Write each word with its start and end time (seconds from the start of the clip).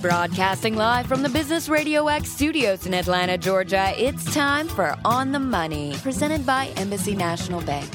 Broadcasting 0.00 0.76
live 0.76 1.06
from 1.06 1.22
the 1.22 1.28
Business 1.28 1.70
Radio 1.70 2.06
X 2.08 2.30
studios 2.30 2.86
in 2.86 2.92
Atlanta, 2.92 3.38
Georgia, 3.38 3.94
it's 3.96 4.32
time 4.34 4.68
for 4.68 4.94
On 5.06 5.32
the 5.32 5.38
Money, 5.38 5.94
presented 6.02 6.44
by 6.44 6.66
Embassy 6.76 7.16
National 7.16 7.62
Bank. 7.62 7.88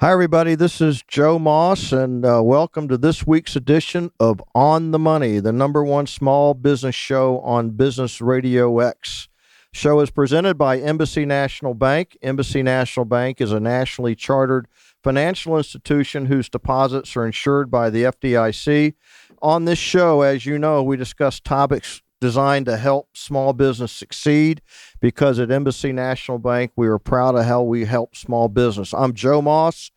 Hi, 0.00 0.12
everybody. 0.12 0.54
This 0.54 0.80
is 0.80 1.02
Joe 1.02 1.38
Moss, 1.38 1.90
and 1.90 2.24
uh, 2.24 2.40
welcome 2.44 2.86
to 2.88 2.96
this 2.96 3.26
week's 3.26 3.56
edition 3.56 4.12
of 4.20 4.40
On 4.54 4.92
the 4.92 4.98
Money, 5.00 5.40
the 5.40 5.52
number 5.52 5.82
one 5.82 6.06
small 6.06 6.54
business 6.54 6.94
show 6.94 7.40
on 7.40 7.70
Business 7.70 8.20
Radio 8.20 8.78
X. 8.78 9.28
Show 9.74 9.98
is 9.98 10.12
presented 10.12 10.56
by 10.56 10.78
Embassy 10.78 11.26
National 11.26 11.74
Bank. 11.74 12.16
Embassy 12.22 12.62
National 12.62 13.04
Bank 13.04 13.40
is 13.40 13.50
a 13.50 13.58
nationally 13.58 14.14
chartered 14.14 14.68
financial 15.02 15.56
institution 15.58 16.26
whose 16.26 16.48
deposits 16.48 17.16
are 17.16 17.26
insured 17.26 17.72
by 17.72 17.90
the 17.90 18.04
FDIC. 18.04 18.94
On 19.42 19.64
this 19.64 19.80
show, 19.80 20.22
as 20.22 20.46
you 20.46 20.60
know, 20.60 20.80
we 20.80 20.96
discuss 20.96 21.40
topics 21.40 22.02
designed 22.20 22.66
to 22.66 22.76
help 22.76 23.08
small 23.16 23.52
business 23.52 23.90
succeed 23.90 24.62
because 25.00 25.40
at 25.40 25.50
Embassy 25.50 25.90
National 25.90 26.38
Bank, 26.38 26.70
we 26.76 26.86
are 26.86 27.00
proud 27.00 27.34
of 27.34 27.44
how 27.44 27.64
we 27.64 27.84
help 27.84 28.14
small 28.14 28.48
business. 28.48 28.94
I'm 28.94 29.12
Joe 29.12 29.42
Moss, 29.42 29.90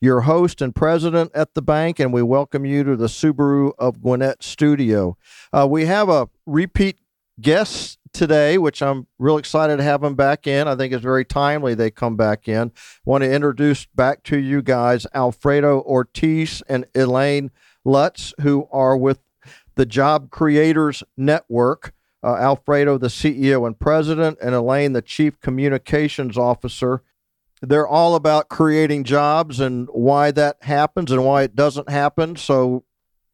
your 0.00 0.22
host 0.22 0.62
and 0.62 0.74
president 0.74 1.32
at 1.34 1.52
the 1.52 1.62
bank, 1.62 2.00
and 2.00 2.14
we 2.14 2.22
welcome 2.22 2.64
you 2.64 2.82
to 2.82 2.96
the 2.96 3.08
Subaru 3.08 3.72
of 3.78 4.00
Gwinnett 4.00 4.42
studio. 4.42 5.18
Uh, 5.52 5.68
we 5.70 5.84
have 5.84 6.08
a 6.08 6.30
repeat 6.46 6.98
guest 7.40 7.97
today, 8.12 8.58
which 8.58 8.82
I'm 8.82 9.06
real 9.18 9.38
excited 9.38 9.76
to 9.78 9.82
have 9.82 10.00
them 10.00 10.14
back 10.14 10.46
in. 10.46 10.68
I 10.68 10.76
think 10.76 10.92
it's 10.92 11.02
very 11.02 11.24
timely 11.24 11.74
they 11.74 11.90
come 11.90 12.16
back 12.16 12.48
in. 12.48 12.72
Want 13.04 13.24
to 13.24 13.32
introduce 13.32 13.86
back 13.86 14.22
to 14.24 14.38
you 14.38 14.62
guys 14.62 15.06
Alfredo 15.14 15.80
Ortiz 15.82 16.62
and 16.68 16.86
Elaine 16.94 17.50
Lutz, 17.84 18.34
who 18.40 18.68
are 18.70 18.96
with 18.96 19.20
the 19.74 19.86
Job 19.86 20.30
Creators 20.30 21.02
Network. 21.16 21.94
Uh, 22.20 22.34
Alfredo, 22.34 22.98
the 22.98 23.06
CEO 23.06 23.64
and 23.64 23.78
president, 23.78 24.38
and 24.42 24.52
Elaine, 24.52 24.92
the 24.92 25.00
chief 25.00 25.38
communications 25.40 26.36
officer. 26.36 27.02
They're 27.62 27.86
all 27.86 28.16
about 28.16 28.48
creating 28.48 29.04
jobs 29.04 29.60
and 29.60 29.88
why 29.92 30.32
that 30.32 30.56
happens 30.62 31.12
and 31.12 31.24
why 31.24 31.44
it 31.44 31.54
doesn't 31.54 31.88
happen. 31.88 32.34
So, 32.34 32.84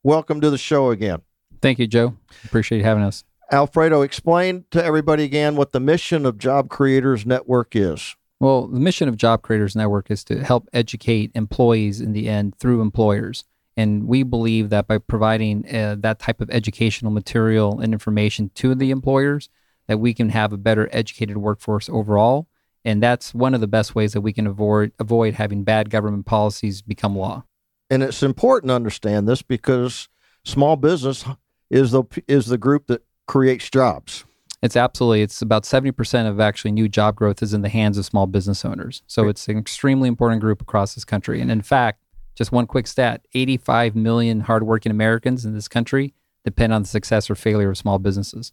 welcome 0.03 0.41
to 0.43 0.51
the 0.51 0.59
show 0.59 0.91
again. 0.91 1.23
Thank 1.63 1.79
you, 1.79 1.87
Joe. 1.87 2.17
Appreciate 2.45 2.83
having 2.83 3.03
us. 3.03 3.25
Alfredo, 3.53 4.03
explain 4.03 4.65
to 4.71 4.83
everybody 4.83 5.25
again 5.25 5.57
what 5.57 5.73
the 5.73 5.81
mission 5.81 6.27
of 6.27 6.39
Job 6.39 6.69
Creators 6.69 7.27
Network 7.27 7.77
is. 7.77 8.17
Well, 8.41 8.67
the 8.67 8.81
mission 8.81 9.09
of 9.09 9.17
Job 9.17 9.43
Creators 9.43 9.77
Network 9.77 10.11
is 10.11 10.25
to 10.25 10.43
help 10.43 10.69
educate 10.73 11.31
employees 11.35 12.01
in 12.01 12.13
the 12.13 12.29
end 12.29 12.59
through 12.59 12.81
employers. 12.81 13.45
And 13.77 14.07
we 14.07 14.23
believe 14.23 14.71
that 14.71 14.87
by 14.87 14.99
providing 14.99 15.65
uh, 15.75 15.97
that 16.01 16.19
type 16.19 16.41
of 16.41 16.51
educational 16.51 17.11
material 17.11 17.81
and 17.81 17.93
information 17.93 18.51
to 18.57 18.75
the 18.75 18.91
employers, 18.91 19.49
that 19.87 19.99
we 19.99 20.15
can 20.15 20.31
have 20.31 20.53
a 20.53 20.57
better 20.57 20.89
educated 20.93 21.37
workforce 21.37 21.89
overall. 21.89 22.49
And 22.85 23.03
that's 23.03 23.35
one 23.35 23.55
of 23.55 23.61
the 23.61 23.67
best 23.67 23.95
ways 23.95 24.13
that 24.13 24.21
we 24.21 24.33
can 24.33 24.47
avoid 24.47 24.93
avoid 24.99 25.35
having 25.35 25.65
bad 25.65 25.91
government 25.91 26.27
policies 26.27 26.83
become 26.83 27.17
law. 27.17 27.45
And 27.91 28.03
it's 28.03 28.23
important 28.23 28.71
to 28.71 28.75
understand 28.75 29.29
this 29.29 29.43
because 29.43 30.09
small 30.45 30.77
business 30.77 31.25
is 31.71 31.93
the 31.93 32.05
is 32.29 32.47
the 32.47 32.59
group 32.59 32.87
that 32.89 33.03
creates 33.27 33.71
jobs. 33.71 34.25
It's 34.63 34.77
absolutely. 34.77 35.21
It's 35.21 35.43
about 35.43 35.65
70% 35.65 36.27
of 36.27 36.41
actually 36.41 36.73
new 36.73 36.89
job 36.89 37.17
growth 37.17 37.43
is 37.43 37.53
in 37.53 37.61
the 37.61 37.69
hands 37.69 37.99
of 37.99 38.07
small 38.07 38.27
business 38.27 38.65
owners. 38.65 39.03
So 39.07 39.29
it's 39.29 39.47
an 39.49 39.59
extremely 39.59 40.09
important 40.09 40.41
group 40.41 40.63
across 40.63 40.95
this 40.95 41.05
country. 41.05 41.43
And 41.43 41.51
in 41.51 41.61
fact, 41.61 42.01
just 42.35 42.51
one 42.51 42.67
quick 42.67 42.87
stat 42.87 43.27
85 43.35 43.95
million 43.95 44.41
hardworking 44.41 44.91
Americans 44.91 45.45
in 45.45 45.53
this 45.53 45.69
country 45.69 46.15
depend 46.45 46.73
on 46.73 46.83
the 46.83 46.89
success 46.89 47.29
or 47.29 47.35
failure 47.35 47.71
of 47.71 47.77
small 47.77 47.99
businesses. 47.99 48.53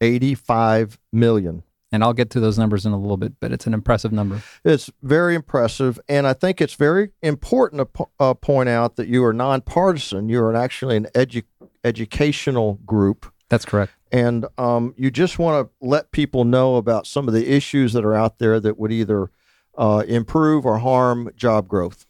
85 0.00 0.98
million. 1.12 1.62
And 1.92 2.02
I'll 2.02 2.12
get 2.12 2.30
to 2.30 2.40
those 2.40 2.58
numbers 2.58 2.84
in 2.84 2.92
a 2.92 2.98
little 2.98 3.16
bit, 3.16 3.34
but 3.38 3.52
it's 3.52 3.66
an 3.66 3.74
impressive 3.74 4.12
number. 4.12 4.42
It's 4.64 4.90
very 5.02 5.34
impressive. 5.34 6.00
And 6.08 6.26
I 6.26 6.32
think 6.32 6.60
it's 6.60 6.74
very 6.74 7.10
important 7.22 7.80
to 7.80 7.86
po- 7.86 8.10
uh, 8.18 8.34
point 8.34 8.68
out 8.68 8.96
that 8.96 9.08
you 9.08 9.22
are 9.24 9.32
nonpartisan. 9.32 10.28
You 10.28 10.42
are 10.42 10.54
actually 10.54 10.96
an 10.96 11.08
edu- 11.14 11.44
educational 11.84 12.74
group 12.86 13.32
that's 13.48 13.64
correct. 13.64 13.92
And 14.12 14.46
um, 14.58 14.94
you 14.96 15.10
just 15.10 15.38
want 15.38 15.66
to 15.66 15.86
let 15.86 16.10
people 16.10 16.44
know 16.44 16.76
about 16.76 17.06
some 17.06 17.28
of 17.28 17.34
the 17.34 17.52
issues 17.52 17.92
that 17.92 18.04
are 18.04 18.14
out 18.14 18.38
there 18.38 18.60
that 18.60 18.78
would 18.78 18.92
either 18.92 19.30
uh, 19.76 20.04
improve 20.06 20.64
or 20.64 20.78
harm 20.78 21.30
job 21.36 21.68
growth. 21.68 22.06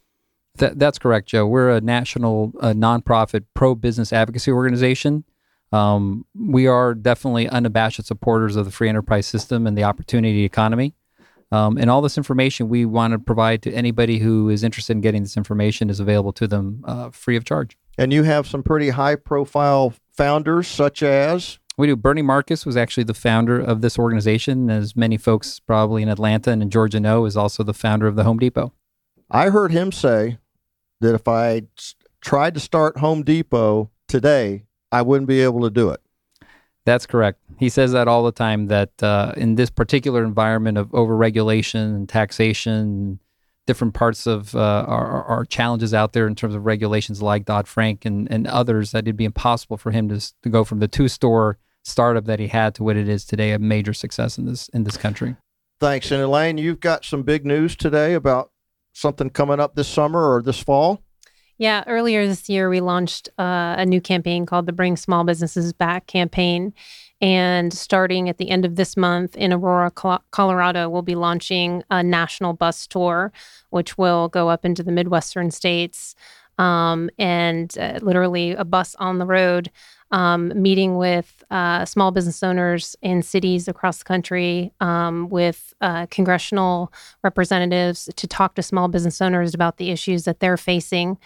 That, 0.55 0.79
that's 0.79 0.97
correct, 0.97 1.27
Joe. 1.27 1.45
We're 1.45 1.69
a 1.69 1.81
national 1.81 2.53
uh, 2.59 2.73
nonprofit 2.73 3.45
pro 3.53 3.75
business 3.75 4.11
advocacy 4.11 4.51
organization. 4.51 5.23
Um, 5.71 6.25
we 6.33 6.65
are 6.65 6.95
definitely 6.95 7.47
unabashed 7.49 8.03
supporters 8.05 8.55
of 8.55 8.65
the 8.65 8.71
free 8.71 8.89
enterprise 8.89 9.27
system 9.27 9.67
and 9.67 9.77
the 9.77 9.83
opportunity 9.83 10.43
economy. 10.43 10.95
Um, 11.51 11.77
and 11.77 11.89
all 11.89 12.01
this 12.01 12.17
information 12.17 12.67
we 12.67 12.85
want 12.85 13.13
to 13.13 13.19
provide 13.19 13.61
to 13.63 13.71
anybody 13.71 14.19
who 14.19 14.49
is 14.49 14.63
interested 14.63 14.93
in 14.93 15.01
getting 15.01 15.23
this 15.23 15.37
information 15.37 15.89
is 15.89 15.99
available 15.99 16.33
to 16.33 16.47
them 16.47 16.83
uh, 16.85 17.09
free 17.09 17.37
of 17.37 17.45
charge. 17.45 17.77
And 17.97 18.11
you 18.11 18.23
have 18.23 18.47
some 18.47 18.63
pretty 18.63 18.89
high 18.89 19.15
profile 19.15 19.93
founders, 20.17 20.67
such 20.67 21.03
as? 21.03 21.59
We 21.77 21.87
do. 21.87 21.95
Bernie 21.95 22.23
Marcus 22.23 22.65
was 22.65 22.75
actually 22.75 23.03
the 23.03 23.13
founder 23.13 23.59
of 23.59 23.81
this 23.81 23.99
organization, 23.99 24.69
as 24.69 24.95
many 24.95 25.15
folks 25.15 25.59
probably 25.59 26.01
in 26.01 26.09
Atlanta 26.09 26.49
and 26.51 26.61
in 26.63 26.71
Georgia 26.71 26.99
know, 26.99 27.25
is 27.25 27.37
also 27.37 27.63
the 27.63 27.73
founder 27.73 28.07
of 28.07 28.15
the 28.15 28.23
Home 28.23 28.39
Depot. 28.39 28.73
I 29.29 29.49
heard 29.49 29.71
him 29.71 29.91
say 29.91 30.39
that 31.01 31.13
if 31.13 31.27
I 31.27 31.63
tried 32.19 32.55
to 32.55 32.59
start 32.59 32.97
Home 32.97 33.23
Depot 33.23 33.91
today, 34.07 34.65
I 34.91 35.03
wouldn't 35.03 35.27
be 35.27 35.41
able 35.41 35.61
to 35.61 35.69
do 35.69 35.89
it. 35.89 36.01
That's 36.85 37.05
correct. 37.05 37.39
He 37.59 37.69
says 37.69 37.91
that 37.91 38.07
all 38.07 38.23
the 38.23 38.31
time 38.31 38.67
that 38.67 39.03
uh, 39.03 39.33
in 39.35 39.55
this 39.55 39.69
particular 39.69 40.23
environment 40.23 40.77
of 40.77 40.87
overregulation 40.91 41.95
and 41.95 42.09
taxation, 42.09 43.19
different 43.67 43.93
parts 43.93 44.25
of 44.25 44.55
uh, 44.55 44.85
our, 44.87 45.23
our, 45.25 45.45
challenges 45.45 45.93
out 45.93 46.13
there 46.13 46.25
in 46.25 46.33
terms 46.33 46.55
of 46.55 46.65
regulations 46.65 47.21
like 47.21 47.45
Dodd 47.45 47.67
Frank 47.67 48.05
and, 48.05 48.31
and 48.31 48.47
others, 48.47 48.91
that 48.91 48.99
it'd 48.99 49.17
be 49.17 49.25
impossible 49.25 49.77
for 49.77 49.91
him 49.91 50.09
to, 50.09 50.33
to 50.41 50.49
go 50.49 50.63
from 50.63 50.79
the 50.79 50.87
two 50.87 51.07
store 51.07 51.59
startup 51.83 52.25
that 52.25 52.39
he 52.39 52.47
had 52.47 52.73
to 52.75 52.83
what 52.83 52.97
it 52.97 53.07
is 53.07 53.25
today, 53.25 53.51
a 53.51 53.59
major 53.59 53.93
success 53.93 54.37
in 54.37 54.45
this 54.45 54.69
in 54.69 54.83
this 54.85 54.97
country. 54.97 55.35
Thanks. 55.79 56.09
And 56.09 56.21
Elaine, 56.21 56.57
you've 56.57 56.79
got 56.79 57.05
some 57.05 57.21
big 57.21 57.45
news 57.45 57.75
today 57.75 58.15
about 58.15 58.51
something 58.93 59.29
coming 59.29 59.59
up 59.59 59.75
this 59.75 59.87
summer 59.87 60.33
or 60.33 60.41
this 60.41 60.59
fall. 60.59 61.03
Yeah, 61.59 61.83
earlier 61.87 62.27
this 62.27 62.49
year, 62.49 62.69
we 62.69 62.81
launched 62.81 63.29
uh, 63.39 63.75
a 63.77 63.85
new 63.85 63.99
campaign 63.99 64.45
called 64.45 64.67
the 64.67 64.73
Bring 64.73 64.95
Small 64.95 65.23
Businesses 65.23 65.73
Back 65.73 66.05
campaign. 66.05 66.73
And 67.19 67.73
starting 67.73 68.29
at 68.29 68.37
the 68.37 68.51
end 68.51 68.63
of 68.63 68.75
this 68.75 68.95
month 68.95 69.35
in 69.35 69.51
Aurora, 69.51 69.89
Colorado, 70.29 70.87
we'll 70.87 71.01
be 71.01 71.15
launching 71.15 71.83
a 71.89 72.03
national 72.03 72.53
bus 72.53 72.85
tour, 72.85 73.31
which 73.71 73.97
will 73.97 74.27
go 74.27 74.49
up 74.49 74.65
into 74.65 74.83
the 74.83 74.91
Midwestern 74.91 75.49
states. 75.49 76.13
Um, 76.59 77.09
and 77.17 77.75
uh, 77.77 77.99
literally 78.01 78.51
a 78.51 78.65
bus 78.65 78.95
on 78.95 79.19
the 79.19 79.27
road, 79.27 79.71
um, 80.11 80.51
meeting 80.61 80.97
with 80.97 81.43
uh, 81.51 81.85
small 81.85 82.11
business 82.11 82.43
owners 82.43 82.95
in 83.01 83.21
cities 83.21 83.67
across 83.67 83.99
the 83.99 84.05
country, 84.05 84.71
um, 84.79 85.29
with 85.29 85.73
uh, 85.81 86.05
congressional 86.07 86.91
representatives 87.23 88.09
to 88.15 88.27
talk 88.27 88.55
to 88.55 88.63
small 88.63 88.87
business 88.87 89.21
owners 89.21 89.53
about 89.53 89.77
the 89.77 89.91
issues 89.91 90.23
that 90.25 90.39
they're 90.39 90.57
facing. 90.57 91.17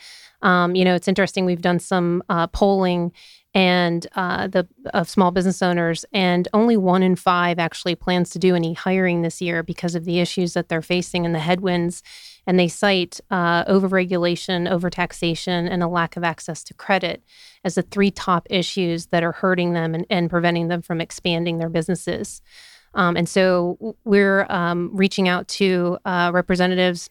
Um, 0.42 0.76
you 0.76 0.84
know, 0.84 0.96
it's 0.96 1.08
interesting. 1.08 1.46
We've 1.46 1.62
done 1.62 1.80
some 1.80 2.24
uh, 2.30 2.48
polling 2.48 3.12
and 3.54 4.08
uh, 4.16 4.48
the 4.48 4.68
of 4.94 5.10
small 5.10 5.32
business 5.32 5.62
owners, 5.62 6.06
and 6.14 6.48
only 6.54 6.78
one 6.78 7.04
in 7.04 7.16
five 7.16 7.60
actually 7.60 7.96
plans 7.96 8.30
to 8.30 8.40
do 8.40 8.56
any 8.56 8.74
hiring 8.74 9.22
this 9.22 9.42
year 9.42 9.62
because 9.62 9.94
of 9.94 10.06
the 10.06 10.20
issues 10.20 10.54
that 10.54 10.70
they're 10.70 10.82
facing 10.82 11.26
and 11.26 11.36
the 11.36 11.40
headwinds. 11.40 12.02
And 12.48 12.58
they 12.58 12.68
cite 12.68 13.20
uh, 13.30 13.66
overregulation, 13.66 14.70
overtaxation, 14.70 15.70
and 15.70 15.84
a 15.84 15.88
lack 15.88 16.18
of 16.18 16.24
access 16.24 16.64
to 16.66 16.74
credit 16.74 17.24
as 17.64 17.76
the 17.76 17.84
three 17.84 18.10
top 18.10 18.48
issues 18.50 19.08
that 19.08 19.24
are 19.24 19.34
hurting 19.34 19.74
them 19.74 19.94
and, 19.94 20.06
and 20.10 20.30
preventing 20.30 20.68
them 20.68 20.82
from 20.82 21.02
expanding 21.02 21.60
their 21.60 21.70
businesses. 21.70 22.42
Um, 22.94 23.16
and 23.16 23.30
so 23.30 23.96
we're 24.04 24.46
um, 24.50 24.90
reaching 24.94 25.28
out 25.28 25.48
to 25.50 25.98
uh, 26.04 26.32
representatives 26.34 27.10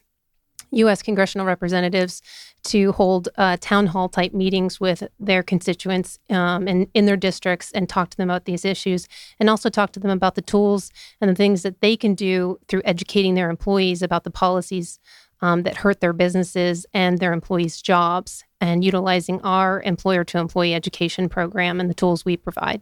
U.S. 0.71 1.01
congressional 1.01 1.45
representatives 1.45 2.21
to 2.63 2.91
hold 2.91 3.29
uh, 3.37 3.57
town 3.59 3.87
hall 3.87 4.09
type 4.09 4.33
meetings 4.33 4.79
with 4.79 5.03
their 5.19 5.43
constituents 5.43 6.19
um, 6.29 6.67
and 6.67 6.87
in 6.93 7.05
their 7.05 7.17
districts 7.17 7.71
and 7.71 7.89
talk 7.89 8.09
to 8.09 8.17
them 8.17 8.29
about 8.29 8.45
these 8.45 8.65
issues 8.65 9.07
and 9.39 9.49
also 9.49 9.69
talk 9.69 9.91
to 9.93 9.99
them 9.99 10.11
about 10.11 10.35
the 10.35 10.41
tools 10.41 10.91
and 11.19 11.29
the 11.29 11.35
things 11.35 11.63
that 11.63 11.81
they 11.81 11.97
can 11.97 12.13
do 12.13 12.59
through 12.67 12.81
educating 12.85 13.35
their 13.35 13.49
employees 13.49 14.01
about 14.01 14.23
the 14.23 14.31
policies 14.31 14.99
um, 15.41 15.63
that 15.63 15.77
hurt 15.77 16.01
their 16.01 16.13
businesses 16.13 16.85
and 16.93 17.19
their 17.19 17.33
employees' 17.33 17.81
jobs 17.81 18.43
and 18.59 18.83
utilizing 18.83 19.41
our 19.41 19.81
employer 19.81 20.23
to 20.23 20.37
employee 20.37 20.75
education 20.75 21.27
program 21.27 21.79
and 21.79 21.89
the 21.89 21.95
tools 21.95 22.23
we 22.23 22.37
provide. 22.37 22.81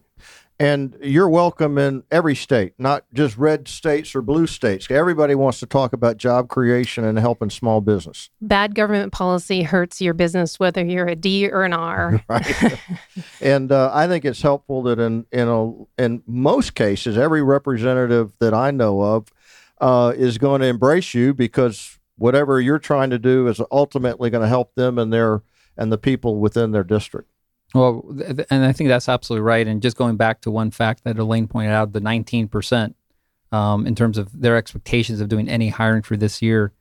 And 0.60 0.94
you're 1.00 1.30
welcome 1.30 1.78
in 1.78 2.02
every 2.10 2.34
state, 2.34 2.74
not 2.78 3.06
just 3.14 3.38
red 3.38 3.66
states 3.66 4.14
or 4.14 4.20
blue 4.20 4.46
states. 4.46 4.90
Everybody 4.90 5.34
wants 5.34 5.58
to 5.60 5.66
talk 5.66 5.94
about 5.94 6.18
job 6.18 6.50
creation 6.50 7.02
and 7.02 7.18
helping 7.18 7.48
small 7.48 7.80
business. 7.80 8.28
Bad 8.42 8.74
government 8.74 9.10
policy 9.10 9.62
hurts 9.62 10.02
your 10.02 10.12
business 10.12 10.60
whether 10.60 10.84
you're 10.84 11.06
a 11.06 11.16
D 11.16 11.48
or 11.48 11.64
an 11.64 11.72
R. 11.72 12.22
right. 12.28 12.78
and 13.40 13.72
uh, 13.72 13.90
I 13.94 14.06
think 14.06 14.26
it's 14.26 14.42
helpful 14.42 14.82
that 14.82 14.98
in 14.98 15.24
in 15.32 15.48
a, 15.48 15.72
in 15.96 16.22
most 16.26 16.74
cases, 16.74 17.16
every 17.16 17.42
representative 17.42 18.34
that 18.40 18.52
I 18.52 18.70
know 18.70 19.00
of 19.00 19.32
uh, 19.80 20.12
is 20.14 20.36
going 20.36 20.60
to 20.60 20.66
embrace 20.66 21.14
you 21.14 21.32
because 21.32 21.98
whatever 22.18 22.60
you're 22.60 22.78
trying 22.78 23.08
to 23.08 23.18
do 23.18 23.48
is 23.48 23.62
ultimately 23.70 24.28
going 24.28 24.42
to 24.42 24.48
help 24.48 24.74
them 24.74 24.98
and 24.98 25.10
their 25.10 25.40
and 25.78 25.90
the 25.90 25.96
people 25.96 26.36
within 26.36 26.72
their 26.72 26.84
district. 26.84 27.29
Well, 27.74 28.04
th- 28.16 28.46
and 28.50 28.64
I 28.64 28.72
think 28.72 28.88
that's 28.88 29.08
absolutely 29.08 29.44
right. 29.44 29.66
And 29.66 29.82
just 29.82 29.96
going 29.96 30.16
back 30.16 30.40
to 30.42 30.50
one 30.50 30.70
fact 30.70 31.04
that 31.04 31.18
Elaine 31.18 31.48
pointed 31.48 31.72
out, 31.72 31.92
the 31.92 32.00
19% 32.00 32.94
um, 33.52 33.86
in 33.86 33.94
terms 33.94 34.18
of 34.18 34.40
their 34.40 34.56
expectations 34.56 35.20
of 35.20 35.28
doing 35.28 35.48
any 35.48 35.68
hiring 35.68 36.02
for 36.02 36.16
this 36.16 36.42
year, 36.42 36.72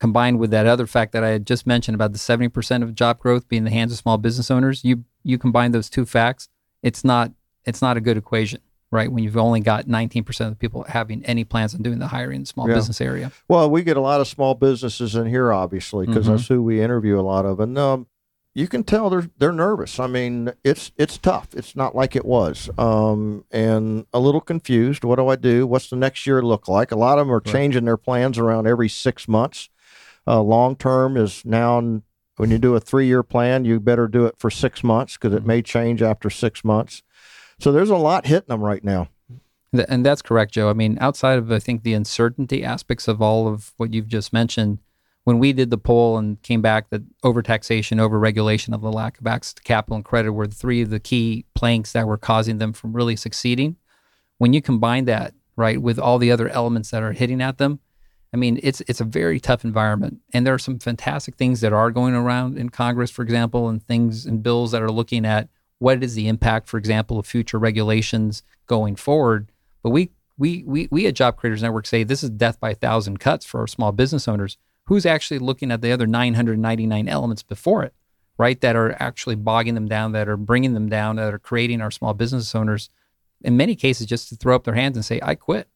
combined 0.00 0.38
with 0.38 0.50
that 0.50 0.66
other 0.66 0.86
fact 0.86 1.12
that 1.12 1.24
I 1.24 1.30
had 1.30 1.46
just 1.46 1.66
mentioned 1.66 1.94
about 1.94 2.12
the 2.12 2.18
70% 2.18 2.82
of 2.82 2.94
job 2.94 3.18
growth 3.18 3.48
being 3.48 3.60
in 3.60 3.64
the 3.64 3.70
hands 3.70 3.92
of 3.92 3.98
small 3.98 4.18
business 4.18 4.50
owners, 4.50 4.84
you 4.84 5.04
you 5.22 5.38
combine 5.38 5.72
those 5.72 5.88
two 5.88 6.04
facts, 6.04 6.48
it's 6.82 7.04
not 7.04 7.32
it's 7.64 7.80
not 7.80 7.96
a 7.96 8.00
good 8.00 8.16
equation 8.16 8.60
right? 8.94 9.10
When 9.10 9.24
you've 9.24 9.36
only 9.36 9.58
got 9.58 9.86
19% 9.86 10.28
of 10.40 10.50
the 10.50 10.56
people 10.56 10.84
having 10.84 11.24
any 11.24 11.42
plans 11.42 11.74
on 11.74 11.82
doing 11.82 11.98
the 11.98 12.06
hiring 12.06 12.36
in 12.36 12.42
the 12.42 12.46
small 12.46 12.68
yeah. 12.68 12.76
business 12.76 13.00
area. 13.00 13.32
Well, 13.48 13.68
we 13.68 13.82
get 13.82 13.96
a 13.96 14.00
lot 14.00 14.20
of 14.20 14.28
small 14.28 14.54
businesses 14.54 15.16
in 15.16 15.26
here, 15.26 15.52
obviously, 15.52 16.06
because 16.06 16.26
mm-hmm. 16.26 16.36
that's 16.36 16.46
who 16.46 16.62
we 16.62 16.80
interview 16.80 17.18
a 17.18 17.22
lot 17.22 17.44
of. 17.44 17.58
And 17.58 17.76
um, 17.76 18.06
you 18.54 18.68
can 18.68 18.84
tell 18.84 19.10
they're 19.10 19.28
they're 19.38 19.52
nervous. 19.52 19.98
I 19.98 20.06
mean, 20.06 20.52
it's 20.62 20.92
it's 20.96 21.18
tough. 21.18 21.48
It's 21.54 21.74
not 21.74 21.94
like 21.94 22.14
it 22.14 22.24
was, 22.24 22.70
um, 22.78 23.44
and 23.50 24.06
a 24.12 24.20
little 24.20 24.40
confused. 24.40 25.04
What 25.04 25.16
do 25.16 25.28
I 25.28 25.36
do? 25.36 25.66
What's 25.66 25.90
the 25.90 25.96
next 25.96 26.26
year 26.26 26.40
look 26.40 26.68
like? 26.68 26.92
A 26.92 26.96
lot 26.96 27.18
of 27.18 27.26
them 27.26 27.34
are 27.34 27.42
right. 27.44 27.52
changing 27.52 27.84
their 27.84 27.96
plans 27.96 28.38
around 28.38 28.66
every 28.66 28.88
six 28.88 29.26
months. 29.26 29.68
Uh, 30.26 30.40
long 30.40 30.76
term 30.76 31.16
is 31.16 31.44
now 31.44 32.00
when 32.36 32.50
you 32.50 32.58
do 32.58 32.76
a 32.76 32.80
three 32.80 33.06
year 33.06 33.22
plan, 33.22 33.64
you 33.64 33.80
better 33.80 34.06
do 34.06 34.24
it 34.26 34.36
for 34.38 34.50
six 34.50 34.84
months 34.84 35.14
because 35.14 35.30
mm-hmm. 35.30 35.44
it 35.44 35.46
may 35.46 35.60
change 35.60 36.00
after 36.00 36.30
six 36.30 36.64
months. 36.64 37.02
So 37.58 37.72
there's 37.72 37.90
a 37.90 37.96
lot 37.96 38.26
hitting 38.26 38.48
them 38.48 38.62
right 38.62 38.82
now. 38.82 39.08
And 39.88 40.06
that's 40.06 40.22
correct, 40.22 40.52
Joe. 40.52 40.70
I 40.70 40.72
mean, 40.72 40.98
outside 41.00 41.36
of 41.38 41.50
I 41.50 41.58
think 41.58 41.82
the 41.82 41.94
uncertainty 41.94 42.62
aspects 42.62 43.08
of 43.08 43.20
all 43.20 43.48
of 43.48 43.72
what 43.76 43.92
you've 43.92 44.06
just 44.06 44.32
mentioned, 44.32 44.78
when 45.24 45.38
we 45.38 45.52
did 45.52 45.70
the 45.70 45.78
poll 45.78 46.18
and 46.18 46.40
came 46.42 46.62
back 46.62 46.90
that 46.90 47.02
overtaxation, 47.22 47.98
overregulation 47.98 48.74
of 48.74 48.82
the 48.82 48.92
lack 48.92 49.18
of 49.18 49.26
access 49.26 49.54
to 49.54 49.62
capital 49.62 49.96
and 49.96 50.04
credit 50.04 50.32
were 50.32 50.46
three 50.46 50.82
of 50.82 50.90
the 50.90 51.00
key 51.00 51.46
planks 51.54 51.92
that 51.92 52.06
were 52.06 52.18
causing 52.18 52.58
them 52.58 52.72
from 52.72 52.92
really 52.92 53.16
succeeding. 53.16 53.76
When 54.38 54.52
you 54.52 54.60
combine 54.60 55.06
that, 55.06 55.34
right, 55.56 55.80
with 55.80 55.98
all 55.98 56.18
the 56.18 56.30
other 56.30 56.48
elements 56.50 56.90
that 56.90 57.02
are 57.02 57.12
hitting 57.12 57.40
at 57.40 57.58
them, 57.58 57.80
I 58.34 58.36
mean, 58.36 58.58
it's 58.62 58.82
it's 58.82 59.00
a 59.00 59.04
very 59.04 59.38
tough 59.40 59.64
environment. 59.64 60.20
And 60.32 60.46
there 60.46 60.54
are 60.54 60.58
some 60.58 60.78
fantastic 60.78 61.36
things 61.36 61.60
that 61.60 61.72
are 61.72 61.90
going 61.90 62.14
around 62.14 62.58
in 62.58 62.68
Congress, 62.68 63.10
for 63.10 63.22
example, 63.22 63.68
and 63.68 63.82
things 63.86 64.26
and 64.26 64.42
bills 64.42 64.72
that 64.72 64.82
are 64.82 64.90
looking 64.90 65.24
at 65.24 65.48
what 65.78 66.02
is 66.02 66.16
the 66.16 66.28
impact, 66.28 66.68
for 66.68 66.76
example, 66.76 67.18
of 67.18 67.26
future 67.26 67.58
regulations 67.58 68.42
going 68.66 68.96
forward. 68.96 69.52
But 69.82 69.90
we 69.90 70.10
we 70.36 70.64
we 70.66 70.88
we 70.90 71.06
at 71.06 71.14
Job 71.14 71.36
Creators 71.36 71.62
Network 71.62 71.86
say 71.86 72.02
this 72.02 72.24
is 72.24 72.30
death 72.30 72.58
by 72.58 72.70
a 72.70 72.74
thousand 72.74 73.20
cuts 73.20 73.46
for 73.46 73.60
our 73.60 73.68
small 73.68 73.92
business 73.92 74.26
owners 74.26 74.58
who's 74.86 75.06
actually 75.06 75.38
looking 75.38 75.70
at 75.70 75.80
the 75.80 75.92
other 75.92 76.06
999 76.06 77.08
elements 77.08 77.42
before 77.42 77.82
it, 77.82 77.94
right? 78.38 78.60
That 78.60 78.76
are 78.76 78.94
actually 79.00 79.36
bogging 79.36 79.74
them 79.74 79.88
down, 79.88 80.12
that 80.12 80.28
are 80.28 80.36
bringing 80.36 80.74
them 80.74 80.88
down, 80.88 81.16
that 81.16 81.32
are 81.32 81.38
creating 81.38 81.80
our 81.80 81.90
small 81.90 82.14
business 82.14 82.54
owners, 82.54 82.90
in 83.42 83.56
many 83.56 83.74
cases, 83.74 84.06
just 84.06 84.28
to 84.28 84.36
throw 84.36 84.56
up 84.56 84.64
their 84.64 84.74
hands 84.74 84.96
and 84.96 85.04
say, 85.04 85.20
"I 85.22 85.34
quit." 85.34 85.68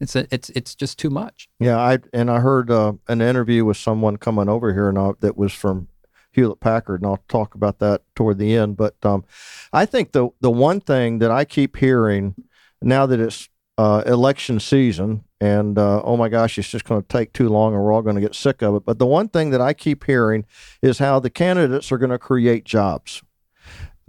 It's 0.00 0.16
a, 0.16 0.26
it's 0.30 0.48
it's 0.50 0.74
just 0.74 0.98
too 0.98 1.10
much. 1.10 1.48
Yeah, 1.58 1.78
I 1.78 1.98
and 2.12 2.30
I 2.30 2.40
heard 2.40 2.70
uh, 2.70 2.94
an 3.08 3.20
interview 3.20 3.64
with 3.64 3.76
someone 3.76 4.16
coming 4.16 4.48
over 4.48 4.72
here 4.72 4.88
and 4.88 4.96
uh, 4.96 5.12
that 5.20 5.36
was 5.36 5.52
from 5.52 5.88
Hewlett 6.32 6.60
Packard, 6.60 7.02
and 7.02 7.10
I'll 7.10 7.22
talk 7.28 7.54
about 7.54 7.78
that 7.80 8.02
toward 8.14 8.38
the 8.38 8.56
end. 8.56 8.76
But 8.76 8.96
um, 9.04 9.24
I 9.72 9.84
think 9.84 10.12
the 10.12 10.30
the 10.40 10.50
one 10.50 10.80
thing 10.80 11.18
that 11.18 11.30
I 11.30 11.44
keep 11.44 11.76
hearing 11.76 12.34
now 12.80 13.06
that 13.06 13.20
it's 13.20 13.48
uh, 13.76 14.02
election 14.06 14.60
season 14.60 15.24
and 15.40 15.78
uh, 15.78 16.02
oh 16.02 16.16
my 16.16 16.28
gosh, 16.28 16.58
it's 16.58 16.68
just 16.68 16.84
going 16.84 17.00
to 17.00 17.08
take 17.08 17.32
too 17.32 17.48
long 17.48 17.72
and 17.74 17.82
we're 17.82 17.92
all 17.92 18.02
going 18.02 18.16
to 18.16 18.20
get 18.20 18.34
sick 18.34 18.62
of 18.62 18.74
it. 18.74 18.84
But 18.84 18.98
the 18.98 19.06
one 19.06 19.28
thing 19.28 19.50
that 19.50 19.60
I 19.60 19.72
keep 19.72 20.04
hearing 20.04 20.44
is 20.82 20.98
how 20.98 21.18
the 21.18 21.30
candidates 21.30 21.90
are 21.90 21.98
going 21.98 22.10
to 22.10 22.18
create 22.18 22.64
jobs. 22.64 23.22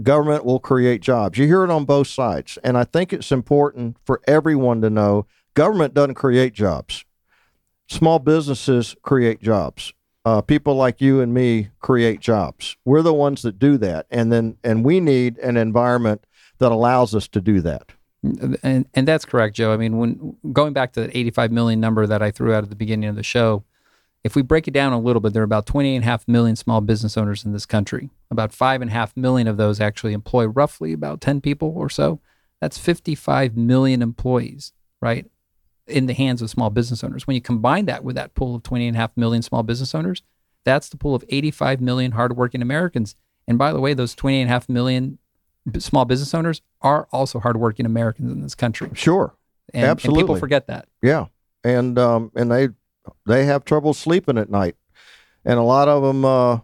Government 0.01 0.44
will 0.44 0.60
create 0.60 1.01
jobs. 1.01 1.38
You 1.38 1.48
hear 1.48 1.63
it 1.63 1.69
on 1.69 1.86
both 1.86 2.07
sides. 2.07 2.57
And 2.63 2.78
I 2.78 2.83
think 2.83 3.13
it's 3.13 3.31
important 3.31 3.98
for 4.06 4.19
everyone 4.28 4.81
to 4.81 4.89
know 4.89 5.25
government 5.54 5.94
doesn't 5.94 6.16
create 6.16 6.54
jobs, 6.54 7.06
small 7.88 8.19
businesses 8.19 8.95
create 9.01 9.42
jobs. 9.42 9.94
Uh, 10.24 10.42
people 10.42 10.75
like 10.75 11.01
you 11.01 11.19
and 11.19 11.33
me 11.33 11.69
create 11.80 12.19
jobs. 12.19 12.78
We're 12.86 13.01
the 13.01 13.13
ones 13.13 13.42
that 13.42 13.57
do 13.57 13.78
that, 13.80 14.06
and 14.12 14.31
then 14.31 14.57
and 14.63 14.86
we 14.86 15.00
need 15.00 15.39
an 15.39 15.57
environment 15.57 16.28
that 16.60 16.72
allows 16.72 17.16
us 17.16 17.28
to 17.30 17.42
do 17.42 17.60
that. 17.62 17.94
And 18.23 18.85
and 18.94 19.07
that's 19.07 19.25
correct, 19.25 19.56
Joe. 19.56 19.73
I 19.73 19.77
mean, 19.77 19.97
when 19.97 20.38
going 20.53 20.73
back 20.73 20.94
to 20.94 21.01
the 21.01 21.18
85 21.18 21.51
million 21.51 21.79
number 21.79 22.06
that 22.06 22.21
I 22.21 22.29
threw 22.29 22.53
out 22.53 22.63
at 22.63 22.69
the 22.69 22.75
beginning 22.75 23.09
of 23.09 23.15
the 23.15 23.23
show, 23.23 23.63
if 24.23 24.35
we 24.35 24.44
break 24.44 24.68
it 24.68 24.73
down 24.73 24.94
a 24.94 25.00
little 25.00 25.19
bit, 25.19 25.33
there 25.33 25.41
are 25.41 25.45
about 25.45 25.65
28.5 25.65 26.27
million 26.27 26.56
small 26.56 26.81
business 26.81 27.18
owners 27.18 27.44
in 27.44 27.53
this 27.53 27.65
country. 27.65 28.12
About 28.29 28.51
5.5 28.51 29.18
million 29.18 29.47
of 29.47 29.57
those 29.57 29.81
actually 29.81 30.13
employ 30.13 30.45
roughly 30.45 30.94
about 30.94 31.21
10 31.21 31.41
people 31.41 31.73
or 31.75 31.89
so. 31.89 32.19
That's 32.59 32.77
55 32.77 33.57
million 33.57 34.03
employees, 34.03 34.73
right, 35.01 35.25
in 35.88 36.06
the 36.06 36.13
hands 36.13 36.44
of 36.44 36.51
small 36.51 36.69
business 36.69 37.03
owners. 37.03 37.25
When 37.25 37.33
you 37.33 37.41
combine 37.41 37.85
that 37.85 38.03
with 38.03 38.15
that 38.15 38.35
pool 38.35 38.56
of 38.56 38.62
28.5 38.62 39.09
million 39.15 39.41
small 39.41 39.63
business 39.63 39.95
owners, 39.95 40.21
that's 40.63 40.89
the 40.89 40.97
pool 40.97 41.15
of 41.15 41.25
85 41.27 41.81
million 41.81 42.12
hardworking 42.12 42.62
Americans. 42.62 43.15
And 43.47 43.57
by 43.57 43.73
the 43.73 43.79
way, 43.79 43.95
those 43.95 44.15
28.5 44.15 44.69
million 44.69 45.18
small 45.80 46.06
business 46.06 46.34
owners 46.34 46.62
are 46.81 47.08
also 47.12 47.40
hardworking 47.40 47.86
Americans 47.86 48.31
in 48.31 48.42
this 48.42 48.56
country. 48.56 48.90
Sure, 48.94 49.36
and, 49.74 49.86
absolutely. 49.86 50.22
And 50.22 50.28
people 50.28 50.40
forget 50.40 50.68
that. 50.68 50.88
Yeah, 51.02 51.28
and 51.63 51.98
um, 52.00 52.31
and 52.36 52.52
they 52.52 52.69
they 53.25 53.46
have 53.46 53.66
trouble 53.66 53.94
sleeping 53.94 54.38
at 54.38 54.50
night, 54.50 54.75
and 55.46 55.60
a 55.60 55.63
lot 55.63 55.88
of 55.88 56.04
them, 56.04 56.25
uh, 56.25 56.60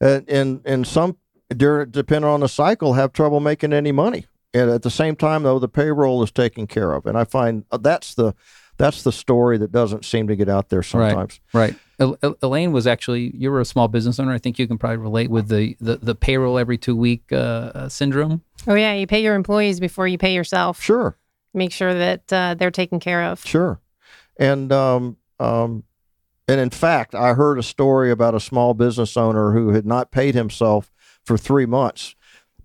in 0.00 0.60
in 0.64 0.84
some, 0.84 1.16
depending 1.48 2.24
on 2.24 2.40
the 2.40 2.48
cycle, 2.48 2.94
have 2.94 3.12
trouble 3.12 3.40
making 3.40 3.72
any 3.72 3.92
money. 3.92 4.26
And 4.54 4.70
at 4.70 4.82
the 4.82 4.90
same 4.90 5.16
time, 5.16 5.44
though, 5.44 5.58
the 5.58 5.68
payroll 5.68 6.22
is 6.22 6.30
taken 6.30 6.66
care 6.66 6.92
of, 6.92 7.06
and 7.06 7.16
I 7.16 7.24
find 7.24 7.64
uh, 7.70 7.78
that's 7.78 8.14
the 8.14 8.34
that's 8.76 9.02
the 9.02 9.12
story 9.12 9.58
that 9.58 9.72
doesn't 9.72 10.04
seem 10.04 10.28
to 10.28 10.36
get 10.36 10.48
out 10.48 10.68
there 10.68 10.82
sometimes. 10.82 11.40
Right. 11.52 11.70
right. 11.70 11.78
Elaine 12.42 12.72
was 12.72 12.86
actually 12.86 13.34
you 13.36 13.50
were 13.50 13.60
a 13.60 13.64
small 13.64 13.88
business 13.88 14.18
owner. 14.18 14.32
I 14.32 14.38
think 14.38 14.58
you 14.58 14.66
can 14.66 14.78
probably 14.78 14.98
relate 14.98 15.30
with 15.30 15.48
the 15.48 15.76
the, 15.80 15.96
the 15.96 16.14
payroll 16.14 16.58
every 16.58 16.78
two 16.78 16.96
week 16.96 17.24
uh, 17.32 17.36
uh, 17.74 17.88
syndrome. 17.88 18.42
Oh 18.66 18.74
yeah, 18.74 18.94
you 18.94 19.06
pay 19.06 19.22
your 19.22 19.34
employees 19.34 19.80
before 19.80 20.06
you 20.08 20.18
pay 20.18 20.34
yourself. 20.34 20.80
Sure. 20.80 21.16
Make 21.54 21.72
sure 21.72 21.92
that 21.92 22.32
uh, 22.32 22.54
they're 22.54 22.70
taken 22.70 22.98
care 22.98 23.24
of. 23.24 23.44
Sure. 23.44 23.80
And 24.38 24.72
um, 24.72 25.16
um, 25.38 25.84
and 26.48 26.60
in 26.60 26.70
fact, 26.70 27.14
I 27.14 27.34
heard 27.34 27.58
a 27.58 27.62
story 27.62 28.10
about 28.10 28.34
a 28.34 28.40
small 28.40 28.74
business 28.74 29.16
owner 29.16 29.52
who 29.52 29.70
had 29.70 29.86
not 29.86 30.10
paid 30.10 30.34
himself 30.34 30.90
for 31.24 31.38
three 31.38 31.66
months, 31.66 32.14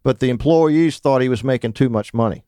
but 0.04 0.20
the 0.20 0.30
employees 0.30 1.00
thought 1.00 1.22
he 1.22 1.30
was 1.30 1.44
making 1.44 1.74
too 1.74 1.90
much 1.90 2.14
money. 2.14 2.44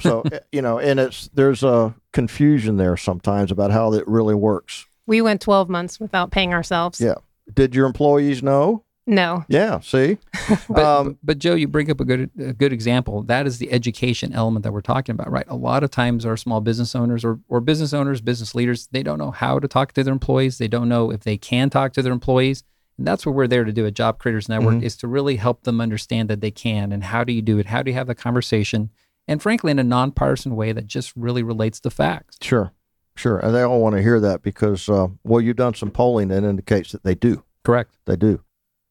So 0.00 0.22
eh, 0.32 0.40
you 0.52 0.62
know, 0.62 0.78
and 0.78 1.00
it's 1.00 1.28
there's 1.34 1.62
a 1.62 1.94
confusion 2.12 2.76
there 2.76 2.96
sometimes 2.96 3.50
about 3.50 3.70
how 3.70 3.92
it 3.94 4.06
really 4.06 4.34
works. 4.34 4.86
We 5.06 5.20
went 5.20 5.40
12 5.40 5.68
months 5.68 6.00
without 6.00 6.30
paying 6.30 6.52
ourselves. 6.52 7.00
Yeah. 7.00 7.14
Did 7.52 7.74
your 7.74 7.86
employees 7.86 8.42
know? 8.42 8.84
No. 9.06 9.44
Yeah. 9.48 9.80
See. 9.80 10.16
but, 10.68 10.82
um, 10.82 11.18
but 11.22 11.38
Joe, 11.38 11.54
you 11.54 11.68
bring 11.68 11.90
up 11.90 12.00
a 12.00 12.06
good 12.06 12.30
a 12.38 12.54
good 12.54 12.72
example. 12.72 13.22
That 13.24 13.46
is 13.46 13.58
the 13.58 13.70
education 13.70 14.32
element 14.32 14.62
that 14.62 14.72
we're 14.72 14.80
talking 14.80 15.12
about, 15.12 15.30
right? 15.30 15.44
A 15.48 15.56
lot 15.56 15.84
of 15.84 15.90
times, 15.90 16.24
our 16.24 16.38
small 16.38 16.62
business 16.62 16.94
owners 16.94 17.22
or 17.22 17.38
or 17.50 17.60
business 17.60 17.92
owners, 17.92 18.22
business 18.22 18.54
leaders, 18.54 18.88
they 18.92 19.02
don't 19.02 19.18
know 19.18 19.30
how 19.30 19.58
to 19.58 19.68
talk 19.68 19.92
to 19.92 20.02
their 20.02 20.12
employees. 20.12 20.56
They 20.56 20.68
don't 20.68 20.88
know 20.88 21.10
if 21.10 21.20
they 21.20 21.36
can 21.36 21.68
talk 21.68 21.92
to 21.94 22.02
their 22.02 22.14
employees. 22.14 22.64
And 22.96 23.06
that's 23.06 23.26
what 23.26 23.34
we're 23.34 23.48
there 23.48 23.64
to 23.64 23.72
do 23.72 23.86
at 23.86 23.92
Job 23.92 24.18
Creators 24.20 24.48
Network 24.48 24.76
mm-hmm. 24.76 24.84
is 24.84 24.96
to 24.98 25.08
really 25.08 25.36
help 25.36 25.64
them 25.64 25.82
understand 25.82 26.30
that 26.30 26.40
they 26.40 26.52
can 26.52 26.92
and 26.92 27.04
how 27.04 27.24
do 27.24 27.32
you 27.32 27.42
do 27.42 27.58
it? 27.58 27.66
How 27.66 27.82
do 27.82 27.90
you 27.90 27.96
have 27.96 28.06
the 28.06 28.14
conversation? 28.14 28.90
and 29.26 29.42
frankly, 29.42 29.70
in 29.70 29.78
a 29.78 29.84
nonpartisan 29.84 30.56
way 30.56 30.72
that 30.72 30.86
just 30.86 31.12
really 31.16 31.42
relates 31.42 31.80
to 31.80 31.90
facts. 31.90 32.38
Sure, 32.40 32.72
sure. 33.16 33.38
And 33.38 33.54
they 33.54 33.62
all 33.62 33.80
want 33.80 33.96
to 33.96 34.02
hear 34.02 34.20
that 34.20 34.42
because, 34.42 34.88
uh, 34.88 35.08
well, 35.22 35.40
you've 35.40 35.56
done 35.56 35.74
some 35.74 35.90
polling 35.90 36.28
that 36.28 36.44
indicates 36.44 36.92
that 36.92 37.04
they 37.04 37.14
do. 37.14 37.44
Correct. 37.64 37.96
They 38.06 38.16
do. 38.16 38.40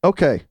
Okay, 0.04 0.44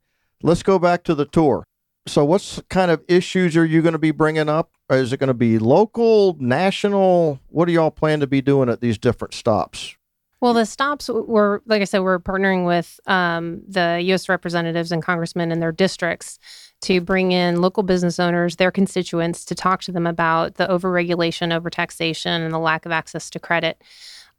let's 0.43 0.63
go 0.63 0.79
back 0.79 1.05
to 1.05 1.15
the 1.15 1.27
tour. 1.27 1.65
So, 2.07 2.25
what 2.25 2.59
kind 2.69 2.91
of 2.91 3.03
issues 3.07 3.57
are 3.57 3.65
you 3.65 3.83
going 3.83 3.93
to 3.93 3.99
be 3.99 4.11
bringing 4.11 4.49
up? 4.49 4.71
Is 4.91 5.13
it 5.13 5.19
going 5.19 5.29
to 5.29 5.35
be 5.35 5.59
local, 5.59 6.37
national? 6.41 7.39
What 7.49 7.67
do 7.67 7.73
y'all 7.73 7.91
plan 7.91 8.21
to 8.21 8.27
be 8.27 8.41
doing 8.41 8.69
at 8.69 8.81
these 8.81 8.99
different 8.99 9.35
stops? 9.35 9.97
Well, 10.41 10.55
the 10.55 10.67
stops 10.67 11.09
were, 11.09 11.63
like 11.67 11.83
I 11.83 11.85
said, 11.85 12.01
we're 12.01 12.19
partnering 12.19 12.67
with 12.67 12.99
um, 13.07 13.63
the 13.69 14.01
U.S. 14.07 14.29
representatives 14.29 14.91
and 14.91 15.01
congressmen 15.01 15.53
in 15.53 15.61
their 15.61 15.71
districts 15.71 16.41
to 16.83 17.01
bring 17.01 17.33
in 17.33 17.61
local 17.61 17.83
business 17.83 18.21
owners, 18.21 18.57
their 18.57 18.71
constituents, 18.71 19.45
to 19.47 19.55
talk 19.55 19.83
to 19.83 19.93
them 19.93 20.07
about 20.07 20.57
the 20.57 20.67
overregulation, 20.67 21.59
overtaxation, 21.59 22.45
and 22.45 22.53
the 22.53 22.59
lack 22.59 22.87
of 22.87 22.93
access 22.93 23.31
to 23.31 23.39
credit. 23.39 23.81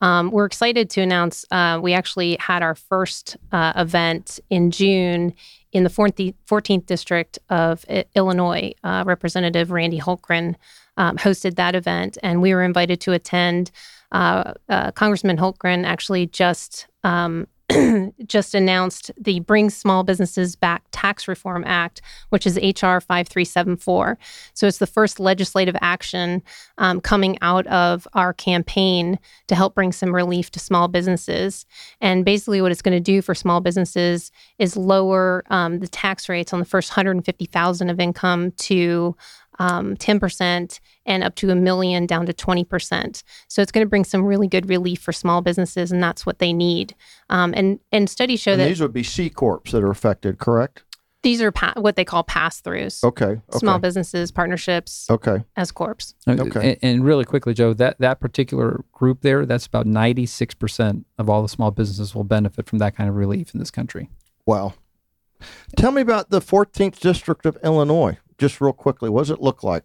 Um, 0.01 0.31
we're 0.31 0.45
excited 0.45 0.89
to 0.91 1.01
announce 1.01 1.45
uh, 1.51 1.79
we 1.81 1.93
actually 1.93 2.35
had 2.39 2.61
our 2.61 2.75
first 2.75 3.37
uh, 3.51 3.73
event 3.75 4.39
in 4.49 4.71
June 4.71 5.33
in 5.71 5.83
the 5.83 5.89
14th 5.89 6.85
district 6.85 7.39
of 7.49 7.85
Illinois. 8.15 8.73
Uh, 8.83 9.03
Representative 9.05 9.71
Randy 9.71 9.99
Hultgren 9.99 10.55
um, 10.97 11.17
hosted 11.17 11.55
that 11.55 11.75
event, 11.75 12.17
and 12.21 12.41
we 12.41 12.53
were 12.53 12.63
invited 12.63 13.01
to 13.01 13.13
attend. 13.13 13.71
Uh, 14.11 14.53
uh, 14.69 14.91
Congressman 14.91 15.37
Hultgren 15.37 15.85
actually 15.85 16.27
just 16.27 16.87
um, 17.03 17.47
just 18.25 18.55
announced 18.55 19.11
the 19.17 19.39
Bring 19.41 19.69
Small 19.69 20.03
Businesses 20.03 20.55
Back 20.55 20.83
Tax 20.91 21.27
Reform 21.27 21.63
Act, 21.65 22.01
which 22.29 22.45
is 22.45 22.57
HR 22.57 22.99
5374. 22.99 24.17
So 24.53 24.67
it's 24.67 24.77
the 24.77 24.87
first 24.87 25.19
legislative 25.19 25.75
action 25.81 26.41
um, 26.77 27.01
coming 27.01 27.37
out 27.41 27.65
of 27.67 28.07
our 28.13 28.33
campaign 28.33 29.19
to 29.47 29.55
help 29.55 29.75
bring 29.75 29.91
some 29.91 30.13
relief 30.13 30.51
to 30.51 30.59
small 30.59 30.87
businesses. 30.87 31.65
And 32.01 32.25
basically, 32.25 32.61
what 32.61 32.71
it's 32.71 32.81
going 32.81 32.97
to 32.97 32.99
do 32.99 33.21
for 33.21 33.35
small 33.35 33.61
businesses 33.61 34.31
is 34.59 34.77
lower 34.77 35.43
um, 35.49 35.79
the 35.79 35.87
tax 35.87 36.29
rates 36.29 36.53
on 36.53 36.59
the 36.59 36.65
first 36.65 36.91
150,000 36.91 37.89
of 37.89 37.99
income 37.99 38.51
to 38.51 39.15
um, 39.59 39.95
10% 39.97 40.79
and 41.05 41.23
up 41.23 41.35
to 41.35 41.49
a 41.49 41.55
million 41.55 42.05
down 42.05 42.25
to 42.25 42.33
20%. 42.33 43.23
So 43.47 43.61
it's 43.61 43.71
going 43.71 43.85
to 43.85 43.89
bring 43.89 44.03
some 44.05 44.25
really 44.25 44.47
good 44.47 44.69
relief 44.69 45.01
for 45.01 45.11
small 45.11 45.41
businesses, 45.41 45.91
and 45.91 46.01
that's 46.01 46.25
what 46.25 46.39
they 46.39 46.53
need. 46.53 46.95
Um, 47.29 47.53
and, 47.55 47.79
and 47.91 48.09
studies 48.09 48.39
show 48.39 48.51
And 48.51 48.61
that 48.61 48.67
these 48.67 48.81
would 48.81 48.93
be 48.93 49.03
C 49.03 49.29
corps 49.29 49.61
that 49.71 49.83
are 49.83 49.91
affected, 49.91 50.37
correct? 50.37 50.83
these 51.23 51.41
are 51.41 51.51
pa- 51.51 51.73
what 51.77 51.95
they 51.95 52.05
call 52.05 52.23
pass 52.23 52.61
throughs. 52.61 53.03
Okay. 53.03 53.25
okay. 53.25 53.41
Small 53.51 53.79
businesses, 53.79 54.31
partnerships, 54.31 55.09
Okay. 55.09 55.43
S 55.55 55.71
corps. 55.71 56.13
Okay. 56.27 56.71
And, 56.71 56.77
and 56.81 57.05
really 57.05 57.25
quickly, 57.25 57.53
Joe, 57.53 57.73
that, 57.73 57.97
that 57.99 58.19
particular 58.19 58.83
group 58.91 59.21
there, 59.21 59.45
that's 59.45 59.65
about 59.65 59.87
96% 59.87 61.05
of 61.17 61.29
all 61.29 61.41
the 61.41 61.49
small 61.49 61.71
businesses 61.71 62.13
will 62.13 62.25
benefit 62.25 62.67
from 62.67 62.79
that 62.79 62.95
kind 62.95 63.09
of 63.09 63.15
relief 63.15 63.53
in 63.53 63.59
this 63.59 63.71
country. 63.71 64.09
Wow. 64.45 64.73
Tell 65.77 65.91
me 65.91 66.01
about 66.01 66.29
the 66.29 66.41
14th 66.41 66.99
district 66.99 67.45
of 67.45 67.57
Illinois, 67.63 68.17
just 68.37 68.61
real 68.61 68.73
quickly. 68.73 69.09
What 69.09 69.21
does 69.21 69.31
it 69.31 69.41
look 69.41 69.63
like 69.63 69.83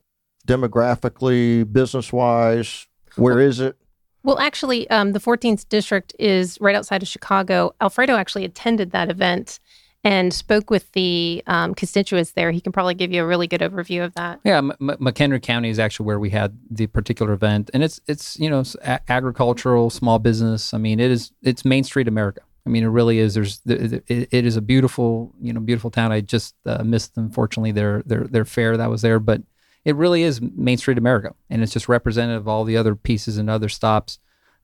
demographically, 0.48 1.70
business 1.70 2.12
wise? 2.12 2.86
Where 3.16 3.40
is 3.40 3.60
it? 3.60 3.76
Well, 4.24 4.38
actually, 4.38 4.88
um, 4.90 5.12
the 5.12 5.20
14th 5.20 5.68
district 5.68 6.14
is 6.18 6.60
right 6.60 6.74
outside 6.74 7.02
of 7.02 7.08
Chicago. 7.08 7.74
Alfredo 7.80 8.16
actually 8.16 8.44
attended 8.44 8.90
that 8.90 9.10
event 9.10 9.60
and 10.04 10.32
spoke 10.32 10.70
with 10.70 10.90
the 10.92 11.42
um, 11.46 11.74
constituents 11.74 12.32
there. 12.32 12.50
He 12.50 12.60
can 12.60 12.72
probably 12.72 12.94
give 12.94 13.12
you 13.12 13.22
a 13.22 13.26
really 13.26 13.46
good 13.46 13.60
overview 13.60 14.04
of 14.04 14.14
that. 14.14 14.40
Yeah, 14.44 14.58
M- 14.58 14.72
M- 14.80 14.96
McHenry 15.00 15.42
County 15.42 15.70
is 15.70 15.78
actually 15.78 16.06
where 16.06 16.18
we 16.18 16.30
had 16.30 16.58
the 16.70 16.86
particular 16.86 17.32
event, 17.32 17.70
and 17.74 17.82
it's 17.82 18.00
it's 18.06 18.38
you 18.38 18.48
know 18.48 18.60
s- 18.60 18.76
a- 18.82 19.00
agricultural, 19.10 19.90
small 19.90 20.18
business. 20.18 20.72
I 20.72 20.78
mean, 20.78 21.00
it 21.00 21.10
is 21.10 21.32
it's 21.42 21.64
Main 21.64 21.84
Street 21.84 22.06
America. 22.08 22.42
I 22.66 22.70
mean, 22.70 22.84
it 22.84 22.88
really 22.88 23.18
is. 23.18 23.34
There's 23.34 23.60
it, 23.66 24.04
it 24.08 24.28
it 24.30 24.46
is 24.46 24.56
a 24.56 24.60
beautiful 24.62 25.34
you 25.40 25.52
know 25.52 25.60
beautiful 25.60 25.90
town. 25.90 26.12
I 26.12 26.20
just 26.20 26.54
uh, 26.64 26.84
missed 26.84 27.16
unfortunately 27.16 27.72
their 27.72 28.02
their 28.06 28.24
their 28.24 28.44
fair 28.44 28.76
that 28.76 28.90
was 28.90 29.02
there, 29.02 29.18
but 29.18 29.42
it 29.84 29.96
really 29.96 30.22
is 30.22 30.40
Main 30.40 30.78
Street 30.78 30.98
America, 30.98 31.34
and 31.50 31.62
it's 31.62 31.72
just 31.72 31.88
representative 31.88 32.42
of 32.42 32.48
all 32.48 32.64
the 32.64 32.76
other 32.76 32.94
pieces 32.94 33.38
and 33.38 33.48
other 33.48 33.68
stops. 33.68 34.18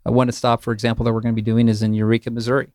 Uh, 0.07 0.13
one 0.13 0.31
stop, 0.33 0.63
for 0.63 0.73
example, 0.73 1.05
that 1.05 1.13
we're 1.13 1.21
going 1.21 1.35
to 1.35 1.41
be 1.41 1.43
doing 1.43 1.69
is 1.69 1.83
in 1.83 1.95
Eureka, 1.95 2.31
Missouri 2.31 2.73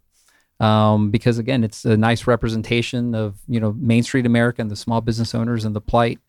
um, 0.59 1.09
because 1.09 1.37
again, 1.37 1.63
it's 1.63 1.85
a 1.85 1.95
nice 1.95 2.27
representation 2.27 3.15
of 3.15 3.39
you 3.47 3.59
know 3.59 3.73
Main 3.73 4.03
Street 4.03 4.25
America 4.25 4.61
and 4.61 4.69
the 4.69 4.75
small 4.75 5.01
business 5.01 5.33
owners 5.33 5.65
and 5.65 5.75
the 5.75 5.81
plight. 5.81 6.19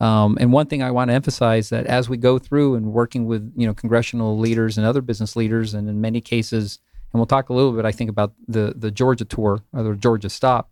Um, 0.00 0.36
and 0.40 0.52
one 0.52 0.66
thing 0.66 0.82
I 0.82 0.90
want 0.90 1.10
to 1.10 1.14
emphasize 1.14 1.68
that 1.68 1.86
as 1.86 2.08
we 2.08 2.16
go 2.16 2.38
through 2.38 2.74
and 2.74 2.92
working 2.92 3.26
with 3.26 3.52
you 3.56 3.66
know 3.66 3.74
congressional 3.74 4.38
leaders 4.38 4.78
and 4.78 4.86
other 4.86 5.02
business 5.02 5.36
leaders, 5.36 5.74
and 5.74 5.88
in 5.88 6.00
many 6.00 6.20
cases, 6.20 6.78
and 7.12 7.20
we'll 7.20 7.26
talk 7.26 7.48
a 7.48 7.52
little 7.52 7.72
bit, 7.72 7.84
I 7.84 7.92
think, 7.92 8.10
about 8.10 8.32
the 8.48 8.74
the 8.76 8.90
Georgia 8.90 9.24
tour 9.24 9.62
or 9.72 9.82
the 9.82 9.94
Georgia 9.94 10.30
stop. 10.30 10.70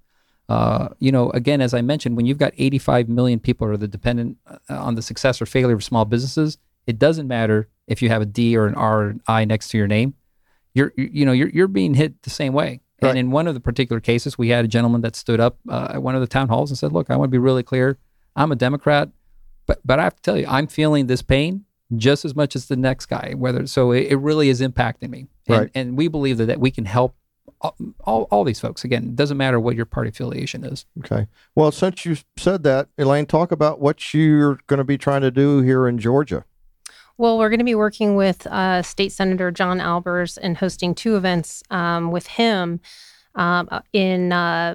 Uh, 0.52 0.88
you 0.98 1.10
know, 1.10 1.30
again, 1.30 1.60
as 1.60 1.72
I 1.72 1.80
mentioned, 1.80 2.16
when 2.16 2.26
you've 2.26 2.38
got 2.38 2.52
85 2.58 3.08
million 3.08 3.40
people 3.40 3.66
are 3.68 3.76
the 3.78 3.88
dependent 3.88 4.36
uh, 4.46 4.58
on 4.68 4.94
the 4.96 5.02
success 5.02 5.40
or 5.40 5.46
failure 5.46 5.74
of 5.74 5.82
small 5.82 6.04
businesses, 6.04 6.58
it 6.86 6.98
doesn't 6.98 7.26
matter 7.26 7.68
if 7.86 8.02
you 8.02 8.08
have 8.10 8.20
a 8.22 8.26
D 8.26 8.56
or 8.56 8.66
an 8.66 8.74
R 8.74 9.00
or 9.02 9.08
an 9.08 9.20
I 9.26 9.44
next 9.44 9.68
to 9.68 9.78
your 9.78 9.86
name. 9.88 10.14
You're, 10.74 10.92
you 10.96 11.08
you 11.12 11.24
know, 11.26 11.32
you're, 11.32 11.48
you're 11.48 11.68
being 11.68 11.94
hit 11.94 12.22
the 12.22 12.30
same 12.30 12.52
way. 12.52 12.80
Right. 13.00 13.10
And 13.10 13.18
in 13.18 13.30
one 13.30 13.46
of 13.48 13.54
the 13.54 13.60
particular 13.60 14.00
cases, 14.00 14.36
we 14.36 14.48
had 14.50 14.64
a 14.64 14.68
gentleman 14.68 15.00
that 15.00 15.16
stood 15.16 15.40
up 15.40 15.58
uh, 15.68 15.92
at 15.94 16.02
one 16.02 16.14
of 16.14 16.20
the 16.20 16.26
town 16.26 16.48
halls 16.48 16.70
and 16.70 16.78
said, 16.78 16.92
"Look, 16.92 17.10
I 17.10 17.16
want 17.16 17.30
to 17.30 17.32
be 17.32 17.38
really 17.38 17.62
clear. 17.62 17.98
I'm 18.36 18.52
a 18.52 18.56
Democrat, 18.56 19.08
but 19.66 19.80
but 19.84 19.98
I 19.98 20.04
have 20.04 20.16
to 20.16 20.22
tell 20.22 20.38
you, 20.38 20.46
I'm 20.48 20.66
feeling 20.66 21.06
this 21.08 21.22
pain 21.22 21.64
just 21.96 22.24
as 22.24 22.34
much 22.36 22.54
as 22.56 22.66
the 22.66 22.76
next 22.76 23.06
guy. 23.06 23.34
Whether 23.36 23.66
so, 23.66 23.90
it, 23.92 24.12
it 24.12 24.16
really 24.16 24.48
is 24.50 24.60
impacting 24.60 25.10
me. 25.10 25.26
And, 25.48 25.58
Right. 25.58 25.70
and 25.74 25.96
we 25.96 26.08
believe 26.08 26.36
that, 26.38 26.46
that 26.46 26.60
we 26.60 26.70
can 26.70 26.84
help 26.84 27.16
all, 27.60 27.76
all, 28.04 28.22
all 28.30 28.44
these 28.44 28.60
folks. 28.60 28.84
Again, 28.84 29.04
it 29.04 29.16
doesn't 29.16 29.36
matter 29.36 29.60
what 29.60 29.76
your 29.76 29.86
party 29.86 30.10
affiliation 30.10 30.64
is. 30.64 30.84
Okay. 30.98 31.26
Well, 31.54 31.72
since 31.72 32.04
you 32.04 32.16
said 32.36 32.62
that, 32.64 32.88
Elaine, 32.98 33.26
talk 33.26 33.52
about 33.52 33.80
what 33.80 34.12
you're 34.12 34.58
going 34.66 34.78
to 34.78 34.84
be 34.84 34.98
trying 34.98 35.22
to 35.22 35.30
do 35.30 35.60
here 35.60 35.86
in 35.86 35.98
Georgia. 35.98 36.44
Well, 37.18 37.38
we're 37.38 37.50
going 37.50 37.58
to 37.58 37.64
be 37.64 37.74
working 37.74 38.16
with 38.16 38.46
uh, 38.46 38.82
State 38.82 39.12
Senator 39.12 39.50
John 39.50 39.78
Albers 39.78 40.38
and 40.40 40.56
hosting 40.56 40.94
two 40.94 41.16
events 41.16 41.62
um, 41.70 42.10
with 42.10 42.26
him 42.26 42.80
um, 43.34 43.68
uh, 43.70 43.80
in 43.92 44.32
uh, 44.32 44.74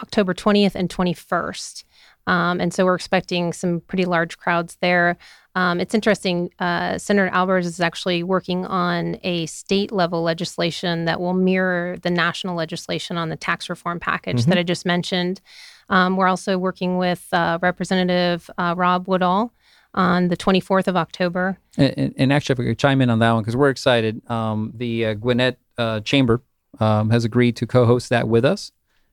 October 0.00 0.34
20th 0.34 0.74
and 0.74 0.88
21st. 0.88 1.84
Um, 2.26 2.60
and 2.60 2.72
so 2.72 2.84
we're 2.84 2.94
expecting 2.94 3.52
some 3.52 3.80
pretty 3.80 4.04
large 4.04 4.38
crowds 4.38 4.76
there. 4.80 5.16
Um, 5.54 5.80
it's 5.80 5.94
interesting. 5.94 6.50
Uh, 6.58 6.98
Senator 6.98 7.30
Albers 7.30 7.64
is 7.64 7.80
actually 7.80 8.22
working 8.22 8.66
on 8.66 9.18
a 9.22 9.46
state 9.46 9.92
level 9.92 10.22
legislation 10.22 11.04
that 11.04 11.20
will 11.20 11.34
mirror 11.34 11.96
the 12.02 12.10
national 12.10 12.56
legislation 12.56 13.16
on 13.16 13.28
the 13.28 13.36
tax 13.36 13.68
reform 13.68 14.00
package 14.00 14.46
that 14.46 14.58
I 14.58 14.62
just 14.62 14.84
mentioned. 14.84 15.40
Um, 15.88 16.16
we're 16.16 16.26
also 16.28 16.58
working 16.58 16.96
with 16.96 17.26
uh, 17.32 17.58
Representative 17.62 18.50
uh, 18.58 18.74
Rob 18.76 19.06
Woodall 19.06 19.52
on 19.94 20.28
the 20.28 20.36
24th 20.36 20.88
of 20.88 20.96
October. 20.96 21.58
And, 21.76 22.14
and- 22.16 22.32
actually, 22.32 22.54
if 22.54 22.60
I 22.60 22.64
could 22.64 22.78
chime 22.78 23.00
in 23.00 23.10
on 23.10 23.20
that 23.20 23.32
one, 23.32 23.42
because 23.42 23.56
we're 23.56 23.70
excited. 23.70 24.28
Um, 24.28 24.72
the 24.74 25.06
uh, 25.06 25.14
Gwinnett 25.14 25.58
uh, 25.78 26.00
Chamber 26.00 26.42
um, 26.80 27.10
has 27.10 27.24
agreed 27.24 27.56
to 27.56 27.66
co-host 27.66 28.08
that 28.08 28.26
with 28.28 28.44
us, 28.44 28.72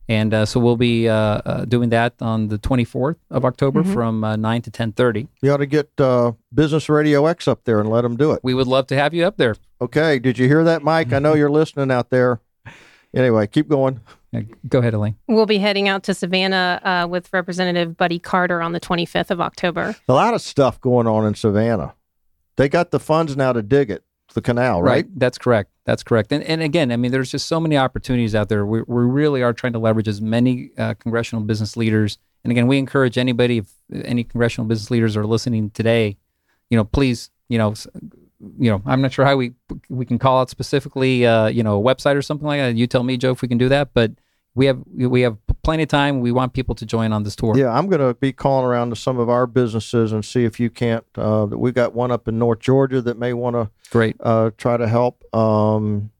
and 0.09 0.33
uh, 0.33 0.45
so 0.45 0.59
we'll 0.59 0.77
be 0.77 1.07
uh, 1.07 1.13
uh, 1.15 1.65
doing 1.65 1.89
that 1.89 2.13
on 2.21 2.47
the 2.49 2.57
24th 2.57 3.17
of 3.29 3.45
October 3.45 3.83
from 3.83 4.23
uh, 4.23 4.35
9 4.35 4.61
to 4.63 4.71
10:30. 4.71 5.27
You 5.41 5.51
ought 5.51 5.57
to 5.57 5.65
get 5.65 5.89
uh, 5.99 6.33
Business 6.53 6.89
Radio 6.89 7.25
X 7.25 7.47
up 7.47 7.63
there 7.63 7.79
and 7.79 7.89
let 7.89 8.01
them 8.01 8.17
do 8.17 8.31
it. 8.31 8.39
We 8.43 8.53
would 8.53 8.67
love 8.67 8.87
to 8.87 8.95
have 8.95 9.13
you 9.13 9.25
up 9.25 9.37
there. 9.37 9.55
Okay. 9.79 10.19
Did 10.19 10.37
you 10.37 10.47
hear 10.47 10.63
that, 10.63 10.83
Mike? 10.83 11.13
I 11.13 11.19
know 11.19 11.33
you're 11.33 11.49
listening 11.51 11.91
out 11.91 12.09
there. 12.09 12.39
Anyway, 13.13 13.47
keep 13.47 13.67
going. 13.67 13.99
Go 14.69 14.79
ahead, 14.79 14.93
Elaine. 14.93 15.15
We'll 15.27 15.45
be 15.45 15.57
heading 15.57 15.87
out 15.89 16.03
to 16.03 16.13
Savannah 16.13 16.79
uh, 16.83 17.07
with 17.09 17.31
Representative 17.33 17.97
Buddy 17.97 18.19
Carter 18.19 18.61
on 18.61 18.71
the 18.71 18.79
25th 18.79 19.31
of 19.31 19.41
October. 19.41 19.95
A 20.07 20.13
lot 20.13 20.33
of 20.33 20.41
stuff 20.41 20.79
going 20.79 21.07
on 21.07 21.25
in 21.25 21.35
Savannah. 21.35 21.95
They 22.55 22.69
got 22.69 22.91
the 22.91 22.99
funds 22.99 23.35
now 23.35 23.53
to 23.53 23.61
dig 23.61 23.89
it, 23.89 24.03
the 24.33 24.41
canal, 24.41 24.81
right? 24.81 25.05
That's 25.19 25.37
correct. 25.37 25.71
That's 25.85 26.03
correct. 26.03 26.31
And, 26.31 26.43
and 26.43 26.61
again, 26.61 26.91
I 26.91 26.97
mean, 26.97 27.11
there's 27.11 27.31
just 27.31 27.47
so 27.47 27.59
many 27.59 27.77
opportunities 27.77 28.35
out 28.35 28.49
there. 28.49 28.65
We, 28.65 28.81
we 28.81 29.03
really 29.03 29.41
are 29.41 29.53
trying 29.53 29.73
to 29.73 29.79
leverage 29.79 30.07
as 30.07 30.21
many 30.21 30.71
uh, 30.77 30.93
congressional 30.95 31.43
business 31.43 31.75
leaders. 31.75 32.17
And 32.43 32.51
again, 32.51 32.67
we 32.67 32.77
encourage 32.77 33.17
anybody, 33.17 33.59
if 33.59 33.71
any 34.03 34.23
congressional 34.23 34.67
business 34.67 34.89
leaders 34.91 35.17
are 35.17 35.25
listening 35.25 35.69
today, 35.71 36.17
you 36.69 36.77
know, 36.77 36.83
please, 36.83 37.29
you 37.49 37.57
know, 37.57 37.73
you 38.57 38.71
know, 38.71 38.81
I'm 38.85 39.01
not 39.01 39.13
sure 39.13 39.25
how 39.25 39.35
we 39.35 39.53
we 39.89 40.05
can 40.05 40.17
call 40.17 40.41
out 40.41 40.49
specifically, 40.49 41.25
uh, 41.25 41.47
you 41.47 41.61
know, 41.61 41.79
a 41.79 41.83
website 41.83 42.15
or 42.15 42.21
something 42.21 42.47
like 42.47 42.59
that. 42.59 42.75
You 42.75 42.87
tell 42.87 43.03
me, 43.03 43.17
Joe, 43.17 43.31
if 43.31 43.41
we 43.41 43.47
can 43.47 43.57
do 43.57 43.69
that. 43.69 43.93
But 43.93 44.11
we 44.55 44.65
have 44.65 44.81
we 44.87 45.21
have 45.21 45.37
plenty 45.63 45.83
of 45.83 45.89
time. 45.89 46.21
We 46.21 46.31
want 46.31 46.53
people 46.53 46.75
to 46.75 46.85
join 46.85 47.13
on 47.13 47.23
this 47.23 47.35
tour. 47.35 47.57
Yeah, 47.57 47.71
I'm 47.71 47.87
going 47.87 48.01
to 48.01 48.13
be 48.13 48.31
calling 48.33 48.65
around 48.65 48.89
to 48.89 48.95
some 48.95 49.19
of 49.19 49.29
our 49.29 49.47
businesses 49.47 50.11
and 50.11 50.23
see 50.23 50.43
if 50.45 50.59
you 50.59 50.69
can't. 50.69 51.05
Uh, 51.15 51.47
we've 51.49 51.73
got 51.73 51.93
one 51.93 52.11
up 52.11 52.27
in 52.27 52.37
North 52.39 52.59
Georgia 52.59 53.01
that 53.01 53.17
may 53.17 53.33
want 53.33 53.55
to 53.55 53.69
Great. 53.89 54.15
uh, 54.19 54.51
try 54.57 54.77
to 54.77 54.87
help. 54.87 55.23
Um, 55.35 56.11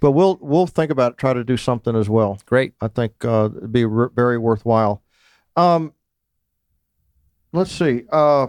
but 0.00 0.12
we'll 0.12 0.38
we'll 0.40 0.66
think 0.66 0.90
about 0.90 1.12
it, 1.12 1.18
try 1.18 1.32
to 1.32 1.44
do 1.44 1.56
something 1.56 1.96
as 1.96 2.08
well. 2.08 2.38
Great. 2.46 2.74
I 2.80 2.88
think 2.88 3.24
uh, 3.24 3.50
it'd 3.56 3.72
be 3.72 3.84
re- 3.84 4.08
very 4.14 4.36
worthwhile. 4.38 5.02
Um, 5.56 5.92
let's 7.52 7.72
see. 7.72 8.04
Uh, 8.10 8.48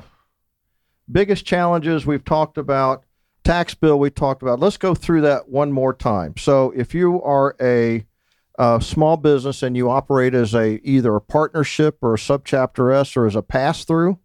biggest 1.12 1.46
challenges 1.46 2.06
we've 2.06 2.26
talked 2.26 2.58
about. 2.58 3.04
Tax 3.44 3.74
bill 3.74 4.00
we 4.00 4.10
talked 4.10 4.42
about. 4.42 4.60
Let's 4.60 4.78
go 4.78 4.96
through 4.96 5.22
that 5.22 5.50
one 5.50 5.72
more 5.72 5.94
time. 5.94 6.36
So 6.38 6.72
if 6.76 6.94
you 6.94 7.22
are 7.24 7.56
a 7.62 8.06
uh, 8.60 8.80
small 8.80 9.18
business 9.18 9.64
and 9.64 9.76
you 9.76 9.90
operate 9.90 10.34
as 10.36 10.54
a 10.54 10.80
either 10.88 11.16
a 11.16 11.22
partnership 11.22 11.98
or 12.02 12.14
a 12.14 12.18
subchapter 12.18 12.94
S 12.96 13.18
or 13.18 13.26
as 13.26 13.36
a 13.36 13.42
pass 13.42 13.84
through, 13.86 14.20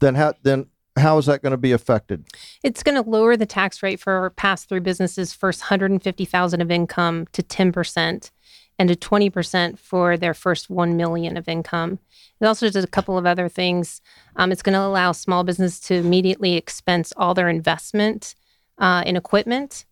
then 0.00 0.14
how 0.14 0.34
then 0.42 0.66
how 0.96 1.16
is 1.16 1.24
that 1.26 1.40
going 1.40 1.52
to 1.52 1.56
be 1.56 1.72
affected? 1.72 2.26
It's 2.62 2.82
going 2.82 3.02
to 3.02 3.08
lower 3.08 3.34
the 3.36 3.46
tax 3.46 3.82
rate 3.82 3.98
for 3.98 4.28
pass 4.36 4.64
through 4.64 4.82
businesses 4.82 5.32
first 5.32 5.62
150,000 5.62 6.60
of 6.60 6.70
income 6.70 7.26
to 7.32 7.42
10%. 7.42 8.30
and 8.78 8.88
to 8.88 8.96
20% 8.96 9.78
for 9.78 10.16
their 10.16 10.34
first 10.34 10.70
1 10.70 10.96
million 10.96 11.36
of 11.36 11.46
income. 11.46 11.98
It 12.40 12.46
also 12.46 12.68
does 12.70 12.82
a 12.82 12.88
couple 12.88 13.16
of 13.18 13.26
other 13.26 13.48
things. 13.48 14.00
Um, 14.36 14.50
it's 14.50 14.62
going 14.62 14.72
to 14.72 14.80
allow 14.80 15.12
small 15.12 15.44
business 15.44 15.78
to 15.80 15.94
immediately 15.94 16.56
expense 16.56 17.12
all 17.16 17.34
their 17.34 17.48
investment 17.48 18.34
uh, 18.78 19.02
in 19.06 19.14
equipment. 19.14 19.84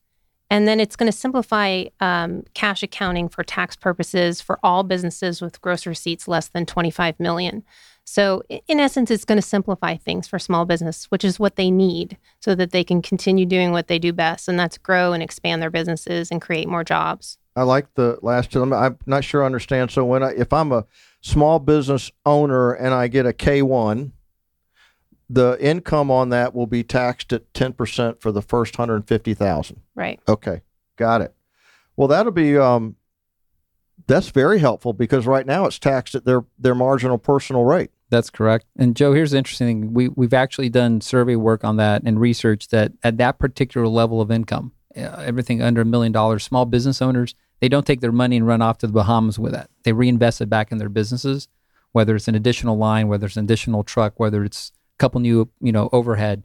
And 0.50 0.66
then 0.66 0.80
it's 0.80 0.96
going 0.96 1.10
to 1.10 1.16
simplify 1.16 1.84
um, 2.00 2.42
cash 2.54 2.82
accounting 2.82 3.28
for 3.28 3.44
tax 3.44 3.76
purposes 3.76 4.40
for 4.40 4.58
all 4.64 4.82
businesses 4.82 5.40
with 5.40 5.60
gross 5.60 5.86
receipts 5.86 6.26
less 6.26 6.48
than 6.48 6.66
25 6.66 7.18
million. 7.20 7.62
So, 8.04 8.42
in 8.66 8.80
essence, 8.80 9.08
it's 9.12 9.24
going 9.24 9.38
to 9.38 9.42
simplify 9.42 9.96
things 9.96 10.26
for 10.26 10.40
small 10.40 10.64
business, 10.64 11.04
which 11.12 11.22
is 11.22 11.38
what 11.38 11.54
they 11.54 11.70
need 11.70 12.18
so 12.40 12.56
that 12.56 12.72
they 12.72 12.82
can 12.82 13.02
continue 13.02 13.46
doing 13.46 13.70
what 13.70 13.86
they 13.86 14.00
do 14.00 14.12
best, 14.12 14.48
and 14.48 14.58
that's 14.58 14.78
grow 14.78 15.12
and 15.12 15.22
expand 15.22 15.62
their 15.62 15.70
businesses 15.70 16.32
and 16.32 16.42
create 16.42 16.68
more 16.68 16.82
jobs. 16.82 17.38
I 17.54 17.62
like 17.62 17.94
the 17.94 18.18
last 18.20 18.50
two. 18.50 18.62
I'm 18.74 18.98
not 19.06 19.22
sure 19.22 19.44
I 19.44 19.46
understand. 19.46 19.92
So, 19.92 20.04
when 20.04 20.24
I, 20.24 20.32
if 20.32 20.52
I'm 20.52 20.72
a 20.72 20.86
small 21.20 21.60
business 21.60 22.10
owner 22.26 22.72
and 22.72 22.92
I 22.92 23.06
get 23.06 23.26
a 23.26 23.32
K1, 23.32 24.10
the 25.32 25.56
income 25.60 26.10
on 26.10 26.30
that 26.30 26.54
will 26.54 26.66
be 26.66 26.82
taxed 26.82 27.32
at 27.32 27.50
10% 27.52 28.20
for 28.20 28.32
the 28.32 28.42
first 28.42 28.76
150,000. 28.76 29.80
Right. 29.94 30.18
Okay. 30.28 30.62
Got 30.96 31.22
it. 31.22 31.34
Well, 31.96 32.08
that'll 32.08 32.32
be 32.32 32.58
um 32.58 32.96
that's 34.06 34.30
very 34.30 34.58
helpful 34.58 34.92
because 34.92 35.26
right 35.26 35.46
now 35.46 35.66
it's 35.66 35.78
taxed 35.78 36.14
at 36.14 36.24
their 36.24 36.44
their 36.58 36.74
marginal 36.74 37.18
personal 37.18 37.64
rate. 37.64 37.90
That's 38.08 38.28
correct. 38.28 38.66
And 38.76 38.96
Joe, 38.96 39.12
here's 39.12 39.30
the 39.30 39.38
interesting 39.38 39.82
thing. 39.82 39.94
We 39.94 40.08
we've 40.08 40.34
actually 40.34 40.68
done 40.68 41.00
survey 41.00 41.36
work 41.36 41.62
on 41.62 41.76
that 41.76 42.02
and 42.04 42.20
research 42.20 42.68
that 42.68 42.92
at 43.04 43.18
that 43.18 43.38
particular 43.38 43.86
level 43.86 44.20
of 44.20 44.30
income, 44.30 44.72
uh, 44.96 45.22
everything 45.24 45.62
under 45.62 45.82
a 45.82 45.84
million 45.84 46.10
dollars, 46.10 46.42
small 46.42 46.64
business 46.64 47.00
owners, 47.00 47.36
they 47.60 47.68
don't 47.68 47.86
take 47.86 48.00
their 48.00 48.10
money 48.10 48.36
and 48.36 48.46
run 48.46 48.62
off 48.62 48.78
to 48.78 48.88
the 48.88 48.92
Bahamas 48.92 49.38
with 49.38 49.54
it. 49.54 49.68
They 49.84 49.92
reinvest 49.92 50.40
it 50.40 50.50
back 50.50 50.72
in 50.72 50.78
their 50.78 50.88
businesses, 50.88 51.46
whether 51.92 52.16
it's 52.16 52.26
an 52.28 52.34
additional 52.34 52.76
line, 52.76 53.06
whether 53.06 53.26
it's 53.26 53.36
an 53.36 53.44
additional 53.44 53.84
truck, 53.84 54.18
whether 54.18 54.42
it's 54.42 54.72
a 54.74 54.79
couple 55.00 55.20
new, 55.20 55.50
you 55.60 55.72
know, 55.72 55.88
overhead. 55.92 56.44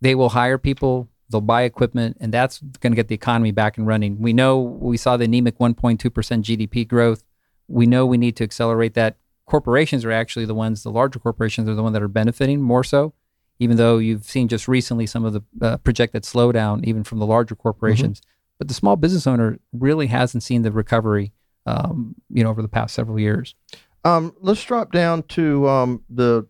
They 0.00 0.14
will 0.14 0.28
hire 0.28 0.58
people, 0.58 1.08
they'll 1.30 1.40
buy 1.40 1.62
equipment, 1.62 2.18
and 2.20 2.32
that's 2.32 2.60
going 2.80 2.92
to 2.92 2.96
get 2.96 3.08
the 3.08 3.14
economy 3.14 3.50
back 3.50 3.78
and 3.78 3.86
running. 3.86 4.20
We 4.20 4.32
know 4.32 4.60
we 4.60 4.96
saw 4.96 5.16
the 5.16 5.24
anemic 5.24 5.58
1.2% 5.58 5.98
GDP 5.98 6.86
growth. 6.86 7.24
We 7.66 7.86
know 7.86 8.06
we 8.06 8.18
need 8.18 8.36
to 8.36 8.44
accelerate 8.44 8.94
that 8.94 9.16
corporations 9.46 10.04
are 10.04 10.12
actually 10.12 10.44
the 10.44 10.54
ones, 10.54 10.82
the 10.82 10.90
larger 10.90 11.18
corporations 11.18 11.68
are 11.68 11.74
the 11.74 11.82
ones 11.82 11.94
that 11.94 12.02
are 12.02 12.08
benefiting 12.08 12.60
more 12.60 12.84
so, 12.84 13.14
even 13.58 13.76
though 13.76 13.98
you've 13.98 14.24
seen 14.24 14.48
just 14.48 14.68
recently 14.68 15.06
some 15.06 15.24
of 15.24 15.32
the 15.32 15.42
uh, 15.62 15.76
projected 15.78 16.24
slowdown, 16.24 16.84
even 16.84 17.04
from 17.04 17.18
the 17.18 17.26
larger 17.26 17.54
corporations. 17.54 18.20
Mm-hmm. 18.20 18.30
But 18.58 18.68
the 18.68 18.74
small 18.74 18.96
business 18.96 19.26
owner 19.26 19.58
really 19.72 20.06
hasn't 20.06 20.42
seen 20.42 20.62
the 20.62 20.70
recovery, 20.70 21.32
um, 21.66 22.14
you 22.30 22.44
know, 22.44 22.50
over 22.50 22.62
the 22.62 22.68
past 22.68 22.94
several 22.94 23.18
years. 23.18 23.54
Um, 24.04 24.34
let's 24.40 24.62
drop 24.62 24.92
down 24.92 25.22
to 25.24 25.66
um, 25.68 26.04
the 26.08 26.46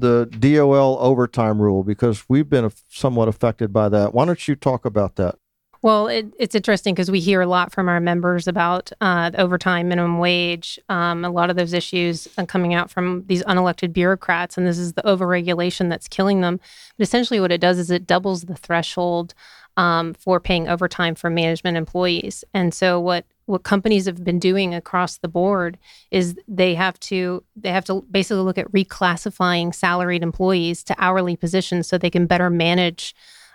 the 0.00 0.26
DOL 0.38 0.98
overtime 1.00 1.60
rule 1.60 1.82
because 1.82 2.28
we've 2.28 2.48
been 2.48 2.70
somewhat 2.88 3.28
affected 3.28 3.72
by 3.72 3.88
that. 3.88 4.14
Why 4.14 4.24
don't 4.24 4.46
you 4.48 4.56
talk 4.56 4.84
about 4.84 5.16
that? 5.16 5.36
Well, 5.80 6.08
it, 6.08 6.26
it's 6.38 6.56
interesting 6.56 6.94
because 6.94 7.10
we 7.10 7.20
hear 7.20 7.40
a 7.40 7.46
lot 7.46 7.72
from 7.72 7.88
our 7.88 8.00
members 8.00 8.48
about 8.48 8.90
uh, 9.00 9.30
overtime, 9.38 9.88
minimum 9.88 10.18
wage. 10.18 10.78
Um, 10.88 11.24
a 11.24 11.30
lot 11.30 11.50
of 11.50 11.56
those 11.56 11.72
issues 11.72 12.26
are 12.36 12.46
coming 12.46 12.74
out 12.74 12.90
from 12.90 13.24
these 13.26 13.44
unelected 13.44 13.92
bureaucrats, 13.92 14.58
and 14.58 14.66
this 14.66 14.78
is 14.78 14.94
the 14.94 15.02
overregulation 15.02 15.88
that's 15.88 16.08
killing 16.08 16.40
them. 16.40 16.58
But 16.96 17.04
essentially, 17.04 17.38
what 17.38 17.52
it 17.52 17.60
does 17.60 17.78
is 17.78 17.92
it 17.92 18.08
doubles 18.08 18.42
the 18.42 18.56
threshold 18.56 19.34
um, 19.78 20.12
for 20.14 20.40
paying 20.40 20.68
overtime 20.68 21.14
for 21.14 21.30
management 21.30 21.76
employees. 21.76 22.44
And 22.52 22.74
so, 22.74 23.00
what 23.00 23.24
what 23.46 23.62
companies 23.62 24.04
have 24.04 24.22
been 24.22 24.38
doing 24.38 24.74
across 24.74 25.18
the 25.18 25.28
board 25.28 25.78
is 26.10 26.36
they 26.46 26.74
have 26.74 27.00
to 27.00 27.42
they 27.56 27.70
have 27.70 27.84
to 27.86 28.04
basically 28.10 28.42
look 28.42 28.58
at 28.58 28.70
reclassifying 28.72 29.74
salaried 29.74 30.22
employees 30.22 30.84
to 30.84 30.94
hourly 30.98 31.36
positions 31.36 31.88
so 31.88 31.96
they 31.96 32.10
can 32.10 32.26
better 32.26 32.50
manage 32.50 33.14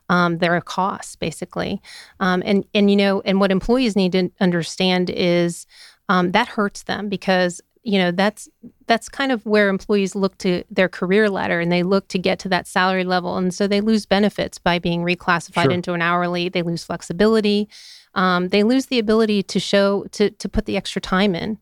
um, 0.10 0.40
their 0.40 0.60
costs 0.62 1.16
basically. 1.16 1.82
Um, 2.20 2.42
and 2.46 2.66
and 2.74 2.90
you 2.90 2.96
know, 2.96 3.22
and 3.22 3.40
what 3.40 3.52
employees 3.52 3.96
need 3.96 4.14
to 4.14 4.32
understand 4.40 5.12
is 5.12 5.68
um, 6.10 6.32
that 6.32 6.48
hurts 6.48 6.84
them 6.84 7.10
because 7.10 7.62
you 7.84 8.00
know 8.00 8.12
that's 8.12 8.50
that's 8.88 9.10
kind 9.10 9.32
of 9.32 9.46
where 9.46 9.70
employees 9.70 10.16
look 10.16 10.38
to 10.40 10.64
their 10.72 10.90
career 10.90 11.30
ladder 11.30 11.60
and 11.60 11.72
they 11.72 11.84
look 11.84 12.08
to 12.10 12.18
get 12.18 12.40
to 12.40 12.50
that 12.50 12.68
salary 12.68 13.04
level. 13.04 13.38
And 13.38 13.54
so 13.54 13.68
they 13.68 13.82
lose 13.82 14.06
benefits 14.06 14.58
by 14.58 14.80
being 14.80 15.04
reclassified 15.04 15.64
sure. 15.64 15.72
into 15.72 15.94
an 15.94 16.02
hourly. 16.02 16.50
They 16.50 16.62
lose 16.62 16.84
flexibility. 16.84 17.70
Um, 18.16 18.50
they 18.50 18.64
lose 18.64 18.88
the 18.88 19.00
ability 19.00 19.44
to 19.44 19.60
show 19.60 20.06
to 20.12 20.30
to 20.30 20.50
put 20.50 20.66
the 20.66 20.78
extra 20.78 21.02
time 21.02 21.36
in 21.36 21.58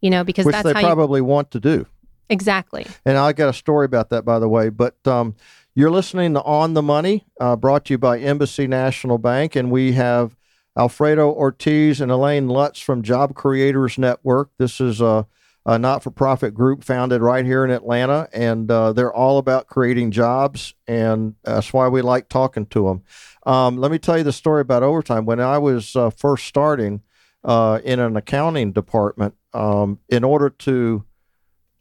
you 0.00 0.10
know 0.10 0.22
because 0.22 0.44
which 0.44 0.52
that's 0.52 0.64
they 0.64 0.72
probably 0.74 1.20
you, 1.20 1.24
want 1.24 1.50
to 1.52 1.60
do. 1.60 1.86
Exactly. 2.30 2.86
And 3.04 3.18
i 3.18 3.32
got 3.32 3.48
a 3.48 3.52
story 3.52 3.86
about 3.86 4.10
that 4.10 4.24
by 4.24 4.38
the 4.38 4.48
way. 4.48 4.68
But 4.68 4.96
um, 5.06 5.34
you're 5.74 5.90
listening 5.90 6.34
to 6.34 6.42
On 6.42 6.74
the 6.74 6.82
Money, 6.82 7.26
uh, 7.40 7.56
brought 7.56 7.86
to 7.86 7.94
you 7.94 7.98
by 7.98 8.18
Embassy 8.18 8.66
National 8.66 9.18
Bank, 9.18 9.56
and 9.56 9.70
we 9.70 9.92
have 9.92 10.36
Alfredo 10.76 11.30
Ortiz 11.32 12.00
and 12.00 12.10
Elaine 12.10 12.48
Lutz 12.48 12.80
from 12.80 13.02
Job 13.02 13.34
Creators 13.34 13.98
Network. 13.98 14.50
This 14.58 14.80
is 14.80 15.00
a, 15.00 15.26
a 15.66 15.78
not 15.78 16.02
for 16.02 16.10
profit 16.10 16.54
group 16.54 16.84
founded 16.84 17.22
right 17.22 17.44
here 17.44 17.64
in 17.64 17.70
Atlanta, 17.70 18.28
and 18.32 18.70
uh, 18.70 18.92
they're 18.92 19.12
all 19.12 19.38
about 19.38 19.66
creating 19.66 20.10
jobs, 20.10 20.74
and 20.86 21.34
that's 21.42 21.72
why 21.72 21.88
we 21.88 22.02
like 22.02 22.28
talking 22.28 22.66
to 22.66 22.84
them. 22.86 23.02
Um, 23.46 23.78
let 23.78 23.90
me 23.90 23.98
tell 23.98 24.18
you 24.18 24.24
the 24.24 24.32
story 24.32 24.60
about 24.60 24.82
overtime. 24.82 25.24
When 25.24 25.40
I 25.40 25.58
was 25.58 25.96
uh, 25.96 26.10
first 26.10 26.46
starting 26.46 27.02
uh, 27.42 27.80
in 27.84 28.00
an 28.00 28.16
accounting 28.16 28.72
department, 28.72 29.34
um, 29.52 30.00
in 30.08 30.24
order 30.24 30.50
to 30.50 31.04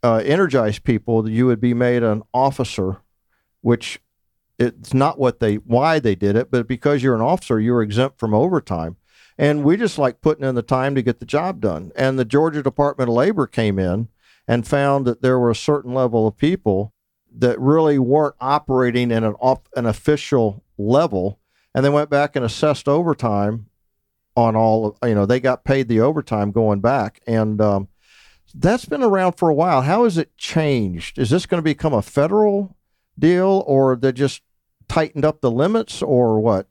uh, 0.02 0.22
energize 0.26 0.80
people, 0.80 1.30
you 1.30 1.46
would 1.46 1.62
be 1.62 1.74
made 1.74 2.04
an 2.04 2.24
officer 2.34 3.00
which 3.64 4.00
it's 4.60 4.94
not 4.94 5.18
what 5.18 5.40
they 5.40 5.56
why 5.56 5.98
they 5.98 6.14
did 6.14 6.36
it, 6.36 6.52
but 6.52 6.68
because 6.68 7.02
you're 7.02 7.16
an 7.16 7.22
officer, 7.22 7.60
you're 7.60 7.82
exempt 7.82 8.20
from 8.20 8.34
overtime. 8.34 8.98
And 9.38 9.64
we 9.64 9.78
just 9.78 9.98
like 9.98 10.22
putting 10.22 10.46
in 10.46 10.56
the 10.56 10.62
time 10.62 10.96
to 10.96 11.02
get 11.02 11.20
the 11.20 11.26
job 11.26 11.60
done. 11.60 11.92
And 11.96 12.18
the 12.20 12.26
Georgia 12.26 12.62
Department 12.62 13.10
of 13.10 13.16
Labor 13.16 13.48
came 13.48 13.80
in 13.80 14.10
and 14.48 14.68
found 14.68 15.06
that 15.08 15.22
there 15.22 15.40
were 15.40 15.52
a 15.52 15.56
certain 15.56 15.94
level 15.94 16.28
of 16.28 16.38
people 16.38 16.94
that 17.36 17.60
really 17.60 17.98
weren't 17.98 18.36
operating 18.40 19.12
in 19.12 19.24
an 19.24 19.34
off, 19.40 19.62
an 19.76 19.86
official 19.86 20.64
level, 20.78 21.40
and 21.74 21.84
they 21.84 21.90
went 21.90 22.10
back 22.10 22.36
and 22.36 22.46
assessed 22.46 22.88
overtime 22.88 23.68
on 24.36 24.56
all 24.56 24.88
of 24.88 25.10
you 25.10 25.16
know 25.16 25.26
they 25.26 25.40
got 25.40 25.64
paid 25.64 25.88
the 25.88 26.00
overtime 26.00 26.52
going 26.52 26.80
back, 26.80 27.22
and 27.26 27.60
um, 27.62 27.88
that's 28.54 28.86
been 28.86 29.04
around 29.04 29.34
for 29.34 29.50
a 29.50 29.54
while. 29.54 29.82
How 29.82 30.04
has 30.04 30.18
it 30.18 30.36
changed? 30.38 31.18
Is 31.18 31.30
this 31.30 31.46
going 31.46 31.60
to 31.60 31.64
become 31.64 31.94
a 31.94 32.02
federal 32.02 32.76
deal, 33.18 33.64
or 33.66 33.96
they 33.96 34.12
just 34.12 34.42
tightened 34.88 35.26
up 35.26 35.42
the 35.42 35.52
limits, 35.52 36.02
or 36.02 36.40
what? 36.40 36.68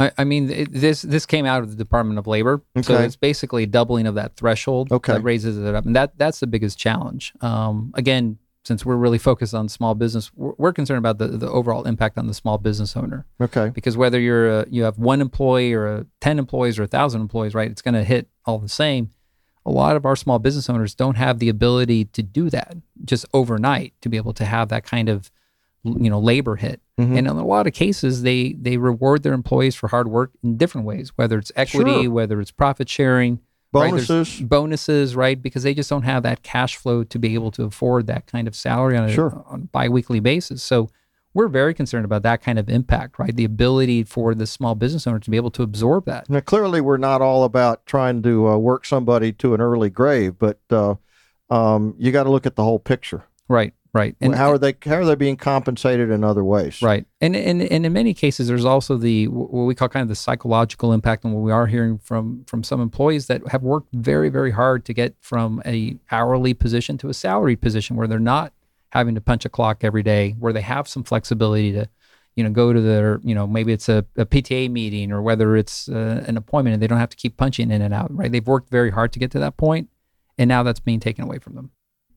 I, 0.00 0.10
I 0.18 0.24
mean, 0.24 0.50
it, 0.50 0.72
this 0.72 1.02
this 1.02 1.26
came 1.26 1.44
out 1.44 1.62
of 1.62 1.70
the 1.70 1.76
Department 1.76 2.18
of 2.18 2.26
Labor, 2.26 2.62
okay. 2.76 2.82
so 2.82 2.98
it's 2.98 3.16
basically 3.16 3.66
doubling 3.66 4.06
of 4.06 4.14
that 4.14 4.36
threshold. 4.36 4.90
Okay, 4.90 5.12
that 5.12 5.22
raises 5.22 5.58
it 5.58 5.74
up, 5.74 5.84
and 5.84 5.94
that 5.94 6.16
that's 6.18 6.40
the 6.40 6.46
biggest 6.46 6.78
challenge. 6.78 7.32
Um, 7.40 7.92
again, 7.94 8.38
since 8.64 8.86
we're 8.86 8.96
really 8.96 9.18
focused 9.18 9.54
on 9.54 9.68
small 9.68 9.94
business, 9.94 10.30
we're, 10.34 10.52
we're, 10.56 10.72
concerned 10.72 10.98
about 10.98 11.18
the, 11.18 11.28
the 11.28 11.50
overall 11.50 11.84
impact 11.84 12.16
on 12.16 12.26
the 12.26 12.34
small 12.34 12.58
business 12.58 12.96
owner. 12.96 13.26
Okay. 13.40 13.70
Because 13.70 13.96
whether 13.96 14.20
you're 14.20 14.60
a, 14.60 14.66
you 14.70 14.84
have 14.84 14.98
one 14.98 15.20
employee 15.20 15.72
or 15.72 15.86
a, 15.86 16.06
10 16.20 16.38
employees 16.38 16.78
or 16.78 16.84
a 16.84 16.86
thousand 16.86 17.20
employees, 17.20 17.54
right, 17.54 17.70
it's 17.70 17.82
going 17.82 17.94
to 17.94 18.04
hit 18.04 18.28
all 18.44 18.58
the 18.58 18.68
same. 18.68 19.10
A 19.66 19.70
lot 19.70 19.96
of 19.96 20.04
our 20.04 20.16
small 20.16 20.38
business 20.38 20.68
owners 20.68 20.94
don't 20.94 21.16
have 21.16 21.38
the 21.38 21.48
ability 21.48 22.04
to 22.06 22.22
do 22.22 22.50
that 22.50 22.76
just 23.04 23.26
overnight 23.32 23.94
to 24.00 24.08
be 24.08 24.16
able 24.16 24.32
to 24.34 24.44
have 24.44 24.68
that 24.68 24.84
kind 24.84 25.08
of 25.08 25.30
you 25.84 26.08
know 26.08 26.20
labor 26.20 26.56
hit 26.56 26.80
mm-hmm. 26.98 27.16
and 27.16 27.26
in 27.26 27.36
a 27.36 27.46
lot 27.46 27.66
of 27.66 27.72
cases 27.72 28.22
they 28.22 28.52
they 28.52 28.76
reward 28.76 29.22
their 29.22 29.32
employees 29.32 29.74
for 29.74 29.88
hard 29.88 30.08
work 30.08 30.30
in 30.42 30.56
different 30.56 30.86
ways 30.86 31.12
whether 31.16 31.38
it's 31.38 31.50
equity 31.56 32.02
sure. 32.02 32.10
whether 32.10 32.40
it's 32.40 32.50
profit 32.50 32.88
sharing 32.88 33.40
bonuses 33.72 34.40
right? 34.40 34.48
bonuses 34.48 35.16
right 35.16 35.42
because 35.42 35.62
they 35.62 35.74
just 35.74 35.90
don't 35.90 36.02
have 36.02 36.22
that 36.22 36.42
cash 36.42 36.76
flow 36.76 37.02
to 37.02 37.18
be 37.18 37.34
able 37.34 37.50
to 37.50 37.64
afford 37.64 38.06
that 38.06 38.26
kind 38.26 38.46
of 38.46 38.54
salary 38.54 38.96
on 38.96 39.08
a, 39.08 39.12
sure. 39.12 39.44
on 39.46 39.62
a 39.62 39.66
biweekly 39.66 40.20
basis 40.20 40.62
so 40.62 40.88
we're 41.34 41.48
very 41.48 41.72
concerned 41.72 42.04
about 42.04 42.22
that 42.22 42.42
kind 42.42 42.58
of 42.58 42.68
impact 42.68 43.18
right 43.18 43.34
the 43.34 43.44
ability 43.44 44.04
for 44.04 44.34
the 44.34 44.46
small 44.46 44.76
business 44.76 45.06
owner 45.06 45.18
to 45.18 45.30
be 45.30 45.36
able 45.36 45.50
to 45.50 45.62
absorb 45.62 46.04
that 46.04 46.30
now 46.30 46.40
clearly 46.40 46.80
we're 46.80 46.96
not 46.96 47.20
all 47.20 47.42
about 47.42 47.84
trying 47.86 48.22
to 48.22 48.46
uh, 48.46 48.56
work 48.56 48.84
somebody 48.84 49.32
to 49.32 49.52
an 49.54 49.60
early 49.60 49.90
grave 49.90 50.38
but 50.38 50.60
uh, 50.70 50.94
um, 51.50 51.94
you 51.98 52.12
got 52.12 52.24
to 52.24 52.30
look 52.30 52.46
at 52.46 52.54
the 52.54 52.62
whole 52.62 52.78
picture 52.78 53.24
right 53.48 53.74
Right. 53.94 54.16
And 54.22 54.34
how 54.34 54.50
are 54.50 54.56
they 54.56 54.74
how 54.84 54.94
are 54.94 55.04
they 55.04 55.14
being 55.14 55.36
compensated 55.36 56.10
in 56.10 56.24
other 56.24 56.42
ways? 56.42 56.80
Right. 56.80 57.04
And 57.20 57.36
and, 57.36 57.60
and 57.60 57.84
in 57.84 57.92
many 57.92 58.14
cases 58.14 58.48
there's 58.48 58.64
also 58.64 58.96
the 58.96 59.28
what 59.28 59.64
we 59.64 59.74
call 59.74 59.90
kind 59.90 60.02
of 60.02 60.08
the 60.08 60.14
psychological 60.14 60.94
impact 60.94 61.24
and 61.24 61.34
what 61.34 61.40
we 61.40 61.52
are 61.52 61.66
hearing 61.66 61.98
from 61.98 62.44
from 62.46 62.64
some 62.64 62.80
employees 62.80 63.26
that 63.26 63.46
have 63.48 63.62
worked 63.62 63.88
very 63.92 64.30
very 64.30 64.50
hard 64.50 64.86
to 64.86 64.94
get 64.94 65.14
from 65.20 65.62
a 65.66 65.98
hourly 66.10 66.54
position 66.54 66.96
to 66.98 67.10
a 67.10 67.14
salaried 67.14 67.60
position 67.60 67.96
where 67.96 68.06
they're 68.06 68.18
not 68.18 68.54
having 68.92 69.14
to 69.14 69.20
punch 69.20 69.44
a 69.44 69.48
clock 69.48 69.84
every 69.84 70.02
day, 70.02 70.36
where 70.38 70.52
they 70.52 70.60
have 70.60 70.86
some 70.86 71.02
flexibility 71.02 71.72
to 71.72 71.88
you 72.36 72.44
know 72.44 72.50
go 72.50 72.72
to 72.72 72.80
their 72.80 73.20
you 73.22 73.34
know 73.34 73.46
maybe 73.46 73.72
it's 73.72 73.88
a, 73.88 74.06
a 74.16 74.24
PTA 74.24 74.70
meeting 74.70 75.12
or 75.12 75.20
whether 75.20 75.56
it's 75.56 75.88
uh, 75.88 76.24
an 76.26 76.36
appointment 76.36 76.74
and 76.74 76.82
they 76.82 76.86
don't 76.86 76.98
have 76.98 77.10
to 77.10 77.16
keep 77.16 77.36
punching 77.36 77.70
in 77.70 77.82
and 77.82 77.92
out. 77.92 78.14
Right? 78.14 78.30
They've 78.30 78.46
worked 78.46 78.70
very 78.70 78.90
hard 78.90 79.12
to 79.12 79.18
get 79.18 79.30
to 79.32 79.38
that 79.40 79.56
point, 79.56 79.88
and 80.38 80.48
now 80.48 80.62
that's 80.62 80.80
being 80.80 81.00
taken 81.00 81.24
away 81.24 81.38
from 81.38 81.54
them. 81.54 81.70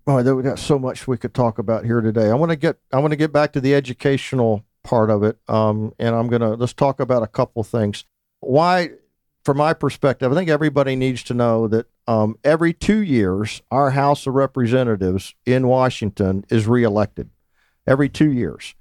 Oh, 0.08 0.22
there 0.22 0.36
we 0.36 0.44
got 0.44 0.60
so 0.60 0.78
much 0.78 1.08
we 1.08 1.18
could 1.18 1.34
talk 1.34 1.58
about 1.58 1.84
here 1.84 2.00
today. 2.00 2.30
I 2.30 2.36
want 2.36 2.52
to 2.52 2.56
get 2.56 2.78
I 2.94 3.00
want 3.00 3.12
to 3.12 3.18
get 3.18 3.34
back 3.34 3.54
to 3.54 3.62
the 3.62 3.74
educational 3.74 4.64
part 4.84 5.10
of 5.10 5.24
it, 5.24 5.40
um, 5.48 5.94
and 5.98 6.16
I'm 6.16 6.28
gonna 6.28 6.54
let's 6.54 6.74
talk 6.74 7.00
about 7.00 7.24
a 7.24 7.28
couple 7.28 7.64
things. 7.64 8.06
Why, 8.40 8.92
from 9.44 9.58
my 9.58 9.74
perspective, 9.74 10.32
I 10.32 10.36
think 10.36 10.48
everybody 10.48 10.96
needs 10.96 11.24
to 11.24 11.34
know 11.34 11.68
that 11.70 11.88
um, 12.08 12.38
every 12.44 12.72
two 12.72 13.00
years, 13.00 13.64
our 13.72 13.92
House 13.92 14.28
of 14.28 14.36
Representatives 14.36 15.34
in 15.44 15.68
Washington 15.68 16.46
is 16.50 16.68
reelected. 16.68 17.32
Every 17.88 18.10
two 18.10 18.32
years, 18.32 18.76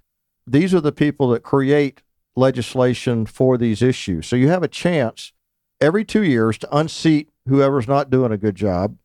these 0.47 0.75
are 0.75 0.81
the 0.81 0.93
people 0.93 1.31
that 1.31 1.43
create 1.43 2.03
legislation 2.37 3.25
for 3.25 3.57
these 3.57 3.81
issues. 3.81 4.27
So 4.27 4.37
you 4.37 4.49
have 4.49 4.63
a 4.63 4.69
chance 4.69 5.33
every 5.81 6.05
two 6.05 6.23
years 6.23 6.59
to 6.59 6.77
unseat 6.77 7.31
whoever's 7.49 7.89
not 7.89 8.11
doing 8.11 8.33
a 8.33 8.37
good 8.37 8.57
job 8.57 8.99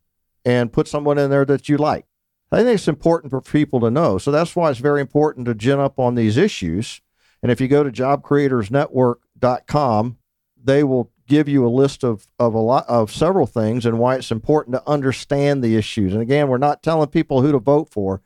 and 0.43 0.73
put 0.73 0.87
someone 0.89 1.17
in 1.17 1.29
there 1.29 1.45
that 1.45 1.69
you 1.69 1.77
like. 1.77 2.05
I 2.51 2.63
think 2.63 2.75
it's 2.75 2.87
important 2.87 3.31
for 3.31 3.41
people 3.41 3.79
to 3.81 3.91
know. 3.91 4.17
So 4.17 4.31
that's 4.31 4.55
why 4.55 4.71
it's 4.71 4.79
very 4.79 5.01
important 5.01 5.45
to 5.45 5.53
gin 5.53 5.79
up 5.79 5.99
on 5.99 6.15
these 6.15 6.37
issues. 6.37 7.01
And 7.43 7.51
if 7.51 7.61
you 7.61 7.67
go 7.67 7.83
to 7.83 7.91
jobcreatorsnetwork.com, 7.91 10.17
they 10.61 10.83
will 10.83 11.11
give 11.27 11.47
you 11.47 11.65
a 11.65 11.69
list 11.69 12.03
of, 12.03 12.27
of 12.39 12.53
a 12.53 12.59
lot 12.59 12.85
of 12.89 13.11
several 13.11 13.45
things 13.45 13.85
and 13.85 13.99
why 13.99 14.15
it's 14.15 14.31
important 14.31 14.75
to 14.75 14.89
understand 14.89 15.63
the 15.63 15.75
issues. 15.75 16.13
And 16.13 16.21
again, 16.21 16.47
we're 16.47 16.57
not 16.57 16.83
telling 16.83 17.07
people 17.07 17.41
who 17.41 17.51
to 17.51 17.59
vote 17.59 17.89
for. 17.89 18.21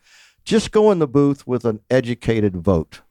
Just 0.45 0.71
go 0.71 0.91
in 0.91 0.99
the 0.99 1.07
booth 1.07 1.45
with 1.45 1.65
an 1.65 1.81
educated 1.89 2.57
vote. 2.57 3.01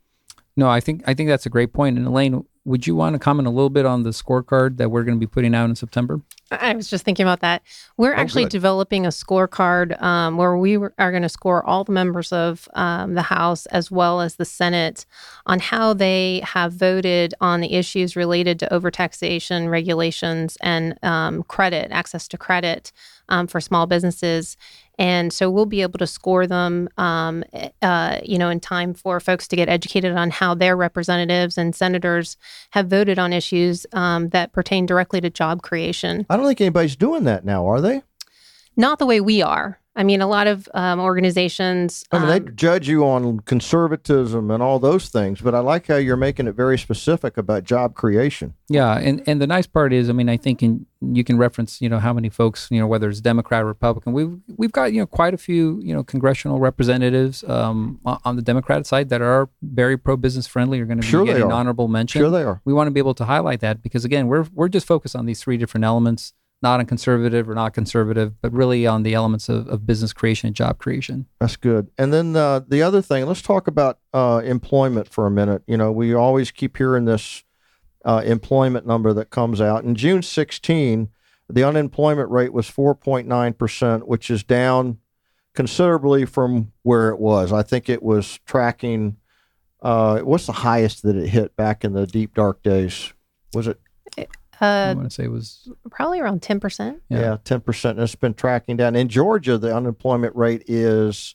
No, 0.57 0.69
I 0.69 0.81
think 0.81 1.03
I 1.07 1.15
think 1.15 1.29
that's 1.29 1.47
a 1.47 1.51
great 1.51 1.73
point. 1.73 1.97
And 1.97 2.07
Elaine, 2.07 2.45
would 2.65 2.87
you 2.87 2.95
want 2.95 3.15
to 3.15 3.19
comment 3.19 3.47
a 3.49 3.51
little 3.51 3.71
bit 3.71 3.85
on 3.87 4.03
the 4.05 4.11
scorecard 4.11 4.77
that 4.77 4.91
we're 4.91 5.03
going 5.03 5.17
to 5.17 5.21
be 5.21 5.27
putting 5.31 5.55
out 5.55 5.69
in 5.69 5.75
September? 5.75 6.21
I 6.51 6.75
was 6.75 6.89
just 6.89 7.03
thinking 7.05 7.25
about 7.25 7.41
that. 7.41 7.63
We're 7.97 8.13
Oh, 8.15 8.19
actually 8.19 8.45
good. 8.45 8.51
developing 8.53 9.07
a 9.07 9.09
scorecard 9.09 10.01
um, 10.03 10.37
where 10.37 10.57
we 10.57 10.77
were- 10.77 10.93
are 10.99 11.11
going 11.11 11.23
to 11.23 11.29
score 11.29 11.65
all 11.65 11.83
the 11.83 11.93
members 11.93 12.31
of 12.31 12.69
um, 12.75 13.15
the 13.15 13.23
House 13.23 13.65
as 13.67 13.91
well 13.91 14.21
as 14.21 14.37
the 14.37 14.45
Senate 14.45 15.07
on 15.47 15.59
how 15.61 15.95
they 15.95 16.43
have 16.45 16.73
voted 16.75 17.35
on 17.41 17.61
the 17.63 17.73
issues 17.73 18.17
related 18.17 18.59
to 18.61 18.69
overtaxation 18.71 19.71
regulations 19.71 20.57
and 20.61 20.99
um, 21.03 21.43
credit, 21.45 21.91
access 21.91 22.29
to 22.29 22.37
credit 22.39 22.93
um, 23.31 23.47
for 23.47 23.61
small 23.61 23.87
businesses. 23.87 24.57
And 25.03 25.33
so 25.33 25.51
we'll 25.51 25.67
be 25.67 25.83
able 25.83 25.99
to 25.99 26.07
score 26.07 26.47
them, 26.47 26.89
um, 26.97 27.43
uh, 27.83 28.21
you 28.23 28.39
know, 28.39 28.49
in 28.51 28.61
time 28.61 28.95
for 28.95 29.19
folks 29.19 29.49
to 29.49 29.57
get 29.57 29.69
educated 29.69 30.13
on 30.13 30.31
how 30.31 30.55
their 30.55 30.77
representatives 30.77 31.59
and 31.59 31.75
senators 31.75 32.37
have 32.71 32.87
voted 32.87 33.19
on 33.19 33.33
issues 33.33 33.85
um, 33.95 34.29
that 34.29 34.53
pertain 34.53 34.87
directly 34.87 35.21
to 35.21 35.29
job 35.29 35.63
creation. 35.63 36.25
I 36.31 36.37
don't 36.37 36.47
think 36.47 36.61
anybody's 36.61 36.95
doing 36.95 37.25
that 37.25 37.45
now, 37.45 37.67
are 37.67 37.81
they? 37.81 38.03
Not 38.77 39.01
the 39.01 39.07
way 39.07 39.21
we 39.21 39.43
are. 39.43 39.81
I 39.95 40.05
mean, 40.05 40.23
a 40.23 40.27
lot 40.27 40.47
of 40.47 40.69
um, 40.73 41.01
organizations. 41.01 42.05
I 42.13 42.19
mean, 42.19 42.29
they 42.29 42.37
um, 42.49 42.57
judge 42.57 42.89
you 42.89 43.05
on 43.07 43.41
conservatism 43.41 44.51
and 44.51 44.63
all 44.63 44.79
those 44.79 45.09
things, 45.09 45.41
but 45.41 45.55
I 45.55 45.59
like 45.59 45.87
how 45.87 45.97
you're 45.97 46.17
making 46.17 46.47
it 46.47 46.55
very 46.55 46.79
specific 46.79 47.37
about 47.37 47.65
job 47.65 47.95
creation. 47.95 48.55
Yeah, 48.69 48.97
and 48.99 49.23
and 49.27 49.41
the 49.41 49.47
nice 49.47 49.67
part 49.67 49.93
is, 49.93 50.09
I 50.09 50.13
mean, 50.13 50.29
I 50.31 50.39
think 50.39 50.63
in, 50.63 50.87
you 51.03 51.25
can 51.25 51.37
reference, 51.37 51.83
you 51.83 51.91
know, 51.91 51.99
how 51.99 52.13
many 52.15 52.31
folks, 52.31 52.69
you 52.71 52.81
know, 52.81 52.87
whether 52.87 53.11
it's 53.11 53.21
Democrat 53.21 53.65
or 53.65 53.67
Republican, 53.67 54.15
we've 54.15 54.39
we've 54.57 54.73
got 54.73 54.93
you 54.95 55.01
know 55.01 55.07
quite 55.07 55.35
a 55.35 55.39
few, 55.39 55.79
you 55.83 55.95
know, 55.95 56.03
congressional 56.03 56.59
representatives 56.59 57.45
um, 57.45 58.01
on 58.05 58.19
on 58.25 58.37
the 58.37 58.43
Democratic 58.43 58.87
side 58.87 59.11
that 59.11 59.21
are 59.21 59.51
very 59.63 59.99
pro 59.99 60.17
business 60.17 60.47
friendly. 60.47 60.81
Are 60.81 60.87
going 60.87 60.99
to 60.99 61.03
be 61.03 61.09
Sure 61.09 61.27
they 61.27 61.33
getting 61.33 61.49
are. 61.49 61.53
honorable 61.53 61.89
mention. 61.89 62.21
Sure, 62.23 62.31
they 62.31 62.45
are. 62.45 62.63
we 62.65 62.73
want 62.73 62.87
to 62.87 62.93
be 62.93 63.01
able 63.01 63.15
to 63.15 63.27
highlight 63.27 63.61
that 63.61 63.83
because 63.83 64.07
again, 64.07 64.27
we're 64.29 64.47
we're 64.55 64.69
just 64.69 64.87
focused 64.87 65.15
on 65.15 65.27
these 65.27 65.43
three 65.43 65.59
different 65.59 65.85
elements, 65.85 66.33
not 66.63 66.81
on 66.81 66.87
conservative 66.87 67.49
or 67.49 67.55
not 67.55 67.75
conservative, 67.75 68.41
but 68.41 68.53
really 68.53 68.87
on 68.87 69.03
the 69.03 69.15
elements 69.15 69.49
of, 69.49 69.67
of 69.69 69.87
business 69.87 70.13
creation 70.13 70.47
and 70.47 70.57
job 70.57 70.79
creation. 70.79 71.27
That's 71.41 71.57
good. 71.57 71.91
And 71.99 72.13
then 72.13 72.37
uh, 72.37 72.61
the 72.67 72.83
other 72.83 73.03
thing, 73.03 73.27
let's 73.27 73.43
talk 73.43 73.67
about 73.67 73.99
uh, 74.15 74.43
employment 74.45 75.09
for 75.09 75.27
a 75.27 75.31
minute. 75.31 75.63
You 75.67 75.77
know, 75.77 75.91
we 75.91 76.15
always 76.15 76.51
keep 76.51 76.77
hearing 76.77 77.05
this 77.05 77.45
uh, 78.05 78.23
employment 78.25 78.87
number 78.87 79.13
that 79.13 79.31
comes 79.31 79.61
out. 79.61 79.85
In 79.85 79.95
June 79.95 80.23
16, 80.23 81.09
the 81.49 81.65
unemployment 81.65 82.31
rate 82.31 82.53
was 82.53 82.71
4.9%, 82.71 84.05
which 84.05 84.31
is 84.31 84.43
down 84.43 84.99
considerably 85.55 86.25
from 86.25 86.73
where 86.83 87.11
it 87.11 87.19
was. 87.19 87.53
I 87.53 87.63
think 87.63 87.89
it 87.89 88.03
was 88.03 88.41
tracking, 88.47 89.17
uh, 89.83 90.21
what's 90.21 90.47
the 90.47 90.53
highest 90.53 91.03
that 91.03 91.17
it 91.17 91.29
hit 91.29 91.57
back 91.57 91.85
in 91.85 91.93
the 91.93 92.07
deep, 92.07 92.35
dark 92.35 92.63
days? 92.63 93.13
Was 93.53 93.67
it 93.67 93.81
I 94.63 94.91
uh, 94.91 94.95
want 94.95 95.11
to 95.11 95.15
say 95.15 95.25
it 95.25 95.31
was 95.31 95.69
probably 95.91 96.21
around 96.21 96.41
10%. 96.41 97.01
Yeah. 97.09 97.19
Yeah, 97.21 97.37
ten 97.43 97.61
percent. 97.61 97.99
And 97.99 98.05
it's 98.05 98.15
been 98.15 98.35
tracking 98.35 98.77
down. 98.77 98.95
In 98.95 99.09
Georgia, 99.09 99.59
the 99.59 99.75
unemployment 99.77 100.37
rate 100.37 100.63
is 100.69 101.35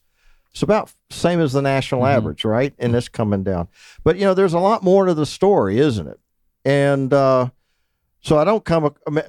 it's 0.52 0.64
about 0.64 0.94
same 1.10 1.40
as 1.40 1.54
the 1.54 1.62
national 1.62 2.02
Mhm. 2.02 2.16
average, 2.16 2.46
right? 2.46 2.74
And 2.80 2.96
it's 2.96 3.10
coming 3.10 3.44
down. 3.44 3.68
But 4.04 4.16
you 4.18 4.24
know, 4.26 4.34
there's 4.34 4.54
a 4.54 4.60
lot 4.60 4.82
more 4.82 5.06
to 5.06 5.14
the 5.14 5.26
story, 5.26 5.78
isn't 5.80 6.08
it? 6.08 6.20
And 6.66 7.14
uh, 7.14 7.50
so 8.22 8.38
I 8.38 8.44
don't 8.44 8.64
come. 8.66 8.94
I 9.08 9.24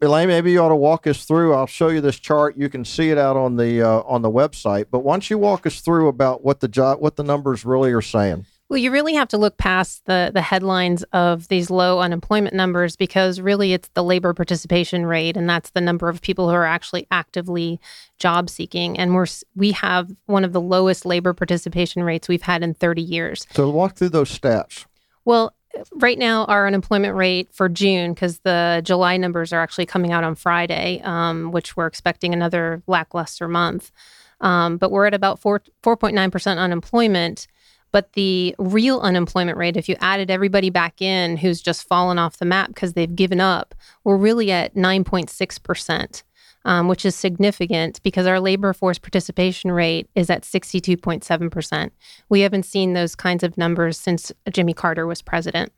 Elaine, 0.00 0.28
maybe 0.28 0.52
you 0.52 0.60
ought 0.60 0.68
to 0.68 0.76
walk 0.76 1.08
us 1.08 1.24
through. 1.24 1.54
I'll 1.54 1.66
show 1.66 1.88
you 1.88 2.00
this 2.00 2.20
chart. 2.20 2.56
You 2.56 2.68
can 2.68 2.84
see 2.84 3.10
it 3.10 3.18
out 3.18 3.36
on 3.36 3.56
the 3.56 3.82
uh, 3.82 4.02
on 4.06 4.22
the 4.22 4.30
website. 4.30 4.86
But 4.92 5.00
why 5.00 5.14
don't 5.14 5.28
you 5.28 5.38
walk 5.38 5.66
us 5.66 5.80
through 5.80 6.06
about 6.06 6.44
what 6.44 6.60
the 6.60 6.68
job, 6.68 7.00
what 7.00 7.16
the 7.16 7.24
numbers 7.24 7.64
really 7.64 7.90
are 7.92 8.00
saying? 8.02 8.46
Well, 8.68 8.76
you 8.76 8.90
really 8.90 9.14
have 9.14 9.28
to 9.28 9.38
look 9.38 9.56
past 9.56 10.04
the 10.04 10.30
the 10.32 10.42
headlines 10.42 11.02
of 11.12 11.48
these 11.48 11.70
low 11.70 12.00
unemployment 12.00 12.54
numbers 12.54 12.96
because 12.96 13.40
really 13.40 13.72
it's 13.72 13.88
the 13.94 14.04
labor 14.04 14.34
participation 14.34 15.06
rate, 15.06 15.38
and 15.38 15.48
that's 15.48 15.70
the 15.70 15.80
number 15.80 16.08
of 16.08 16.20
people 16.20 16.48
who 16.48 16.54
are 16.54 16.66
actually 16.66 17.06
actively 17.10 17.80
job 18.18 18.50
seeking. 18.50 18.98
And 18.98 19.14
we're 19.14 19.26
we 19.56 19.72
have 19.72 20.14
one 20.26 20.44
of 20.44 20.52
the 20.52 20.60
lowest 20.60 21.06
labor 21.06 21.32
participation 21.32 22.02
rates 22.02 22.28
we've 22.28 22.42
had 22.42 22.62
in 22.62 22.74
30 22.74 23.00
years. 23.00 23.46
So 23.52 23.70
walk 23.70 23.96
through 23.96 24.10
those 24.10 24.38
stats. 24.38 24.84
Well, 25.24 25.54
right 25.94 26.18
now 26.18 26.44
our 26.44 26.66
unemployment 26.66 27.14
rate 27.14 27.48
for 27.52 27.70
June, 27.70 28.12
because 28.12 28.40
the 28.40 28.82
July 28.84 29.16
numbers 29.16 29.50
are 29.52 29.60
actually 29.60 29.86
coming 29.86 30.12
out 30.12 30.24
on 30.24 30.34
Friday, 30.34 31.00
um, 31.04 31.52
which 31.52 31.74
we're 31.74 31.86
expecting 31.86 32.34
another 32.34 32.82
lackluster 32.86 33.48
month. 33.48 33.92
Um, 34.40 34.76
but 34.76 34.90
we're 34.90 35.06
at 35.06 35.14
about 35.14 35.38
four 35.38 35.62
four 35.82 35.96
point 35.96 36.14
nine 36.14 36.30
percent 36.30 36.60
unemployment. 36.60 37.46
But 37.92 38.12
the 38.12 38.54
real 38.58 39.00
unemployment 39.00 39.58
rate, 39.58 39.76
if 39.76 39.88
you 39.88 39.96
added 40.00 40.30
everybody 40.30 40.70
back 40.70 41.00
in 41.00 41.36
who's 41.36 41.62
just 41.62 41.86
fallen 41.86 42.18
off 42.18 42.38
the 42.38 42.44
map 42.44 42.68
because 42.68 42.92
they've 42.92 43.14
given 43.14 43.40
up, 43.40 43.74
we're 44.04 44.16
really 44.16 44.50
at 44.52 44.76
nine 44.76 45.04
point 45.04 45.30
six 45.30 45.58
percent. 45.58 46.24
Um, 46.64 46.88
which 46.88 47.06
is 47.06 47.14
significant 47.14 48.02
because 48.02 48.26
our 48.26 48.40
labor 48.40 48.74
force 48.74 48.98
participation 48.98 49.70
rate 49.70 50.10
is 50.16 50.28
at 50.28 50.42
62.7%. 50.42 51.90
We 52.28 52.40
haven't 52.40 52.64
seen 52.64 52.92
those 52.92 53.14
kinds 53.14 53.42
of 53.44 53.56
numbers 53.56 53.96
since 53.96 54.32
Jimmy 54.52 54.74
Carter 54.74 55.06
was 55.06 55.22
president. 55.22 55.72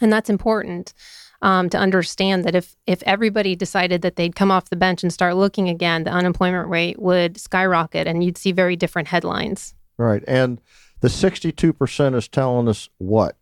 And 0.00 0.12
that's 0.12 0.30
important 0.30 0.94
um, 1.42 1.68
to 1.70 1.78
understand 1.78 2.44
that 2.44 2.54
if, 2.54 2.74
if 2.86 3.02
everybody 3.04 3.54
decided 3.54 4.02
that 4.02 4.16
they'd 4.16 4.34
come 4.34 4.50
off 4.50 4.70
the 4.70 4.76
bench 4.76 5.02
and 5.02 5.12
start 5.12 5.36
looking 5.36 5.68
again, 5.68 6.04
the 6.04 6.10
unemployment 6.10 6.68
rate 6.68 7.00
would 7.00 7.38
skyrocket 7.38 8.06
and 8.06 8.24
you'd 8.24 8.38
see 8.38 8.50
very 8.50 8.76
different 8.76 9.08
headlines. 9.08 9.74
Right. 9.98 10.24
And 10.26 10.60
the 11.00 11.08
62% 11.08 12.14
is 12.14 12.28
telling 12.28 12.68
us 12.68 12.88
what? 12.98 13.36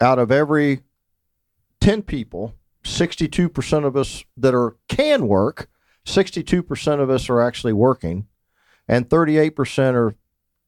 Out 0.00 0.18
of 0.18 0.30
every 0.30 0.80
10 1.80 2.02
people, 2.02 2.54
62% 2.84 3.84
of 3.84 3.96
us 3.96 4.24
that 4.36 4.54
are 4.54 4.76
can 4.88 5.28
work, 5.28 5.68
62% 6.06 7.00
of 7.00 7.10
us 7.10 7.28
are 7.28 7.40
actually 7.40 7.72
working, 7.72 8.26
and 8.88 9.08
38% 9.08 9.94
are 9.94 10.14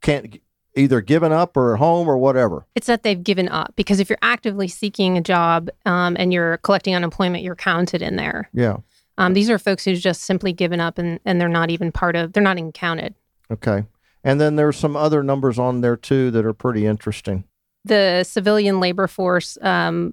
can't 0.01 0.39
either 0.77 1.01
given 1.01 1.33
up 1.33 1.57
or 1.57 1.75
at 1.75 1.79
home 1.79 2.09
or 2.09 2.19
whatever. 2.19 2.67
It's 2.75 2.87
that 2.87 3.03
they've 3.03 3.23
given 3.23 3.49
up 3.49 3.73
because 3.77 4.01
if 4.01 4.09
you're 4.09 4.19
actively 4.23 4.69
seeking 4.69 5.17
a 5.17 5.21
job 5.21 5.71
um, 5.87 6.17
and 6.19 6.33
you're 6.33 6.59
collecting 6.59 6.95
unemployment, 6.95 7.43
you're 7.43 7.55
counted 7.55 8.03
in 8.03 8.17
there. 8.17 8.51
Yeah. 8.53 8.79
Um, 9.17 9.35
these 9.35 9.49
are 9.49 9.59
folks 9.59 9.85
who've 9.85 9.99
just 9.99 10.23
simply 10.23 10.53
given 10.53 10.81
up 10.81 10.99
and, 10.99 11.21
and 11.25 11.41
they're 11.41 11.49
not 11.49 11.71
even 11.71 11.93
part 11.93 12.17
of, 12.17 12.33
they're 12.33 12.43
not 12.43 12.59
even 12.59 12.73
counted. 12.73 13.15
Okay. 13.51 13.85
And 14.25 14.41
then 14.41 14.57
there's 14.57 14.77
some 14.77 14.97
other 14.97 15.23
numbers 15.23 15.59
on 15.59 15.83
there 15.83 15.97
too 15.97 16.31
that 16.33 16.45
are 16.47 16.55
pretty 16.55 16.87
interesting. 16.87 17.45
the 17.85 18.25
civilian 18.25 18.81
labor 18.81 19.07
force 19.07 19.59
um, 19.61 20.13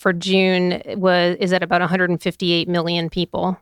for 0.00 0.12
June 0.12 0.82
was 0.96 1.36
is 1.38 1.52
at 1.52 1.62
about 1.62 1.80
158 1.80 2.68
million 2.68 3.08
people. 3.08 3.56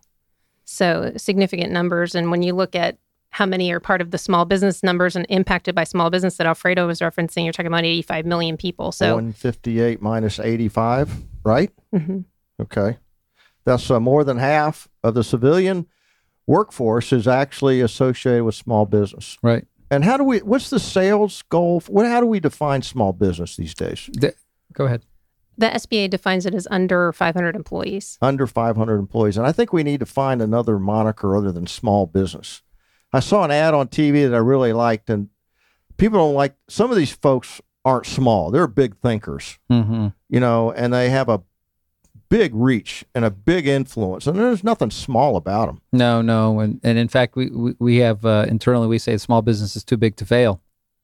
So 0.65 1.13
significant 1.17 1.71
numbers. 1.73 2.15
And 2.15 2.31
when 2.31 2.43
you 2.43 2.55
look 2.55 2.75
at 2.75 2.97
how 3.33 3.45
many 3.47 3.71
are 3.71 3.79
part 3.81 4.01
of 4.01 4.11
the 4.13 4.19
small 4.19 4.45
business 4.45 4.83
numbers 4.83 5.15
and 5.15 5.27
impacted 5.29 5.75
by 5.75 5.85
small 5.85 6.09
business 6.11 6.37
that 6.39 6.47
Alfredo 6.47 6.87
was 6.87 7.01
referencing, 7.01 7.45
you're 7.45 7.53
talking 7.53 7.67
about 7.67 7.85
85 7.85 8.25
million 8.27 8.57
people. 8.57 8.93
So 8.93 9.15
158 9.15 10.01
minus 10.01 10.41
85, 10.41 11.13
right? 11.45 11.71
Mhm. 11.95 12.25
Okay. 12.61 12.97
That's 13.65 13.91
uh, 13.91 14.01
more 14.01 14.25
than 14.25 14.39
half 14.39 14.89
of 15.05 15.15
the 15.15 15.23
civilian 15.23 15.87
workforce 16.47 17.13
is 17.13 17.29
actually 17.29 17.81
associated 17.83 18.45
with 18.45 18.55
small 18.55 18.87
business. 18.87 19.37
right. 19.43 19.67
And 19.91 20.05
how 20.05 20.17
do 20.17 20.25
we? 20.25 20.39
What's 20.39 20.71
the 20.71 20.79
sales 20.81 21.43
goal? 21.49 21.83
What? 21.89 22.07
How 22.07 22.21
do 22.21 22.27
we 22.27 22.41
define 22.41 22.83
small 22.83 23.13
business 23.13 23.57
these 23.57 23.75
days? 23.75 24.09
The- 24.13 24.35
go 24.73 24.87
ahead. 24.87 25.03
The 25.59 25.67
SBA 25.67 26.09
defines 26.09 26.47
it 26.47 26.55
as 26.55 26.67
under 26.71 27.13
500 27.13 27.55
employees. 27.55 28.17
Under 28.23 28.47
500 28.47 28.97
employees, 28.99 29.37
and 29.37 29.47
I 29.47 29.53
think 29.53 29.73
we 29.75 29.83
need 29.83 30.01
to 30.01 30.07
find 30.07 30.41
another 30.41 30.79
moniker 30.79 31.37
other 31.37 31.53
than 31.53 31.67
small 31.67 32.07
business. 32.07 32.63
I 33.13 33.21
saw 33.21 33.45
an 33.45 33.51
ad 33.51 33.75
on 33.75 33.89
TV 33.89 34.27
that 34.27 34.35
I 34.35 34.39
really 34.39 34.73
liked, 34.73 35.11
and 35.11 35.29
people 35.99 36.19
don't 36.19 36.35
like. 36.35 36.55
Some 36.69 36.91
of 36.91 36.97
these 36.97 37.13
folks 37.13 37.61
aren't 37.85 38.07
small; 38.07 38.51
they're 38.51 38.67
big 38.69 38.97
thinkers, 39.03 39.59
Mm-hmm. 39.71 40.09
you 40.31 40.41
know, 40.41 40.71
and 40.73 40.95
they 40.95 41.11
have 41.11 41.29
a 41.29 41.43
big 42.31 42.55
reach 42.55 43.05
and 43.15 43.25
a 43.25 43.31
big 43.31 43.67
influence, 43.67 44.27
and 44.27 44.39
there's 44.39 44.65
nothing 44.65 44.91
small 44.91 45.37
about 45.37 45.67
them. 45.67 45.83
No, 45.93 46.23
no, 46.23 46.61
and 46.61 46.81
and 46.83 46.97
in 46.97 47.09
fact, 47.09 47.37
we 47.37 47.51
we, 47.51 47.75
we 47.79 47.97
have 47.99 48.25
uh, 48.25 48.47
internally 48.49 48.87
we 48.87 48.99
say 48.99 49.19
small 49.19 49.43
business 49.43 49.77
is 49.77 49.85
too 49.85 49.99
big 49.99 50.17
to 50.17 50.25
fail. 50.25 50.63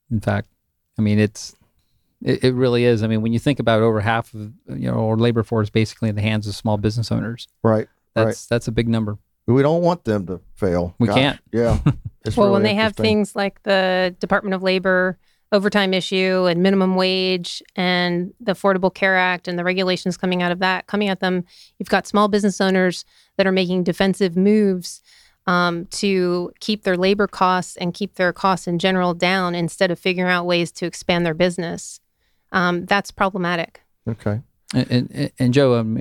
In 0.09 0.19
fact, 0.19 0.47
I 0.97 1.01
mean 1.03 1.19
it's 1.19 1.55
it, 2.23 2.43
it 2.43 2.53
really 2.53 2.85
is. 2.85 3.03
I 3.03 3.07
mean, 3.07 3.21
when 3.21 3.33
you 3.33 3.39
think 3.39 3.59
about 3.59 3.81
over 3.81 4.01
half 4.01 4.33
of 4.33 4.51
you 4.67 4.89
know 4.89 5.07
our 5.09 5.17
labor 5.17 5.43
force 5.43 5.69
basically 5.69 6.09
in 6.09 6.15
the 6.15 6.21
hands 6.23 6.47
of 6.47 6.55
small 6.55 6.77
business 6.77 7.11
owners, 7.11 7.47
Right? 7.61 7.87
that's 8.15 8.47
that's 8.47 8.67
a 8.67 8.71
big 8.71 8.87
number. 8.87 9.19
We 9.45 9.61
don't 9.61 9.81
want 9.81 10.03
them 10.03 10.25
to 10.27 10.41
fail. 10.55 10.95
We 10.99 11.07
Gosh, 11.07 11.15
can't. 11.15 11.39
Yeah. 11.53 11.79
Well, 12.35 12.47
really 12.47 12.51
when 12.51 12.63
they 12.63 12.73
have 12.75 12.93
things 12.95 13.37
like 13.37 13.63
the 13.63 14.13
Department 14.19 14.53
of 14.53 14.61
Labor 14.61 15.17
overtime 15.51 15.93
issue 15.93 16.45
and 16.49 16.61
minimum 16.61 16.95
wage 16.95 17.63
and 17.75 18.33
the 18.39 18.53
Affordable 18.53 18.93
Care 18.93 19.15
Act 19.17 19.47
and 19.47 19.57
the 19.57 19.63
regulations 19.63 20.17
coming 20.17 20.41
out 20.41 20.51
of 20.51 20.59
that 20.59 20.87
coming 20.87 21.09
at 21.09 21.19
them, 21.19 21.45
you've 21.79 21.89
got 21.89 22.05
small 22.07 22.27
business 22.27 22.59
owners 22.59 23.05
that 23.37 23.47
are 23.47 23.51
making 23.51 23.83
defensive 23.83 24.35
moves 24.35 25.01
um, 25.45 25.85
to 25.85 26.51
keep 26.59 26.83
their 26.83 26.97
labor 26.97 27.27
costs 27.27 27.77
and 27.77 27.93
keep 27.93 28.15
their 28.15 28.33
costs 28.33 28.67
in 28.67 28.79
general 28.79 29.13
down 29.13 29.55
instead 29.55 29.91
of 29.91 29.97
figuring 29.97 30.29
out 30.29 30.45
ways 30.45 30.71
to 30.73 30.85
expand 30.85 31.25
their 31.25 31.33
business. 31.33 32.01
Um, 32.51 32.85
that's 32.85 33.11
problematic. 33.11 33.81
Okay. 34.07 34.41
And, 34.73 35.09
and, 35.13 35.31
and 35.39 35.53
Joe, 35.53 35.75
um, 35.75 35.97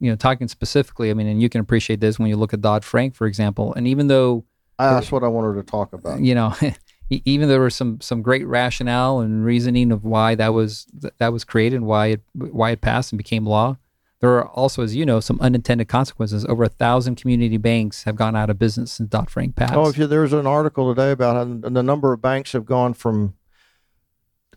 you 0.00 0.10
know, 0.10 0.16
talking 0.16 0.48
specifically, 0.48 1.10
I 1.10 1.14
mean, 1.14 1.26
and 1.26 1.42
you 1.42 1.50
can 1.50 1.60
appreciate 1.60 2.00
this 2.00 2.18
when 2.18 2.28
you 2.28 2.36
look 2.36 2.54
at 2.54 2.62
Dodd 2.62 2.82
Frank, 2.82 3.14
for 3.14 3.26
example. 3.26 3.74
And 3.74 3.86
even 3.86 4.06
though 4.06 4.46
Uh, 4.78 4.94
That's 4.94 5.12
what 5.12 5.24
I 5.24 5.28
wanted 5.28 5.56
to 5.56 5.62
talk 5.70 5.92
about. 5.92 6.20
you 6.20 6.34
know, 6.34 6.54
even 7.10 7.48
there 7.48 7.60
was 7.60 7.74
some 7.74 8.00
some 8.00 8.22
great 8.22 8.46
rationale 8.46 9.20
and 9.20 9.44
reasoning 9.44 9.92
of 9.92 10.04
why 10.04 10.34
that 10.34 10.52
was 10.54 10.86
that 11.18 11.32
was 11.32 11.44
created, 11.44 11.76
and 11.76 11.86
why 11.86 12.06
it 12.08 12.20
why 12.32 12.70
it 12.70 12.80
passed 12.80 13.12
and 13.12 13.18
became 13.18 13.46
law. 13.46 13.76
There 14.20 14.36
are 14.36 14.48
also, 14.48 14.82
as 14.82 14.96
you 14.96 15.06
know, 15.06 15.20
some 15.20 15.38
unintended 15.40 15.86
consequences. 15.86 16.44
Over 16.46 16.64
a 16.64 16.68
thousand 16.68 17.16
community 17.16 17.56
banks 17.56 18.02
have 18.02 18.16
gone 18.16 18.34
out 18.34 18.50
of 18.50 18.58
business 18.58 18.92
since 18.92 19.08
Dodd 19.08 19.30
Frank 19.30 19.54
passed. 19.54 19.74
Oh, 19.74 19.88
if 19.88 19.96
you, 19.96 20.08
there's 20.08 20.32
an 20.32 20.46
article 20.46 20.92
today 20.92 21.12
about 21.12 21.36
how 21.36 21.44
the 21.44 21.82
number 21.82 22.12
of 22.12 22.20
banks 22.20 22.50
have 22.52 22.66
gone 22.66 22.94
from 22.94 23.34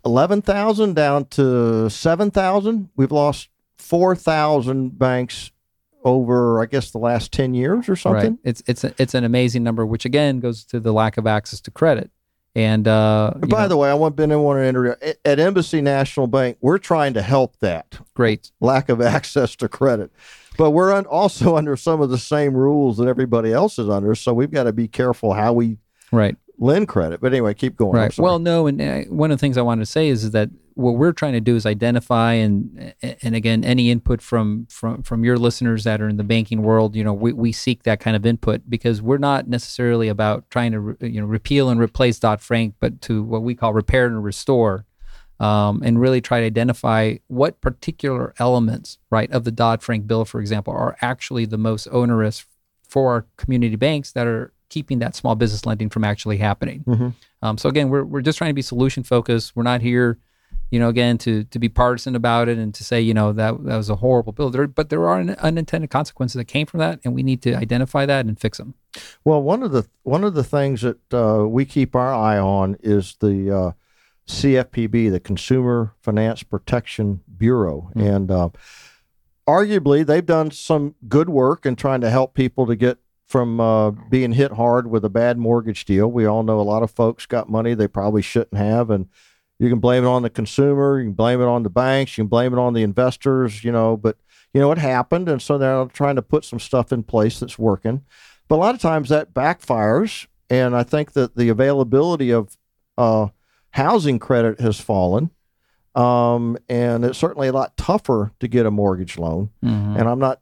11,000 0.03 0.95
down 0.95 1.25
to 1.25 1.89
7,000. 1.89 2.89
We've 2.95 3.11
lost 3.11 3.49
4,000 3.77 4.97
banks 4.97 5.51
over, 6.03 6.61
I 6.61 6.65
guess, 6.65 6.89
the 6.89 6.97
last 6.97 7.31
10 7.31 7.53
years 7.53 7.87
or 7.87 7.95
something. 7.95 8.31
Right. 8.31 8.39
It's 8.43 8.63
it's 8.65 8.83
a, 8.83 8.93
it's 8.97 9.13
an 9.13 9.23
amazing 9.23 9.63
number, 9.63 9.85
which 9.85 10.05
again 10.05 10.39
goes 10.39 10.63
to 10.65 10.79
the 10.79 10.91
lack 10.91 11.17
of 11.17 11.27
access 11.27 11.61
to 11.61 11.71
credit. 11.71 12.09
And 12.53 12.87
uh, 12.87 13.33
By 13.47 13.63
know, 13.63 13.67
the 13.69 13.77
way, 13.77 13.89
I 13.89 13.93
want 13.93 14.15
been 14.15 14.31
in 14.31 14.41
one 14.41 14.61
interview 14.61 14.93
at, 15.01 15.17
at 15.23 15.39
Embassy 15.39 15.79
National 15.79 16.27
Bank. 16.27 16.57
We're 16.59 16.79
trying 16.79 17.13
to 17.13 17.21
help 17.21 17.57
that 17.59 17.99
great. 18.13 18.51
lack 18.59 18.89
of 18.89 19.01
access 19.01 19.55
to 19.57 19.69
credit, 19.69 20.11
but 20.57 20.71
we're 20.71 20.93
un- 20.93 21.05
also 21.05 21.55
under 21.57 21.77
some 21.77 22.01
of 22.01 22.09
the 22.09 22.17
same 22.17 22.53
rules 22.53 22.97
that 22.97 23.07
everybody 23.07 23.53
else 23.53 23.79
is 23.79 23.87
under. 23.87 24.15
So 24.15 24.33
we've 24.33 24.51
got 24.51 24.63
to 24.63 24.73
be 24.73 24.87
careful 24.87 25.33
how 25.33 25.53
we 25.53 25.77
Right. 26.11 26.35
Lend 26.61 26.87
credit. 26.87 27.19
But 27.19 27.33
anyway, 27.33 27.53
keep 27.53 27.75
going. 27.75 27.97
Right. 27.97 28.17
Well, 28.17 28.39
no, 28.39 28.67
and 28.67 28.81
uh, 28.81 29.01
one 29.09 29.31
of 29.31 29.37
the 29.37 29.41
things 29.41 29.57
I 29.57 29.61
wanted 29.61 29.81
to 29.81 29.91
say 29.91 30.07
is, 30.07 30.31
that 30.31 30.49
what 30.75 30.91
we're 30.91 31.11
trying 31.11 31.33
to 31.33 31.41
do 31.41 31.55
is 31.55 31.65
identify 31.65 32.33
and 32.33 32.93
and 33.01 33.35
again 33.35 33.65
any 33.65 33.91
input 33.91 34.21
from 34.21 34.67
from 34.69 35.03
from 35.03 35.25
your 35.25 35.37
listeners 35.37 35.83
that 35.83 36.01
are 36.01 36.07
in 36.07 36.17
the 36.17 36.23
banking 36.23 36.61
world, 36.61 36.95
you 36.95 37.03
know, 37.03 37.13
we, 37.13 37.33
we 37.33 37.51
seek 37.51 37.83
that 37.83 37.99
kind 37.99 38.15
of 38.15 38.25
input 38.25 38.61
because 38.69 39.01
we're 39.01 39.17
not 39.17 39.47
necessarily 39.49 40.07
about 40.07 40.49
trying 40.49 40.71
to 40.71 40.79
re- 40.79 40.95
you 41.01 41.19
know 41.19 41.27
repeal 41.27 41.69
and 41.69 41.81
replace 41.81 42.19
Dodd 42.19 42.39
Frank, 42.41 42.75
but 42.79 43.01
to 43.01 43.23
what 43.23 43.41
we 43.41 43.55
call 43.55 43.73
repair 43.73 44.05
and 44.05 44.23
restore. 44.23 44.85
Um, 45.39 45.81
and 45.83 45.99
really 45.99 46.21
try 46.21 46.41
to 46.41 46.45
identify 46.45 47.15
what 47.25 47.61
particular 47.61 48.31
elements, 48.37 48.99
right, 49.09 49.31
of 49.31 49.43
the 49.43 49.49
Dodd 49.49 49.81
Frank 49.81 50.05
bill, 50.05 50.23
for 50.23 50.39
example, 50.39 50.71
are 50.71 50.95
actually 51.01 51.45
the 51.45 51.57
most 51.57 51.87
onerous 51.87 52.45
for 52.87 53.11
our 53.11 53.25
community 53.37 53.75
banks 53.75 54.11
that 54.11 54.27
are 54.27 54.53
keeping 54.71 54.97
that 54.99 55.15
small 55.15 55.35
business 55.35 55.65
lending 55.65 55.89
from 55.89 56.03
actually 56.03 56.37
happening. 56.37 56.83
Mhm. 56.87 57.13
Um, 57.43 57.57
so 57.59 57.69
again, 57.69 57.89
we're 57.89 58.05
we're 58.05 58.21
just 58.21 58.37
trying 58.37 58.49
to 58.49 58.55
be 58.55 58.61
solution 58.63 59.03
focused. 59.03 59.55
We're 59.55 59.63
not 59.73 59.81
here, 59.81 60.17
you 60.71 60.79
know, 60.79 60.89
again 60.89 61.17
to 61.19 61.43
to 61.43 61.59
be 61.59 61.69
partisan 61.69 62.15
about 62.15 62.47
it 62.49 62.57
and 62.57 62.73
to 62.73 62.83
say 62.83 63.01
you 63.01 63.13
know 63.13 63.33
that 63.33 63.63
that 63.65 63.77
was 63.77 63.89
a 63.89 63.97
horrible 63.97 64.31
bill. 64.31 64.49
There, 64.49 64.67
but 64.67 64.89
there 64.89 65.07
are 65.07 65.19
un- 65.19 65.35
unintended 65.39 65.89
consequences 65.89 66.35
that 66.39 66.45
came 66.45 66.65
from 66.65 66.79
that, 66.79 66.99
and 67.03 67.13
we 67.13 67.21
need 67.23 67.41
to 67.43 67.53
identify 67.53 68.05
that 68.05 68.25
and 68.25 68.39
fix 68.39 68.57
them. 68.57 68.73
Well, 69.25 69.43
one 69.43 69.61
of 69.63 69.71
the 69.71 69.83
one 70.03 70.23
of 70.23 70.33
the 70.33 70.43
things 70.43 70.81
that 70.81 71.13
uh, 71.13 71.45
we 71.47 71.65
keep 71.65 71.95
our 71.95 72.13
eye 72.13 72.39
on 72.39 72.77
is 72.81 73.17
the 73.19 73.51
uh, 73.51 73.71
CFPB, 74.27 75.11
the 75.11 75.19
Consumer 75.19 75.93
Finance 76.01 76.43
Protection 76.43 77.21
Bureau, 77.37 77.91
and 77.95 78.31
uh, 78.31 78.49
arguably 79.47 80.05
they've 80.05 80.25
done 80.25 80.51
some 80.51 80.95
good 81.07 81.29
work 81.29 81.65
in 81.65 81.75
trying 81.75 82.01
to 82.01 82.09
help 82.09 82.33
people 82.33 82.65
to 82.67 82.75
get 82.75 82.97
from 83.31 83.59
uh, 83.59 83.91
being 83.91 84.33
hit 84.33 84.51
hard 84.51 84.87
with 84.87 85.05
a 85.05 85.09
bad 85.09 85.37
mortgage 85.37 85.85
deal. 85.85 86.11
We 86.11 86.25
all 86.25 86.43
know 86.43 86.59
a 86.59 86.61
lot 86.61 86.83
of 86.83 86.91
folks 86.91 87.25
got 87.25 87.49
money 87.49 87.73
they 87.73 87.87
probably 87.87 88.21
shouldn't 88.21 88.57
have, 88.57 88.89
and 88.89 89.07
you 89.57 89.69
can 89.69 89.79
blame 89.79 90.03
it 90.03 90.07
on 90.07 90.21
the 90.21 90.29
consumer, 90.29 90.99
you 90.99 91.05
can 91.05 91.13
blame 91.13 91.41
it 91.41 91.45
on 91.45 91.63
the 91.63 91.69
banks, 91.69 92.17
you 92.17 92.23
can 92.23 92.29
blame 92.29 92.51
it 92.53 92.59
on 92.59 92.73
the 92.73 92.83
investors, 92.83 93.63
you 93.63 93.71
know, 93.71 93.95
but 93.95 94.17
you 94.53 94.59
know 94.59 94.71
it 94.71 94.77
happened, 94.77 95.29
and 95.29 95.41
so 95.41 95.57
they're 95.57 95.85
trying 95.85 96.17
to 96.17 96.21
put 96.21 96.43
some 96.43 96.59
stuff 96.59 96.91
in 96.91 97.03
place 97.03 97.39
that's 97.39 97.57
working. 97.57 98.03
But 98.49 98.55
a 98.55 98.57
lot 98.57 98.75
of 98.75 98.81
times 98.81 99.07
that 99.09 99.33
backfires, 99.33 100.27
and 100.49 100.75
I 100.75 100.83
think 100.83 101.13
that 101.13 101.37
the 101.37 101.47
availability 101.47 102.31
of 102.31 102.57
uh, 102.97 103.27
housing 103.69 104.19
credit 104.19 104.59
has 104.59 104.81
fallen, 104.81 105.31
um, 105.95 106.57
and 106.67 107.05
it's 107.05 107.17
certainly 107.17 107.47
a 107.47 107.53
lot 107.53 107.77
tougher 107.77 108.33
to 108.41 108.47
get 108.49 108.65
a 108.65 108.71
mortgage 108.71 109.17
loan. 109.17 109.51
And 109.97 110.09
I'm 110.09 110.19
not, 110.19 110.40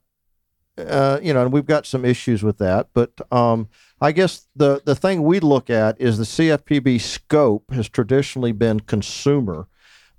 uh, 0.79 1.19
you 1.21 1.33
know, 1.33 1.41
and 1.43 1.51
we've 1.53 1.65
got 1.65 1.85
some 1.85 2.05
issues 2.05 2.43
with 2.43 2.57
that. 2.59 2.87
But 2.93 3.11
um, 3.31 3.67
I 4.01 4.11
guess 4.11 4.47
the 4.55 4.81
the 4.85 4.95
thing 4.95 5.23
we 5.23 5.39
look 5.39 5.69
at 5.69 5.99
is 5.99 6.17
the 6.17 6.23
CFPB 6.23 7.01
scope 7.01 7.71
has 7.73 7.89
traditionally 7.89 8.51
been 8.51 8.79
consumer, 8.81 9.67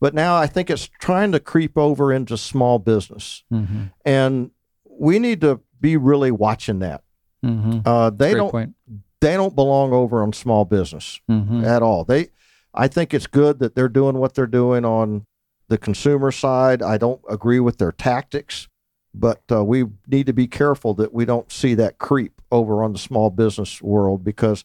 but 0.01 0.15
now 0.15 0.37
I 0.37 0.47
think 0.47 0.71
it's 0.71 0.89
trying 1.01 1.33
to 1.33 1.41
creep 1.41 1.77
over 1.79 2.13
into 2.13 2.37
small 2.37 2.79
business, 2.79 3.43
Mm-hmm. 3.53 3.85
and 4.05 4.51
we 4.89 5.19
need 5.19 5.41
to 5.41 5.61
be 5.81 5.97
really 5.97 6.31
watching 6.31 6.79
that. 6.81 7.03
Mm-hmm. 7.45 7.81
Uh, 7.87 8.11
they 8.11 8.33
Great 8.33 8.37
don't 8.39 8.51
point. 8.51 8.75
they 9.21 9.35
don't 9.35 9.55
belong 9.55 9.93
over 9.93 10.23
on 10.23 10.33
small 10.33 10.65
business 10.65 11.21
Mm-hmm. 11.31 11.65
at 11.65 11.83
all. 11.83 12.05
They, 12.05 12.29
I 12.75 12.87
think 12.87 13.13
it's 13.15 13.27
good 13.27 13.59
that 13.61 13.75
they're 13.75 13.89
doing 13.89 14.19
what 14.19 14.35
they're 14.35 14.47
doing 14.47 14.85
on 14.85 15.27
the 15.69 15.79
consumer 15.79 16.31
side. 16.33 16.83
I 16.83 16.99
don't 16.99 17.21
agree 17.31 17.61
with 17.61 17.79
their 17.79 17.93
tactics, 17.93 18.69
but 19.15 19.43
uh, 19.51 19.65
we 19.65 19.85
need 20.07 20.27
to 20.27 20.33
be 20.33 20.47
careful 20.47 20.95
that 20.95 21.13
we 21.13 21.25
don't 21.25 21.51
see 21.51 21.75
that 21.75 21.99
creep 21.99 22.41
over 22.51 22.83
on 22.83 22.93
the 22.93 22.99
small 22.99 23.31
business 23.31 23.83
world 23.83 24.25
because 24.25 24.65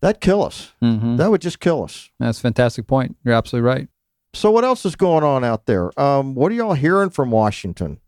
that 0.00 0.20
kill 0.20 0.42
us. 0.44 0.72
Mm-hmm. 0.82 1.16
That 1.16 1.30
would 1.30 1.40
just 1.40 1.60
kill 1.60 1.82
us. 1.82 2.10
That's 2.18 2.38
a 2.38 2.42
fantastic 2.42 2.86
point. 2.86 3.16
You're 3.24 3.34
absolutely 3.34 3.68
right. 3.68 3.88
So 4.34 4.50
what 4.50 4.64
else 4.64 4.84
is 4.84 4.96
going 4.96 5.24
on 5.24 5.44
out 5.44 5.66
there? 5.66 5.98
Um, 5.98 6.34
what 6.34 6.50
are 6.50 6.54
y'all 6.54 6.74
hearing 6.74 7.10
from 7.10 7.30
Washington? 7.30 8.00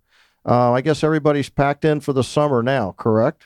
Uh, 0.45 0.73
I 0.73 0.81
guess 0.81 1.03
everybody's 1.03 1.49
packed 1.49 1.85
in 1.85 2.01
for 2.01 2.13
the 2.13 2.23
summer 2.23 2.63
now, 2.63 2.93
correct? 2.97 3.45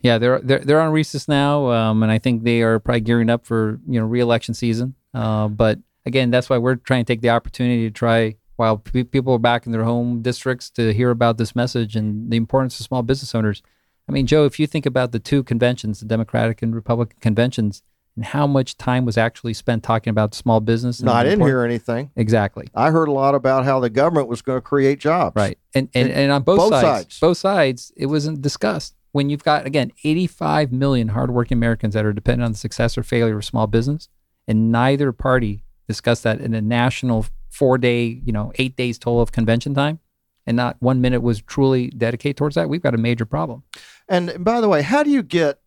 Yeah, 0.00 0.18
they're 0.18 0.38
they're 0.40 0.60
they're 0.60 0.80
on 0.80 0.92
recess 0.92 1.26
now, 1.26 1.70
um, 1.72 2.04
and 2.04 2.12
I 2.12 2.18
think 2.18 2.44
they 2.44 2.62
are 2.62 2.78
probably 2.78 3.00
gearing 3.00 3.30
up 3.30 3.44
for 3.44 3.80
you 3.86 3.98
know 3.98 4.06
reelection 4.06 4.54
season. 4.54 4.94
Uh, 5.12 5.48
but 5.48 5.80
again, 6.06 6.30
that's 6.30 6.48
why 6.48 6.58
we're 6.58 6.76
trying 6.76 7.04
to 7.04 7.12
take 7.12 7.20
the 7.20 7.30
opportunity 7.30 7.88
to 7.88 7.90
try 7.90 8.36
while 8.58 8.76
pe- 8.78 9.04
people 9.04 9.32
are 9.34 9.38
back 9.38 9.66
in 9.66 9.72
their 9.72 9.84
home 9.84 10.20
districts 10.20 10.68
to 10.70 10.92
hear 10.92 11.10
about 11.10 11.38
this 11.38 11.54
message 11.54 11.94
and 11.96 12.30
the 12.30 12.36
importance 12.36 12.78
of 12.80 12.84
small 12.86 13.02
business 13.02 13.34
owners. 13.34 13.62
I 14.08 14.12
mean, 14.12 14.26
Joe, 14.26 14.44
if 14.46 14.58
you 14.58 14.66
think 14.66 14.84
about 14.84 15.12
the 15.12 15.18
two 15.18 15.42
conventions, 15.44 16.00
the 16.00 16.06
Democratic 16.06 16.60
and 16.60 16.74
Republican 16.74 17.18
conventions, 17.20 17.82
and 18.16 18.24
how 18.24 18.48
much 18.48 18.76
time 18.76 19.04
was 19.04 19.16
actually 19.16 19.54
spent 19.54 19.84
talking 19.84 20.10
about 20.10 20.34
small 20.34 20.58
business. 20.60 20.98
and 20.98 21.06
No, 21.06 21.12
I 21.12 21.22
didn't 21.22 21.46
hear 21.46 21.62
anything. 21.62 22.10
exactly. 22.16 22.66
I 22.74 22.90
heard 22.90 23.06
a 23.06 23.12
lot 23.12 23.36
about 23.36 23.64
how 23.64 23.78
the 23.78 23.90
government 23.90 24.26
was 24.26 24.42
going 24.42 24.56
to 24.56 24.60
create 24.62 24.98
jobs. 24.98 25.36
Right. 25.36 25.56
And 25.72 25.88
and, 25.94 26.10
and 26.10 26.32
on 26.32 26.42
both, 26.42 26.58
Both 26.58 26.70
sides, 26.70 26.82
sides. 26.84 27.20
both 27.20 27.36
sides, 27.38 27.92
it 27.96 28.06
wasn't 28.06 28.42
discussed. 28.42 28.94
When 29.12 29.30
you've 29.30 29.44
got 29.44 29.66
again 29.66 29.92
85 30.02 30.72
million 30.72 31.08
hardworking 31.08 31.56
Americans 31.56 31.94
that 31.94 32.04
are 32.04 32.12
dependent 32.12 32.44
on 32.46 32.52
the 32.52 32.58
success 32.58 32.98
or 32.98 33.04
failure 33.04 33.36
of 33.38 33.44
small 33.44 33.68
business, 33.68 34.08
and 34.48 34.72
neither 34.72 35.12
party 35.12 35.62
discussed 35.86 36.24
that 36.24 36.40
in 36.40 36.54
a 36.54 36.60
national 36.60 37.24
four 37.50 37.78
day, 37.78 38.20
you 38.24 38.32
know, 38.32 38.52
eight 38.56 38.76
days 38.76 38.98
total 38.98 39.20
of 39.20 39.32
convention 39.32 39.74
time, 39.74 40.00
and 40.46 40.56
not 40.56 40.76
one 40.80 41.00
minute 41.00 41.20
was 41.22 41.42
truly 41.42 41.90
dedicated 41.90 42.36
towards 42.36 42.54
that, 42.54 42.68
we've 42.68 42.82
got 42.82 42.94
a 42.94 42.98
major 42.98 43.24
problem. 43.24 43.62
And 44.08 44.44
by 44.44 44.60
the 44.60 44.68
way, 44.68 44.82
how 44.82 45.02
do 45.02 45.10
you 45.10 45.22
get, 45.22 45.60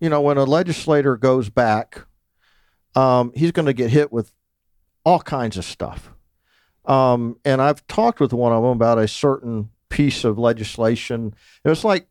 you 0.00 0.08
know, 0.08 0.20
when 0.20 0.38
a 0.38 0.44
legislator 0.44 1.16
goes 1.16 1.50
back, 1.50 2.06
um, 2.94 3.32
he's 3.34 3.52
going 3.52 3.66
to 3.66 3.72
get 3.72 3.90
hit 3.90 4.12
with 4.12 4.32
all 5.04 5.20
kinds 5.20 5.56
of 5.56 5.64
stuff. 5.64 6.12
Um, 6.84 7.38
and 7.44 7.60
I've 7.60 7.86
talked 7.86 8.20
with 8.20 8.32
one 8.32 8.52
of 8.52 8.62
them 8.62 8.72
about 8.72 8.98
a 8.98 9.08
certain 9.08 9.70
piece 9.88 10.24
of 10.24 10.38
legislation. 10.38 11.34
It 11.64 11.68
was 11.68 11.84
like, 11.84 12.08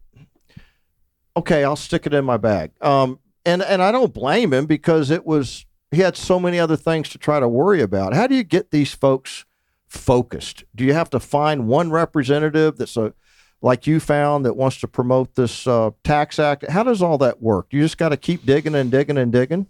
okay, 1.38 1.64
I'll 1.64 1.76
stick 1.76 2.06
it 2.06 2.14
in 2.14 2.26
my 2.26 2.38
bag. 2.38 2.72
Um, 2.82 3.20
and 3.46 3.62
and 3.62 3.82
I 3.82 3.92
don't 3.92 4.14
blame 4.14 4.54
him 4.54 4.66
because 4.66 5.12
it 5.12 5.26
was 5.26 5.66
he 5.96 6.02
had 6.02 6.18
so 6.18 6.40
many 6.40 6.60
other 6.60 6.76
things 6.76 7.10
to 7.10 7.18
try 7.18 7.40
to 7.40 7.48
worry 7.48 7.82
about. 7.82 8.14
How 8.14 8.28
do 8.28 8.36
you 8.36 8.44
get 8.44 8.72
these 8.72 8.94
folks 8.94 9.46
focused? 9.88 10.64
Do 10.76 10.84
you 10.84 10.94
have 10.94 11.10
to 11.12 11.20
find 11.20 11.68
one 11.68 11.92
representative 11.92 12.78
that's 12.78 12.98
a 12.98 13.14
like 13.62 13.88
you 13.88 14.00
found 14.00 14.46
that 14.46 14.56
wants 14.56 14.80
to 14.82 14.88
promote 14.88 15.36
this 15.36 15.66
uh, 15.66 15.92
tax 16.04 16.38
act? 16.38 16.68
How 16.70 16.84
does 16.84 17.02
all 17.02 17.18
that 17.20 17.42
work? 17.42 17.68
You 17.72 17.82
just 17.82 17.98
got 17.98 18.10
to 18.10 18.18
keep 18.18 18.46
digging 18.46 18.76
and 18.76 18.92
digging 18.92 19.18
and 19.18 19.32
digging. 19.32 19.68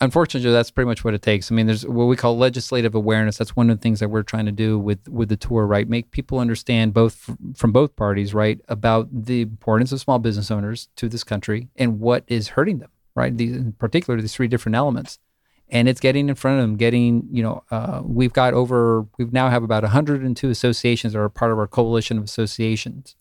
Unfortunately, 0.00 0.52
that's 0.52 0.70
pretty 0.70 0.86
much 0.86 1.02
what 1.02 1.12
it 1.12 1.22
takes. 1.22 1.50
I 1.50 1.56
mean, 1.56 1.66
there's 1.66 1.84
what 1.84 2.04
we 2.04 2.14
call 2.14 2.38
legislative 2.38 2.94
awareness. 2.94 3.38
That's 3.38 3.56
one 3.56 3.68
of 3.68 3.78
the 3.78 3.82
things 3.82 3.98
that 3.98 4.10
we're 4.10 4.22
trying 4.22 4.46
to 4.46 4.52
do 4.52 4.78
with 4.78 5.08
with 5.08 5.28
the 5.28 5.36
tour, 5.36 5.66
right? 5.66 5.88
Make 5.88 6.12
people 6.12 6.38
understand 6.38 6.94
both 6.94 7.30
from 7.56 7.72
both 7.72 7.96
parties, 7.96 8.32
right, 8.32 8.60
about 8.68 9.08
the 9.10 9.40
importance 9.40 9.90
of 9.90 9.98
small 10.00 10.20
business 10.20 10.52
owners 10.52 10.88
to 10.96 11.08
this 11.08 11.24
country 11.24 11.68
and 11.74 11.98
what 11.98 12.22
is 12.28 12.48
hurting 12.48 12.78
them, 12.78 12.90
right? 13.14 13.36
These, 13.36 13.56
in 13.56 13.72
particular, 13.72 14.20
these 14.20 14.34
three 14.34 14.48
different 14.48 14.76
elements. 14.76 15.18
And 15.68 15.88
it's 15.88 16.00
getting 16.00 16.28
in 16.28 16.34
front 16.34 16.58
of 16.58 16.64
them 16.64 16.76
getting 16.76 17.26
you 17.30 17.42
know 17.42 17.64
uh, 17.70 18.02
we've 18.04 18.32
got 18.32 18.52
over 18.52 19.06
we've 19.16 19.32
now 19.32 19.48
have 19.48 19.62
about 19.62 19.82
102 19.82 20.50
associations 20.50 21.14
that 21.14 21.18
are 21.18 21.28
part 21.30 21.50
of 21.50 21.58
our 21.58 21.66
coalition 21.66 22.18
of 22.18 22.24
associations. 22.24 23.16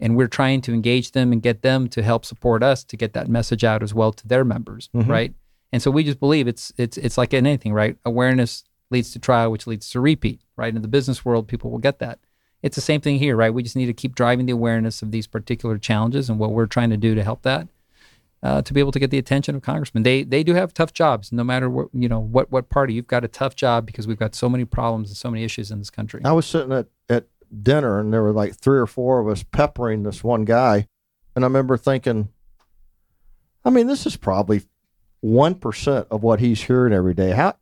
And 0.00 0.16
we're 0.16 0.28
trying 0.28 0.60
to 0.62 0.72
engage 0.72 1.10
them 1.10 1.32
and 1.32 1.42
get 1.42 1.62
them 1.62 1.88
to 1.88 2.04
help 2.04 2.24
support 2.24 2.62
us 2.62 2.84
to 2.84 2.96
get 2.96 3.14
that 3.14 3.26
message 3.26 3.64
out 3.64 3.82
as 3.82 3.92
well 3.92 4.12
to 4.12 4.28
their 4.28 4.44
members 4.44 4.88
mm-hmm. 4.94 5.10
right? 5.10 5.34
And 5.72 5.82
so 5.82 5.90
we 5.90 6.04
just 6.04 6.20
believe 6.20 6.46
it's 6.46 6.72
it's 6.76 6.96
it's 6.98 7.18
like 7.18 7.34
in 7.34 7.46
anything 7.46 7.72
right? 7.72 7.96
Awareness 8.04 8.62
leads 8.90 9.10
to 9.12 9.18
trial 9.18 9.50
which 9.50 9.66
leads 9.66 9.90
to 9.90 10.00
repeat 10.00 10.40
right? 10.56 10.74
In 10.74 10.82
the 10.82 10.88
business 10.88 11.24
world 11.24 11.48
people 11.48 11.70
will 11.70 11.78
get 11.78 11.98
that. 11.98 12.20
It's 12.62 12.76
the 12.76 12.80
same 12.80 13.00
thing 13.00 13.18
here 13.18 13.34
right? 13.34 13.52
We 13.52 13.64
just 13.64 13.76
need 13.76 13.86
to 13.86 13.92
keep 13.92 14.14
driving 14.14 14.46
the 14.46 14.52
awareness 14.52 15.02
of 15.02 15.10
these 15.10 15.26
particular 15.26 15.78
challenges 15.78 16.30
and 16.30 16.38
what 16.38 16.52
we're 16.52 16.66
trying 16.66 16.90
to 16.90 16.96
do 16.96 17.16
to 17.16 17.24
help 17.24 17.42
that 17.42 17.66
uh, 18.42 18.62
to 18.62 18.72
be 18.72 18.80
able 18.80 18.92
to 18.92 18.98
get 18.98 19.10
the 19.10 19.18
attention 19.18 19.54
of 19.54 19.62
congressmen. 19.62 20.02
They 20.02 20.22
they 20.22 20.42
do 20.42 20.54
have 20.54 20.72
tough 20.72 20.92
jobs, 20.92 21.32
no 21.32 21.44
matter 21.44 21.68
what 21.68 21.88
you 21.92 22.08
know 22.08 22.20
what 22.20 22.50
what 22.50 22.68
party. 22.68 22.94
You've 22.94 23.06
got 23.06 23.24
a 23.24 23.28
tough 23.28 23.56
job 23.56 23.86
because 23.86 24.06
we've 24.06 24.18
got 24.18 24.34
so 24.34 24.48
many 24.48 24.64
problems 24.64 25.10
and 25.10 25.16
so 25.16 25.30
many 25.30 25.44
issues 25.44 25.70
in 25.70 25.78
this 25.78 25.90
country. 25.90 26.20
I 26.24 26.32
was 26.32 26.46
sitting 26.46 26.72
at 26.72 26.86
at 27.08 27.26
dinner 27.62 27.98
and 27.98 28.12
there 28.12 28.22
were 28.22 28.32
like 28.32 28.56
three 28.56 28.78
or 28.78 28.86
four 28.86 29.20
of 29.20 29.28
us 29.28 29.42
peppering 29.42 30.02
this 30.02 30.22
one 30.22 30.44
guy, 30.44 30.86
and 31.34 31.44
I 31.44 31.48
remember 31.48 31.76
thinking, 31.76 32.28
I 33.64 33.70
mean, 33.70 33.86
this 33.86 34.06
is 34.06 34.16
probably 34.16 34.62
one 35.20 35.56
percent 35.56 36.06
of 36.10 36.22
what 36.22 36.40
he's 36.40 36.62
hearing 36.62 36.92
every 36.92 37.14
day. 37.14 37.30
How 37.30 37.56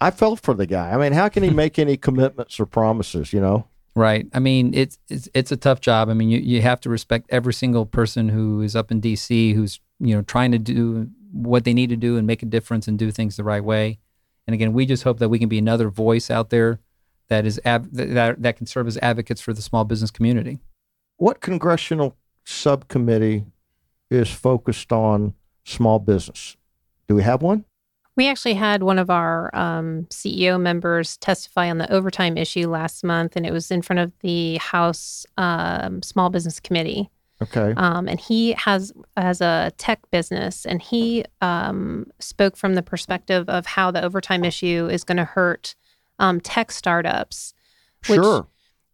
I 0.00 0.10
felt 0.10 0.40
for 0.40 0.54
the 0.54 0.66
guy. 0.66 0.92
I 0.92 0.96
mean, 0.96 1.12
how 1.12 1.28
can 1.28 1.42
he 1.42 1.50
make 1.64 1.78
any 1.78 1.96
commitments 1.96 2.58
or 2.58 2.66
promises? 2.66 3.32
You 3.32 3.40
know. 3.40 3.68
Right. 3.96 4.26
I 4.34 4.40
mean, 4.40 4.74
it's 4.74 4.98
it's 5.08 5.26
it's 5.32 5.50
a 5.50 5.56
tough 5.56 5.80
job. 5.80 6.10
I 6.10 6.12
mean, 6.12 6.28
you, 6.28 6.38
you 6.38 6.60
have 6.60 6.82
to 6.82 6.90
respect 6.90 7.28
every 7.30 7.54
single 7.54 7.86
person 7.86 8.28
who 8.28 8.60
is 8.60 8.76
up 8.76 8.92
in 8.92 9.00
D.C. 9.00 9.54
who's 9.54 9.80
you 9.98 10.14
know 10.14 10.20
trying 10.20 10.52
to 10.52 10.58
do 10.58 11.08
what 11.32 11.64
they 11.64 11.72
need 11.72 11.88
to 11.88 11.96
do 11.96 12.18
and 12.18 12.26
make 12.26 12.42
a 12.42 12.46
difference 12.46 12.86
and 12.86 12.98
do 12.98 13.10
things 13.10 13.36
the 13.38 13.42
right 13.42 13.64
way. 13.64 13.98
And 14.46 14.52
again, 14.52 14.74
we 14.74 14.84
just 14.84 15.02
hope 15.02 15.18
that 15.18 15.30
we 15.30 15.38
can 15.38 15.48
be 15.48 15.56
another 15.56 15.88
voice 15.88 16.30
out 16.30 16.50
there 16.50 16.78
that 17.28 17.46
is 17.46 17.58
ab- 17.64 17.90
that 17.92 18.42
that 18.42 18.56
can 18.58 18.66
serve 18.66 18.86
as 18.86 18.98
advocates 18.98 19.40
for 19.40 19.54
the 19.54 19.62
small 19.62 19.84
business 19.84 20.10
community. 20.10 20.58
What 21.16 21.40
congressional 21.40 22.16
subcommittee 22.44 23.46
is 24.10 24.30
focused 24.30 24.92
on 24.92 25.32
small 25.64 26.00
business? 26.00 26.58
Do 27.08 27.14
we 27.14 27.22
have 27.22 27.40
one? 27.40 27.64
We 28.16 28.28
actually 28.28 28.54
had 28.54 28.82
one 28.82 28.98
of 28.98 29.10
our 29.10 29.54
um, 29.54 30.06
CEO 30.10 30.60
members 30.60 31.18
testify 31.18 31.68
on 31.70 31.78
the 31.78 31.92
overtime 31.92 32.38
issue 32.38 32.68
last 32.68 33.04
month, 33.04 33.36
and 33.36 33.46
it 33.46 33.52
was 33.52 33.70
in 33.70 33.82
front 33.82 34.00
of 34.00 34.12
the 34.20 34.56
House 34.56 35.26
um, 35.36 36.02
Small 36.02 36.30
Business 36.30 36.58
Committee. 36.58 37.10
Okay. 37.42 37.74
Um, 37.76 38.08
and 38.08 38.18
he 38.18 38.52
has 38.52 38.92
has 39.18 39.42
a 39.42 39.70
tech 39.76 40.00
business, 40.10 40.64
and 40.64 40.80
he 40.80 41.24
um, 41.42 42.06
spoke 42.18 42.56
from 42.56 42.74
the 42.74 42.82
perspective 42.82 43.48
of 43.50 43.66
how 43.66 43.90
the 43.90 44.02
overtime 44.02 44.44
issue 44.44 44.88
is 44.90 45.04
going 45.04 45.18
to 45.18 45.24
hurt 45.24 45.74
um, 46.18 46.40
tech 46.40 46.72
startups. 46.72 47.52
Which, 48.06 48.20
sure 48.20 48.46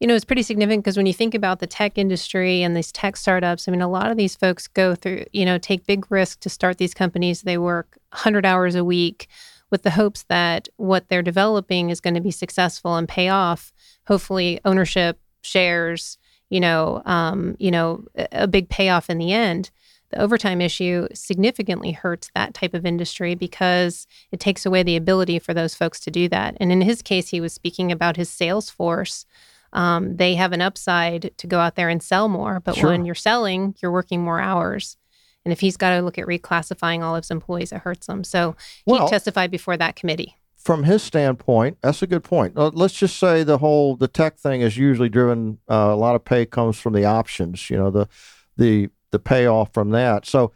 you 0.03 0.09
know, 0.09 0.17
it's 0.17 0.25
pretty 0.25 0.43
significant 0.43 0.83
because 0.83 0.97
when 0.97 1.07
you 1.07 1.13
think 1.13 1.33
about 1.33 1.61
the 1.61 1.67
tech 1.69 1.97
industry 1.97 2.65
and 2.65 2.77
these 2.77 2.91
tech 2.91 3.17
startups, 3.17 3.69
I 3.69 3.71
mean, 3.71 3.81
a 3.81 3.89
lot 3.89 4.11
of 4.11 4.17
these 4.17 4.35
folks 4.35 4.67
go 4.67 4.97
through, 4.97 5.27
you 5.33 5.45
know, 5.45 5.59
take 5.59 5.87
big 5.87 6.11
risks 6.11 6.35
to 6.39 6.51
start 6.51 6.79
these 6.79 6.93
companies. 6.93 7.43
They 7.43 7.57
work 7.57 7.99
100 8.13 8.47
hours 8.47 8.75
a 8.75 8.85
week 8.85 9.29
with 9.71 9.83
the 9.83 9.91
hopes 9.91 10.25
that 10.25 10.69
what 10.77 11.09
they're 11.09 11.23
developing 11.23 11.91
is 11.91 12.01
going 12.01 12.15
to 12.15 12.21
be 12.21 12.31
successful 12.31 12.97
and 12.97 13.09
pay 13.09 13.29
off. 13.29 13.73
Hopefully, 14.07 14.61
ownership, 14.65 15.19
shares, 15.43 16.19
you 16.51 16.61
know, 16.61 17.03
um, 17.07 17.57
you 17.59 17.71
know, 17.71 18.05
a 18.33 18.47
big 18.47 18.69
payoff 18.69 19.09
in 19.09 19.19
the 19.19 19.33
end. 19.33 19.71
The 20.11 20.21
overtime 20.21 20.61
issue 20.61 21.09
significantly 21.15 21.93
hurts 21.93 22.31
that 22.35 22.53
type 22.53 22.75
of 22.75 22.85
industry 22.85 23.35
because 23.35 24.07
it 24.31 24.41
takes 24.41 24.67
away 24.67 24.83
the 24.83 24.97
ability 24.97 25.39
for 25.39 25.55
those 25.55 25.75
folks 25.75 25.99
to 26.01 26.11
do 26.11 26.29
that. 26.29 26.55
And 26.61 26.71
in 26.71 26.83
his 26.83 27.01
case, 27.01 27.31
he 27.31 27.41
was 27.41 27.55
speaking 27.55 27.91
about 27.91 28.17
his 28.17 28.29
sales 28.29 28.69
force 28.69 29.25
um, 29.73 30.17
they 30.17 30.35
have 30.35 30.53
an 30.53 30.61
upside 30.61 31.37
to 31.39 31.47
go 31.47 31.59
out 31.59 31.77
there 31.77 31.89
and 31.89 32.03
sell 32.03 32.29
more. 32.29 32.61
But 32.61 32.77
sure. 32.77 32.91
when 32.91 33.05
you're 33.05 33.15
selling, 33.15 33.75
you're 33.81 33.93
working 33.93 34.23
more 34.23 34.41
hours. 34.41 34.97
And 35.45 35.53
if 35.53 35.61
he's 35.61 35.77
got 35.77 35.97
to 35.97 36.03
look 36.03 36.19
at 36.19 36.27
reclassifying 36.27 37.03
all 37.03 37.17
of 37.17 37.25
his 37.25 37.31
employees, 37.31 37.73
it 37.73 37.79
hurts 37.79 38.09
him. 38.09 38.25
So 38.25 38.57
he 38.87 38.93
well, 38.93 39.09
testified 39.09 39.51
before 39.51 39.77
that 39.77 39.97
committee. 39.97 40.37
From 40.57 40.85
his 40.85 41.03
standpoint, 41.03 41.79
that's 41.83 42.03
a 42.03 42.07
good 42.07 42.23
point. 42.23 42.57
Uh, 42.57 42.71
let's 42.73 42.95
just 42.95 43.19
say 43.19 43.43
the 43.43 43.59
whole 43.59 43.97
the 43.97 44.07
tech 44.07 44.39
thing 44.39 44.61
is 44.61 44.77
usually 44.77 45.09
driven. 45.09 45.59
Uh, 45.69 45.91
a 45.91 45.97
lot 45.97 46.15
of 46.15 46.25
pay 46.25 46.47
comes 46.47 46.79
from 46.79 46.93
the 46.93 47.05
options. 47.05 47.69
You 47.69 47.79
know 47.79 47.91
the 47.91 48.09
the 48.57 48.89
the 49.11 49.19
payoff 49.19 49.73
from 49.73 49.91
that. 49.91 50.25
So 50.25 50.53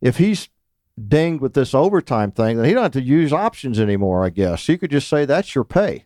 if 0.00 0.16
he's 0.16 0.48
dinged 1.08 1.42
with 1.42 1.52
this 1.52 1.74
overtime 1.74 2.30
thing, 2.30 2.56
then 2.56 2.64
he 2.64 2.72
don't 2.72 2.82
have 2.82 2.92
to 2.92 3.02
use 3.02 3.32
options 3.32 3.78
anymore. 3.78 4.24
I 4.24 4.30
guess 4.30 4.66
you 4.68 4.78
could 4.78 4.90
just 4.90 5.08
say 5.08 5.26
that's 5.26 5.54
your 5.54 5.64
pay. 5.64 6.04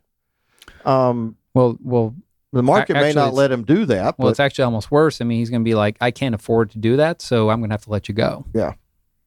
Um, 0.85 1.37
well, 1.55 1.79
well, 1.81 2.14
the 2.54 2.62
market 2.62 2.96
actually, 2.96 3.08
may 3.08 3.14
not 3.14 3.34
let 3.34 3.50
him 3.50 3.64
do 3.64 3.84
that. 3.86 4.18
Well, 4.18 4.28
it's 4.28 4.40
actually 4.40 4.64
almost 4.64 4.90
worse. 4.90 5.20
I 5.20 5.24
mean, 5.24 5.38
he's 5.38 5.50
going 5.50 5.62
to 5.62 5.68
be 5.68 5.74
like, 5.74 5.96
I 6.00 6.10
can't 6.10 6.34
afford 6.34 6.70
to 6.72 6.78
do 6.78 6.96
that, 6.96 7.20
so 7.20 7.50
I'm 7.50 7.60
going 7.60 7.70
to 7.70 7.74
have 7.74 7.84
to 7.84 7.90
let 7.90 8.08
you 8.08 8.14
go. 8.14 8.44
Yeah. 8.54 8.74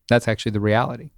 That's 0.09 0.27
actually 0.27 0.53
the 0.53 0.59
reality. 0.59 1.11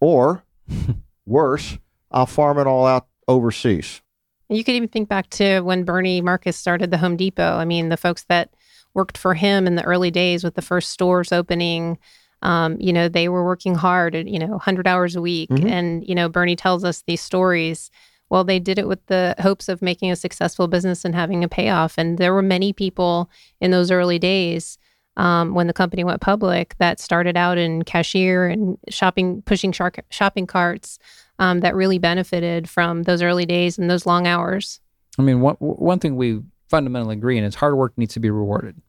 Or 0.00 0.44
worse, 1.26 1.78
I'll 2.10 2.26
farm 2.26 2.58
it 2.58 2.66
all 2.66 2.86
out 2.86 3.06
overseas. 3.28 4.02
You 4.48 4.62
could 4.62 4.74
even 4.74 4.88
think 4.88 5.08
back 5.08 5.28
to 5.30 5.60
when 5.60 5.84
Bernie 5.84 6.20
Marcus 6.20 6.56
started 6.56 6.90
the 6.90 6.98
Home 6.98 7.16
Depot. 7.16 7.56
I 7.56 7.64
mean, 7.64 7.88
the 7.88 7.96
folks 7.96 8.24
that 8.28 8.50
worked 8.94 9.18
for 9.18 9.34
him 9.34 9.66
in 9.66 9.74
the 9.74 9.84
early 9.84 10.10
days 10.10 10.44
with 10.44 10.54
the 10.54 10.62
first 10.62 10.90
stores 10.90 11.32
opening, 11.32 11.98
um, 12.42 12.76
you 12.78 12.92
know, 12.92 13.08
they 13.08 13.28
were 13.28 13.44
working 13.44 13.74
hard, 13.74 14.14
you 14.14 14.38
know, 14.38 14.48
100 14.48 14.86
hours 14.86 15.16
a 15.16 15.20
week. 15.20 15.50
Mm-hmm. 15.50 15.66
And, 15.66 16.08
you 16.08 16.14
know, 16.14 16.28
Bernie 16.28 16.56
tells 16.56 16.84
us 16.84 17.02
these 17.06 17.20
stories 17.20 17.90
well, 18.28 18.44
they 18.44 18.58
did 18.58 18.78
it 18.78 18.88
with 18.88 19.04
the 19.06 19.34
hopes 19.38 19.68
of 19.68 19.82
making 19.82 20.10
a 20.10 20.16
successful 20.16 20.66
business 20.68 21.04
and 21.04 21.14
having 21.14 21.44
a 21.44 21.48
payoff. 21.48 21.96
And 21.96 22.18
there 22.18 22.34
were 22.34 22.42
many 22.42 22.72
people 22.72 23.30
in 23.60 23.70
those 23.70 23.90
early 23.90 24.18
days 24.18 24.78
um, 25.16 25.54
when 25.54 25.66
the 25.66 25.72
company 25.72 26.04
went 26.04 26.20
public 26.20 26.74
that 26.78 27.00
started 27.00 27.36
out 27.36 27.56
in 27.56 27.82
cashier 27.82 28.46
and 28.48 28.78
shopping, 28.88 29.42
pushing 29.42 29.72
shark, 29.72 30.00
shopping 30.10 30.46
carts 30.46 30.98
um, 31.38 31.60
that 31.60 31.74
really 31.74 31.98
benefited 31.98 32.68
from 32.68 33.04
those 33.04 33.22
early 33.22 33.46
days 33.46 33.78
and 33.78 33.90
those 33.90 34.06
long 34.06 34.26
hours. 34.26 34.80
I 35.18 35.22
mean, 35.22 35.40
one, 35.40 35.56
one 35.56 35.98
thing 35.98 36.16
we 36.16 36.42
fundamentally 36.68 37.14
agree 37.14 37.38
on 37.38 37.44
is 37.44 37.54
hard 37.54 37.76
work 37.76 37.92
needs 37.96 38.14
to 38.14 38.20
be 38.20 38.30
rewarded, 38.30 38.80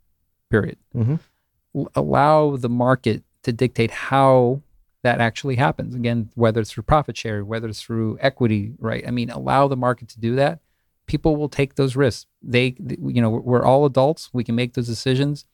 period. 0.50 0.78
Mm-hmm. 0.96 1.84
allow 1.96 2.58
the 2.58 2.70
market 2.70 3.24
to 3.44 3.54
dictate 3.54 3.92
how 3.92 4.62
that 5.08 5.22
actually 5.22 5.56
happens. 5.56 5.96
Again, 5.96 6.30
whether 6.36 6.60
it's 6.60 6.72
through 6.72 6.84
profit 6.84 7.16
sharing, 7.16 7.48
whether 7.48 7.70
it's 7.70 7.82
through 7.82 8.18
equity, 8.20 8.74
right? 8.78 9.08
I 9.08 9.12
mean, 9.12 9.30
allow 9.30 9.70
the 9.70 9.78
market 9.78 10.10
to 10.10 10.20
do 10.20 10.36
that. 10.36 10.60
People 11.06 11.38
will 11.38 11.48
take 11.48 11.76
those 11.76 11.96
risks. 11.96 12.26
They, 12.42 12.76
you 12.78 13.22
know, 13.22 13.30
we're 13.30 13.66
all 13.66 13.86
adults. 13.86 14.30
We 14.34 14.44
can 14.44 14.56
make 14.56 14.74
those 14.74 14.88
decisions, 14.88 15.46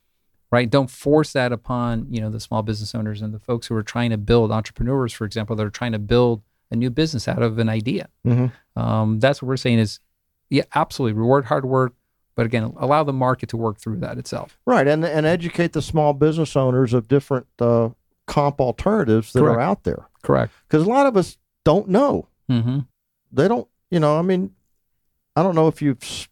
right? 0.51 0.67
Don't 0.67 0.89
force 0.89 1.33
that 1.33 1.51
upon, 1.51 2.07
you 2.09 2.19
know, 2.19 2.31
the 2.31 2.39
small 2.39 2.63
business 2.63 2.95
owners 2.95 3.21
and 3.21 3.31
the 3.31 3.39
folks 3.39 3.67
who 3.67 3.75
are 3.75 3.83
trying 3.83 4.09
to 4.09 4.17
build 4.17 4.51
entrepreneurs, 4.51 5.13
for 5.13 5.25
example, 5.25 5.55
that 5.55 5.65
are 5.65 5.69
trying 5.69 5.91
to 5.91 5.99
build 5.99 6.41
a 6.71 6.75
new 6.75 6.89
business 6.89 7.27
out 7.27 7.43
of 7.43 7.59
an 7.59 7.69
idea. 7.69 8.09
Mm-hmm. 8.25 8.81
Um, 8.81 9.19
that's 9.19 9.39
what 9.39 9.47
we're 9.47 9.57
saying 9.57 9.77
is, 9.77 9.99
yeah, 10.49 10.63
absolutely 10.73 11.13
reward 11.19 11.45
hard 11.45 11.65
work, 11.65 11.93
but 12.35 12.47
again, 12.47 12.73
allow 12.77 13.03
the 13.03 13.13
market 13.13 13.49
to 13.49 13.57
work 13.57 13.77
through 13.79 13.99
that 13.99 14.17
itself. 14.17 14.57
Right, 14.65 14.87
and 14.87 15.05
and 15.05 15.25
educate 15.27 15.73
the 15.73 15.81
small 15.81 16.13
business 16.13 16.55
owners 16.55 16.93
of 16.93 17.07
different 17.07 17.45
uh, 17.59 17.89
comp 18.27 18.59
alternatives 18.59 19.33
that 19.33 19.39
Correct. 19.39 19.57
are 19.57 19.61
out 19.61 19.83
there. 19.83 20.07
Correct. 20.21 20.53
Because 20.67 20.85
a 20.85 20.89
lot 20.89 21.05
of 21.05 21.17
us 21.17 21.37
don't 21.63 21.89
know. 21.89 22.27
Mm-hmm. 22.49 22.79
They 23.31 23.47
don't, 23.47 23.67
you 23.89 23.99
know, 23.99 24.17
I 24.17 24.21
mean, 24.21 24.51
I 25.35 25.43
don't 25.43 25.55
know 25.55 25.67
if 25.67 25.81
you've 25.81 26.29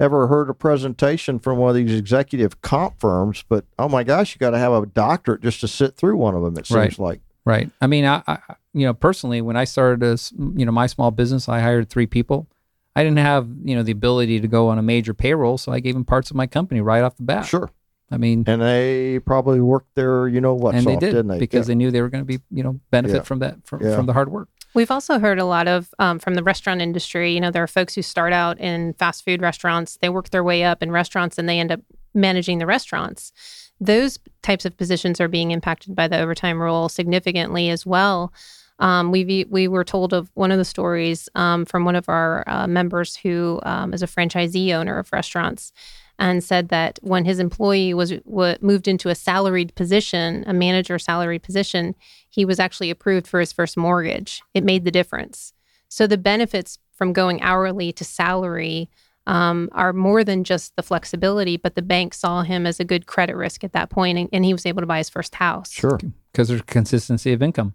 ever 0.00 0.26
heard 0.26 0.50
a 0.50 0.54
presentation 0.54 1.38
from 1.38 1.58
one 1.58 1.70
of 1.70 1.76
these 1.76 1.96
executive 1.96 2.60
comp 2.60 2.98
firms, 2.98 3.44
but 3.48 3.64
oh 3.78 3.88
my 3.88 4.02
gosh, 4.02 4.34
you 4.34 4.38
got 4.38 4.50
to 4.50 4.58
have 4.58 4.72
a 4.72 4.86
doctorate 4.86 5.42
just 5.42 5.60
to 5.60 5.68
sit 5.68 5.96
through 5.96 6.16
one 6.16 6.34
of 6.34 6.42
them, 6.42 6.56
it 6.58 6.66
seems 6.66 6.76
right. 6.76 6.98
like. 6.98 7.20
Right. 7.44 7.70
I 7.80 7.86
mean, 7.86 8.04
I, 8.04 8.22
I 8.26 8.38
you 8.72 8.86
know 8.86 8.94
personally 8.94 9.40
when 9.42 9.56
I 9.56 9.64
started 9.64 10.02
as 10.02 10.32
you 10.32 10.64
know 10.64 10.72
my 10.72 10.86
small 10.86 11.10
business, 11.10 11.48
I 11.48 11.60
hired 11.60 11.88
three 11.88 12.06
people. 12.06 12.46
I 12.94 13.02
didn't 13.02 13.18
have 13.18 13.48
you 13.64 13.74
know 13.74 13.82
the 13.82 13.92
ability 13.92 14.40
to 14.40 14.48
go 14.48 14.68
on 14.68 14.78
a 14.78 14.82
major 14.82 15.14
payroll, 15.14 15.58
so 15.58 15.72
I 15.72 15.80
gave 15.80 15.94
them 15.94 16.04
parts 16.04 16.30
of 16.30 16.36
my 16.36 16.46
company 16.46 16.80
right 16.80 17.02
off 17.02 17.16
the 17.16 17.24
bat. 17.24 17.46
Sure. 17.46 17.70
I 18.12 18.16
mean, 18.18 18.44
And 18.46 18.60
they 18.62 19.18
probably 19.20 19.60
worked 19.60 19.94
their, 19.94 20.28
you 20.28 20.40
know 20.40 20.54
what, 20.54 20.74
and 20.74 20.86
they 20.86 20.94
off, 20.94 21.00
did 21.00 21.12
didn't 21.12 21.28
they? 21.28 21.38
because 21.38 21.66
Yeah. 21.66 21.72
they 21.72 21.74
knew 21.76 21.90
they 21.90 22.02
were 22.02 22.08
going 22.10 22.22
to 22.22 22.26
be 22.26 22.40
you 22.50 22.62
know 22.62 22.78
benefit 22.90 23.16
Yeah. 23.16 23.22
from 23.22 23.38
that 23.40 23.56
from, 23.64 23.82
Yeah. 23.82 23.96
from 23.96 24.06
the 24.06 24.12
hard 24.12 24.30
work. 24.30 24.48
We've 24.74 24.90
also 24.90 25.18
heard 25.18 25.38
a 25.38 25.44
lot 25.44 25.68
of 25.68 25.92
um, 25.98 26.18
from 26.18 26.34
the 26.34 26.42
restaurant 26.42 26.80
industry. 26.80 27.34
You 27.34 27.40
know, 27.40 27.50
there 27.50 27.62
are 27.62 27.66
folks 27.66 27.94
who 27.94 28.02
start 28.02 28.32
out 28.32 28.58
in 28.58 28.94
fast 28.94 29.24
food 29.24 29.42
restaurants, 29.42 29.98
they 30.00 30.08
work 30.08 30.30
their 30.30 30.42
way 30.44 30.64
up 30.64 30.82
in 30.82 30.90
restaurants, 30.90 31.36
and 31.38 31.48
they 31.48 31.58
end 31.60 31.70
up 31.72 31.80
managing 32.14 32.58
the 32.58 32.66
restaurants. 32.66 33.32
Those 33.80 34.18
types 34.42 34.64
of 34.64 34.76
positions 34.76 35.20
are 35.20 35.28
being 35.28 35.50
impacted 35.50 35.94
by 35.94 36.08
the 36.08 36.18
overtime 36.20 36.60
rule 36.62 36.88
significantly 36.88 37.68
as 37.68 37.84
well. 37.84 38.32
Um, 38.78 39.10
we 39.12 39.44
we 39.50 39.68
were 39.68 39.84
told 39.84 40.12
of 40.14 40.30
one 40.34 40.50
of 40.50 40.58
the 40.58 40.64
stories 40.64 41.28
um, 41.34 41.64
from 41.66 41.84
one 41.84 41.94
of 41.96 42.08
our 42.08 42.42
uh, 42.46 42.66
members 42.66 43.16
who 43.16 43.60
um, 43.64 43.92
is 43.92 44.02
a 44.02 44.06
franchisee 44.06 44.72
owner 44.72 44.98
of 44.98 45.12
restaurants, 45.12 45.72
and 46.18 46.42
said 46.44 46.68
that 46.68 46.98
when 47.02 47.24
his 47.24 47.38
employee 47.38 47.94
was 47.94 48.12
w- 48.12 48.56
moved 48.60 48.86
into 48.86 49.08
a 49.08 49.14
salaried 49.14 49.74
position, 49.74 50.44
a 50.46 50.52
manager 50.52 50.98
salary 50.98 51.38
position, 51.38 51.94
he 52.28 52.44
was 52.44 52.60
actually 52.60 52.90
approved 52.90 53.26
for 53.26 53.40
his 53.40 53.52
first 53.52 53.76
mortgage. 53.76 54.42
It 54.54 54.64
made 54.64 54.84
the 54.84 54.90
difference. 54.90 55.52
So 55.88 56.06
the 56.06 56.18
benefits 56.18 56.78
from 56.92 57.12
going 57.12 57.42
hourly 57.42 57.92
to 57.92 58.04
salary 58.04 58.88
um, 59.26 59.68
are 59.72 59.92
more 59.92 60.24
than 60.24 60.44
just 60.44 60.74
the 60.76 60.82
flexibility, 60.82 61.56
but 61.56 61.74
the 61.74 61.82
bank 61.82 62.14
saw 62.14 62.42
him 62.42 62.66
as 62.66 62.80
a 62.80 62.84
good 62.84 63.06
credit 63.06 63.36
risk 63.36 63.62
at 63.64 63.72
that 63.72 63.90
point, 63.90 64.18
and, 64.18 64.28
and 64.32 64.44
he 64.44 64.52
was 64.52 64.66
able 64.66 64.80
to 64.80 64.86
buy 64.86 64.98
his 64.98 65.08
first 65.08 65.34
house. 65.34 65.70
Sure. 65.70 65.98
because 66.32 66.48
there's 66.48 66.62
consistency 66.62 67.32
of 67.32 67.42
income. 67.42 67.74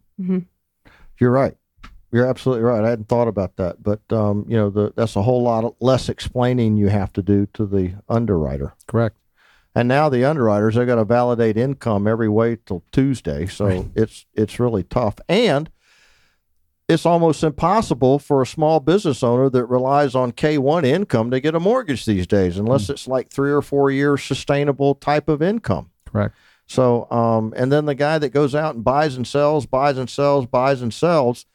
You're 1.19 1.31
right. 1.31 1.55
You're 2.17 2.25
absolutely 2.25 2.63
right. 2.63 2.83
I 2.83 2.89
hadn't 2.89 3.09
thought 3.09 3.27
about 3.27 3.57
that, 3.57 3.83
but 3.83 4.01
um, 4.11 4.43
you 4.47 4.57
know, 4.57 4.71
the, 4.71 4.91
that's 4.95 5.15
a 5.15 5.21
whole 5.21 5.43
lot 5.43 5.75
less 5.79 6.09
explaining 6.09 6.75
you 6.75 6.87
have 6.87 7.13
to 7.13 7.21
do 7.21 7.45
to 7.53 7.67
the 7.67 7.93
underwriter. 8.09 8.73
Correct. 8.87 9.17
And 9.75 9.87
now 9.87 10.09
the 10.09 10.25
underwriters—they've 10.25 10.87
got 10.87 10.95
to 10.95 11.05
validate 11.05 11.57
income 11.57 12.07
every 12.07 12.27
way 12.27 12.57
till 12.65 12.83
Tuesday, 12.91 13.45
so 13.45 13.91
it's 13.93 14.25
it's 14.33 14.59
really 14.59 14.81
tough. 14.81 15.17
And 15.29 15.69
it's 16.89 17.05
almost 17.05 17.43
impossible 17.43 18.17
for 18.17 18.41
a 18.41 18.47
small 18.47 18.79
business 18.79 19.21
owner 19.21 19.47
that 19.51 19.65
relies 19.65 20.15
on 20.15 20.31
K1 20.31 20.87
income 20.87 21.29
to 21.29 21.39
get 21.39 21.53
a 21.53 21.59
mortgage 21.59 22.05
these 22.05 22.25
days, 22.25 22.57
unless 22.57 22.89
it's 22.89 23.07
like 23.07 23.29
three 23.29 23.51
or 23.51 23.61
four 23.61 23.91
years 23.91 24.23
sustainable 24.23 24.95
type 24.95 25.29
of 25.29 25.43
income. 25.43 25.91
Correct. 26.07 26.33
So, 26.65 27.07
um, 27.11 27.53
and 27.55 27.71
then 27.71 27.85
the 27.85 27.93
guy 27.93 28.17
that 28.17 28.29
goes 28.29 28.55
out 28.55 28.73
and 28.73 28.83
buys 28.83 29.17
and 29.17 29.27
sells, 29.27 29.67
buys 29.67 29.99
and 29.99 30.09
sells, 30.09 30.47
buys 30.47 30.81
and 30.81 30.91
sells, 30.91 31.45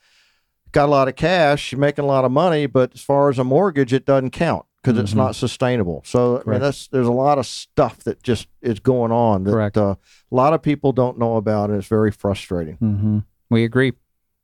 got 0.73 0.87
a 0.89 0.91
lot 0.91 1.09
of 1.09 1.17
cash, 1.17 1.73
you're 1.73 1.79
making 1.79 2.05
a 2.05 2.09
lot 2.09 2.25
of 2.25 2.33
money, 2.33 2.67
but 2.67 2.93
as 2.95 3.01
far 3.03 3.29
as 3.31 3.39
a 3.39 3.45
mortgage, 3.45 3.93
it 3.93 4.05
doesn't 4.05 4.31
count 4.31 4.65
because 4.83 4.99
it's 4.99 5.13
Mhm. 5.13 5.17
not 5.19 5.37
sustainable. 5.37 6.03
So, 6.05 6.43
I 6.45 6.51
mean, 6.51 6.61
that's 6.61 6.89
there's 6.89 7.07
a 7.07 7.13
lot 7.13 7.39
of 7.39 7.47
stuff 7.47 7.99
that 8.05 8.23
just 8.23 8.49
is 8.61 8.81
going 8.81 9.13
on 9.13 9.45
that 9.45 9.77
uh, 9.77 9.95
a 10.31 10.35
lot 10.35 10.53
of 10.55 10.63
people 10.63 10.93
don't 10.93 11.19
know 11.19 11.37
about, 11.37 11.71
and 11.71 11.79
it's 11.79 11.89
very 11.89 12.11
frustrating. 12.11 12.77
hmm 12.77 13.19
We 13.51 13.65
agree. 13.65 13.93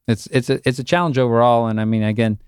It's 0.06 0.26
it's 0.28 0.48
a 0.50 0.60
it's 0.68 0.78
a 0.78 0.84
challenge 0.84 1.18
overall, 1.18 1.66
and 1.66 1.80
I 1.80 1.84
mean, 1.84 2.02
again, 2.02 2.38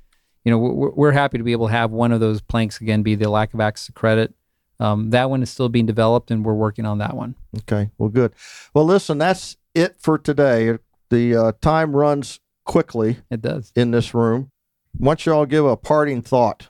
you 0.44 0.50
know, 0.52 0.58
we're, 0.58 0.90
we're 0.90 1.12
happy 1.12 1.38
to 1.38 1.44
be 1.44 1.52
able 1.52 1.66
to 1.68 1.72
have 1.72 1.90
one 1.90 2.12
of 2.12 2.20
those 2.20 2.40
planks 2.40 2.80
again 2.80 3.02
be 3.02 3.14
the 3.14 3.28
lack 3.30 3.52
of 3.54 3.60
access 3.60 3.86
to 3.86 3.92
credit. 3.92 4.34
Um, 4.78 5.10
that 5.10 5.28
one 5.28 5.42
is 5.42 5.50
still 5.50 5.68
being 5.68 5.84
developed, 5.86 6.30
and 6.30 6.44
we're 6.44 6.54
working 6.54 6.86
on 6.86 6.98
that 6.98 7.14
one. 7.14 7.34
Okay, 7.58 7.90
well, 7.98 8.08
good. 8.08 8.32
Well, 8.72 8.84
listen, 8.86 9.18
that's 9.18 9.56
it 9.74 9.96
for 9.98 10.16
today. 10.16 10.78
The 11.10 11.34
uh, 11.36 11.52
time 11.60 11.94
runs 11.96 12.40
quickly 12.70 13.18
It 13.30 13.42
does. 13.42 13.72
in 13.74 13.90
this 13.90 14.14
room. 14.14 14.50
Why 14.96 15.10
don't 15.10 15.26
you 15.26 15.34
all 15.34 15.46
give 15.46 15.64
a 15.66 15.76
parting 15.76 16.22
thought? 16.22 16.68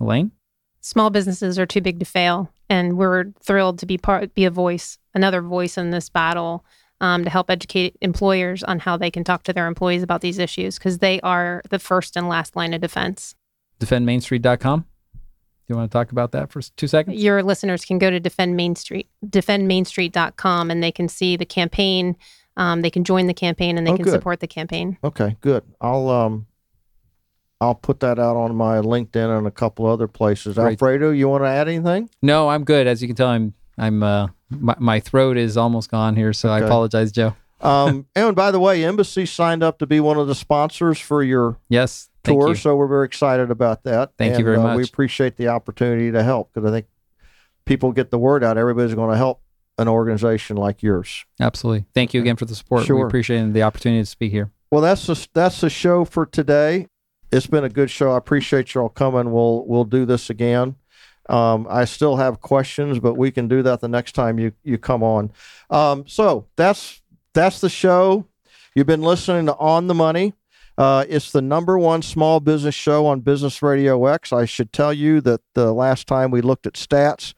Elaine, 0.00 0.32
Small 0.80 1.10
businesses 1.10 1.58
are 1.58 1.66
too 1.66 1.80
big 1.80 1.98
to 1.98 2.04
fail, 2.04 2.50
and 2.70 2.96
we're 2.96 3.26
thrilled 3.42 3.78
to 3.80 3.86
be 3.86 3.98
part, 3.98 4.32
be 4.34 4.44
a 4.44 4.50
voice, 4.50 4.98
another 5.14 5.42
voice 5.42 5.76
in 5.78 5.90
this 5.90 6.08
battle. 6.08 6.64
Um, 7.00 7.22
to 7.22 7.30
help 7.30 7.48
educate 7.48 7.96
employers 8.00 8.64
on 8.64 8.80
how 8.80 8.96
they 8.96 9.08
can 9.12 9.22
talk 9.22 9.44
to 9.44 9.52
their 9.52 9.68
employees 9.68 10.02
about 10.02 10.20
these 10.20 10.38
issues 10.40 10.78
because 10.78 10.98
they 10.98 11.20
are 11.20 11.62
the 11.70 11.78
first 11.78 12.16
and 12.16 12.28
last 12.28 12.56
line 12.56 12.74
of 12.74 12.80
defense. 12.80 13.36
defendmainstreet.com. 13.78 14.80
Do 14.80 15.18
you 15.68 15.76
want 15.76 15.92
to 15.92 15.96
talk 15.96 16.10
about 16.10 16.32
that 16.32 16.50
for 16.50 16.60
two 16.60 16.88
seconds? 16.88 17.22
Your 17.22 17.44
listeners 17.44 17.84
can 17.84 17.98
go 17.98 18.10
to 18.10 18.18
defend 18.18 18.56
Main 18.56 18.74
Street, 18.74 19.08
defendmainstreet.com, 19.24 20.70
and 20.72 20.82
they 20.82 20.90
can 20.92 21.08
see 21.08 21.36
the 21.36 21.46
campaign. 21.46 22.16
Um, 22.58 22.82
they 22.82 22.90
can 22.90 23.04
join 23.04 23.26
the 23.28 23.34
campaign 23.34 23.78
and 23.78 23.86
they 23.86 23.92
Oh, 23.92 23.96
can 23.96 24.04
good. 24.04 24.12
support 24.12 24.40
the 24.40 24.46
campaign. 24.46 24.98
Okay, 25.02 25.36
good. 25.40 25.62
I'll 25.80 26.10
um 26.10 26.46
I'll 27.60 27.74
put 27.74 28.00
that 28.00 28.18
out 28.18 28.36
on 28.36 28.54
my 28.54 28.78
LinkedIn 28.78 29.36
and 29.38 29.46
a 29.46 29.50
couple 29.50 29.86
other 29.86 30.06
places. 30.06 30.56
Great. 30.56 30.72
Alfredo, 30.72 31.10
you 31.10 31.28
want 31.28 31.42
to 31.44 31.48
add 31.48 31.68
anything? 31.68 32.08
No, 32.22 32.48
I'm 32.48 32.64
good. 32.64 32.86
As 32.86 33.00
you 33.00 33.08
can 33.08 33.16
tell, 33.16 33.28
I'm 33.28 33.54
I'm 33.78 34.02
uh, 34.02 34.28
my, 34.50 34.74
my 34.78 35.00
throat 35.00 35.36
is 35.36 35.56
almost 35.56 35.90
gone 35.90 36.16
here, 36.16 36.32
so 36.32 36.50
I 36.50 36.60
apologize, 36.60 37.12
Joe. 37.12 37.34
Um, 37.60 38.06
and 38.16 38.34
by 38.36 38.50
the 38.50 38.60
way, 38.60 38.84
Embassy 38.84 39.24
signed 39.26 39.62
up 39.62 39.78
to 39.78 39.86
be 39.86 40.00
one 40.00 40.18
of 40.18 40.26
the 40.26 40.34
sponsors 40.34 40.98
for 40.98 41.22
your 41.22 41.58
Yes, 41.68 42.08
tour, 42.24 42.50
you. 42.50 42.54
so 42.56 42.76
we're 42.76 42.86
very 42.88 43.06
excited 43.06 43.50
about 43.50 43.84
that. 43.84 44.12
Thank 44.18 44.38
you 44.38 44.44
very 44.44 44.56
uh, 44.58 44.76
We 44.76 44.82
appreciate 44.84 45.36
the 45.36 45.48
opportunity 45.48 46.10
to 46.12 46.22
help 46.22 46.52
because 46.52 46.68
I 46.68 46.72
think 46.72 46.86
people 47.64 47.92
get 47.92 48.10
the 48.10 48.18
word 48.18 48.42
out. 48.42 48.58
Everybody's 48.58 48.94
going 48.94 49.10
to 49.10 49.16
help 49.16 49.42
an 49.78 49.88
organization 49.88 50.56
like 50.56 50.82
yours. 50.82 51.24
Absolutely. 51.40 51.86
Thank 51.94 52.12
you 52.12 52.20
again 52.20 52.36
for 52.36 52.44
the 52.44 52.54
support. 52.54 52.84
Sure. 52.84 52.96
We 52.96 53.02
appreciate 53.02 53.52
the 53.52 53.62
opportunity 53.62 54.02
to 54.02 54.06
speak 54.06 54.32
here. 54.32 54.50
Well, 54.70 54.82
that's 54.82 55.06
the, 55.06 55.28
that's 55.32 55.60
the 55.60 55.70
show 55.70 56.04
for 56.04 56.26
today. 56.26 56.88
It's 57.30 57.46
been 57.46 57.64
a 57.64 57.68
good 57.68 57.90
show. 57.90 58.12
I 58.12 58.18
appreciate 58.18 58.74
you 58.74 58.82
all 58.82 58.88
coming. 58.88 59.32
We'll 59.32 59.66
we'll 59.66 59.84
do 59.84 60.04
this 60.06 60.30
again. 60.30 60.76
Um, 61.28 61.66
I 61.68 61.84
still 61.84 62.16
have 62.16 62.40
questions, 62.40 62.98
but 63.00 63.14
we 63.14 63.30
can 63.30 63.48
do 63.48 63.62
that 63.62 63.80
the 63.80 63.88
next 63.88 64.12
time 64.12 64.38
you 64.38 64.52
you 64.62 64.78
come 64.78 65.02
on. 65.02 65.30
Um, 65.68 66.06
so 66.06 66.46
that's 66.56 67.02
that's 67.34 67.60
the 67.60 67.68
show. 67.68 68.26
You've 68.74 68.86
been 68.86 69.02
listening 69.02 69.46
to 69.46 69.56
On 69.56 69.88
the 69.88 69.94
Money. 69.94 70.34
Uh, 70.78 71.04
it's 71.08 71.32
the 71.32 71.42
number 71.42 71.78
one 71.78 72.00
small 72.00 72.40
business 72.40 72.74
show 72.74 73.04
on 73.06 73.20
Business 73.20 73.62
Radio 73.62 74.06
X. 74.06 74.32
I 74.32 74.44
should 74.44 74.72
tell 74.72 74.92
you 74.92 75.20
that 75.22 75.40
the 75.54 75.72
last 75.72 76.06
time 76.06 76.30
we 76.30 76.40
looked 76.40 76.66
at 76.66 76.74
stats, 76.74 77.34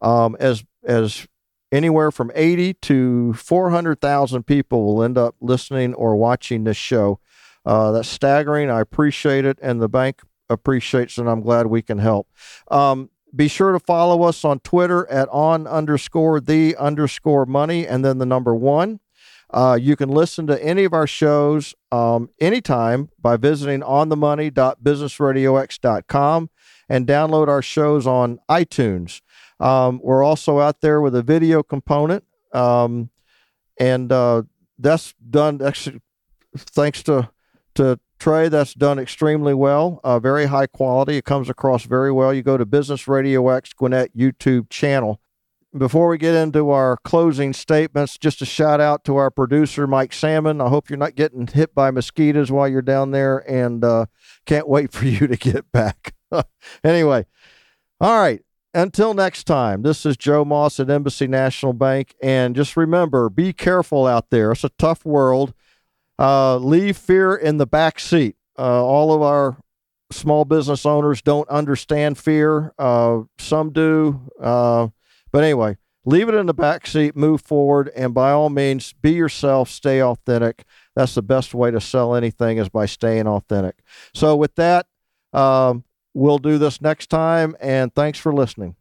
um, 0.00 0.36
as 0.38 0.64
as 0.84 1.26
anywhere 1.72 2.10
from 2.10 2.30
80 2.34 2.74
to 2.74 3.32
400,000 3.34 4.44
people 4.44 4.84
will 4.84 5.02
end 5.02 5.18
up 5.18 5.34
listening 5.40 5.94
or 5.94 6.16
watching 6.16 6.64
this 6.64 6.76
show. 6.76 7.20
Uh, 7.64 7.92
that's 7.92 8.08
staggering. 8.08 8.70
I 8.70 8.80
appreciate 8.80 9.44
it, 9.44 9.58
and 9.62 9.80
the 9.80 9.88
bank 9.88 10.20
appreciates 10.50 11.18
it. 11.18 11.26
I'm 11.26 11.40
glad 11.40 11.66
we 11.66 11.82
can 11.82 11.98
help. 11.98 12.28
Um, 12.70 13.10
be 13.34 13.48
sure 13.48 13.72
to 13.72 13.80
follow 13.80 14.22
us 14.22 14.44
on 14.44 14.60
Twitter 14.60 15.10
at 15.10 15.28
on 15.30 15.66
underscore 15.66 16.40
the 16.40 16.76
underscore 16.76 17.46
money 17.46 17.86
and 17.86 18.04
then 18.04 18.18
the 18.18 18.26
number 18.26 18.54
one. 18.54 19.00
Uh, 19.50 19.76
you 19.80 19.96
can 19.96 20.08
listen 20.08 20.46
to 20.46 20.64
any 20.64 20.84
of 20.84 20.92
our 20.92 21.06
shows 21.06 21.74
um, 21.92 22.28
anytime 22.40 23.10
by 23.20 23.36
visiting 23.36 23.80
onthemoney.businessradiox.com 23.80 26.50
and 26.88 27.06
download 27.06 27.48
our 27.48 27.60
shows 27.62 28.06
on 28.06 28.38
iTunes. 28.48 29.20
Um, 29.64 29.98
we're 30.02 30.22
also 30.22 30.60
out 30.60 30.82
there 30.82 31.00
with 31.00 31.16
a 31.16 31.22
video 31.22 31.62
component, 31.62 32.22
um, 32.52 33.08
and 33.80 34.12
uh, 34.12 34.42
that's 34.78 35.14
done 35.30 35.62
actually 35.62 36.02
thanks 36.54 37.02
to 37.04 37.30
to 37.76 37.98
Trey. 38.18 38.48
That's 38.50 38.74
done 38.74 38.98
extremely 38.98 39.54
well, 39.54 40.00
uh, 40.04 40.18
very 40.18 40.46
high 40.46 40.66
quality. 40.66 41.16
It 41.16 41.24
comes 41.24 41.48
across 41.48 41.84
very 41.84 42.12
well. 42.12 42.34
You 42.34 42.42
go 42.42 42.58
to 42.58 42.66
Business 42.66 43.08
Radio 43.08 43.48
X 43.48 43.72
Gwinnett 43.72 44.14
YouTube 44.14 44.68
channel. 44.68 45.22
Before 45.74 46.08
we 46.08 46.18
get 46.18 46.34
into 46.34 46.68
our 46.68 46.98
closing 46.98 47.54
statements, 47.54 48.18
just 48.18 48.42
a 48.42 48.46
shout 48.46 48.82
out 48.82 49.02
to 49.06 49.16
our 49.16 49.30
producer 49.30 49.86
Mike 49.86 50.12
Salmon. 50.12 50.60
I 50.60 50.68
hope 50.68 50.90
you're 50.90 50.98
not 50.98 51.16
getting 51.16 51.46
hit 51.46 51.74
by 51.74 51.90
mosquitoes 51.90 52.52
while 52.52 52.68
you're 52.68 52.82
down 52.82 53.12
there, 53.12 53.38
and 53.50 53.82
uh, 53.82 54.06
can't 54.44 54.68
wait 54.68 54.92
for 54.92 55.06
you 55.06 55.26
to 55.26 55.36
get 55.38 55.72
back. 55.72 56.14
anyway, 56.84 57.24
all 57.98 58.20
right. 58.20 58.43
Until 58.74 59.14
next 59.14 59.44
time, 59.44 59.82
this 59.82 60.04
is 60.04 60.16
Joe 60.16 60.44
Moss 60.44 60.80
at 60.80 60.90
Embassy 60.90 61.28
National 61.28 61.72
Bank. 61.72 62.16
And 62.20 62.56
just 62.56 62.76
remember 62.76 63.28
be 63.28 63.52
careful 63.52 64.04
out 64.04 64.30
there. 64.30 64.50
It's 64.50 64.64
a 64.64 64.70
tough 64.70 65.04
world. 65.04 65.54
Uh, 66.18 66.56
leave 66.56 66.96
fear 66.96 67.36
in 67.36 67.58
the 67.58 67.66
back 67.66 68.00
seat. 68.00 68.34
Uh, 68.58 68.84
all 68.84 69.12
of 69.12 69.22
our 69.22 69.58
small 70.10 70.44
business 70.44 70.84
owners 70.84 71.22
don't 71.22 71.48
understand 71.48 72.18
fear. 72.18 72.74
Uh, 72.76 73.20
some 73.38 73.70
do. 73.70 74.20
Uh, 74.40 74.88
but 75.30 75.44
anyway, 75.44 75.76
leave 76.04 76.28
it 76.28 76.34
in 76.34 76.46
the 76.46 76.54
back 76.54 76.86
seat, 76.88 77.14
move 77.14 77.42
forward, 77.42 77.92
and 77.94 78.12
by 78.12 78.32
all 78.32 78.50
means, 78.50 78.92
be 78.92 79.12
yourself, 79.12 79.68
stay 79.68 80.02
authentic. 80.02 80.64
That's 80.96 81.14
the 81.14 81.22
best 81.22 81.54
way 81.54 81.70
to 81.70 81.80
sell 81.80 82.14
anything 82.14 82.58
is 82.58 82.68
by 82.68 82.86
staying 82.86 83.28
authentic. 83.28 83.76
So, 84.14 84.34
with 84.34 84.54
that, 84.56 84.86
um, 85.32 85.84
we'll 86.14 86.38
do 86.38 86.58
this 86.58 86.80
next 86.80 87.08
time, 87.08 87.56
and 87.60 87.94
thanks 87.94 88.18
for 88.18 88.32
listening. 88.32 88.76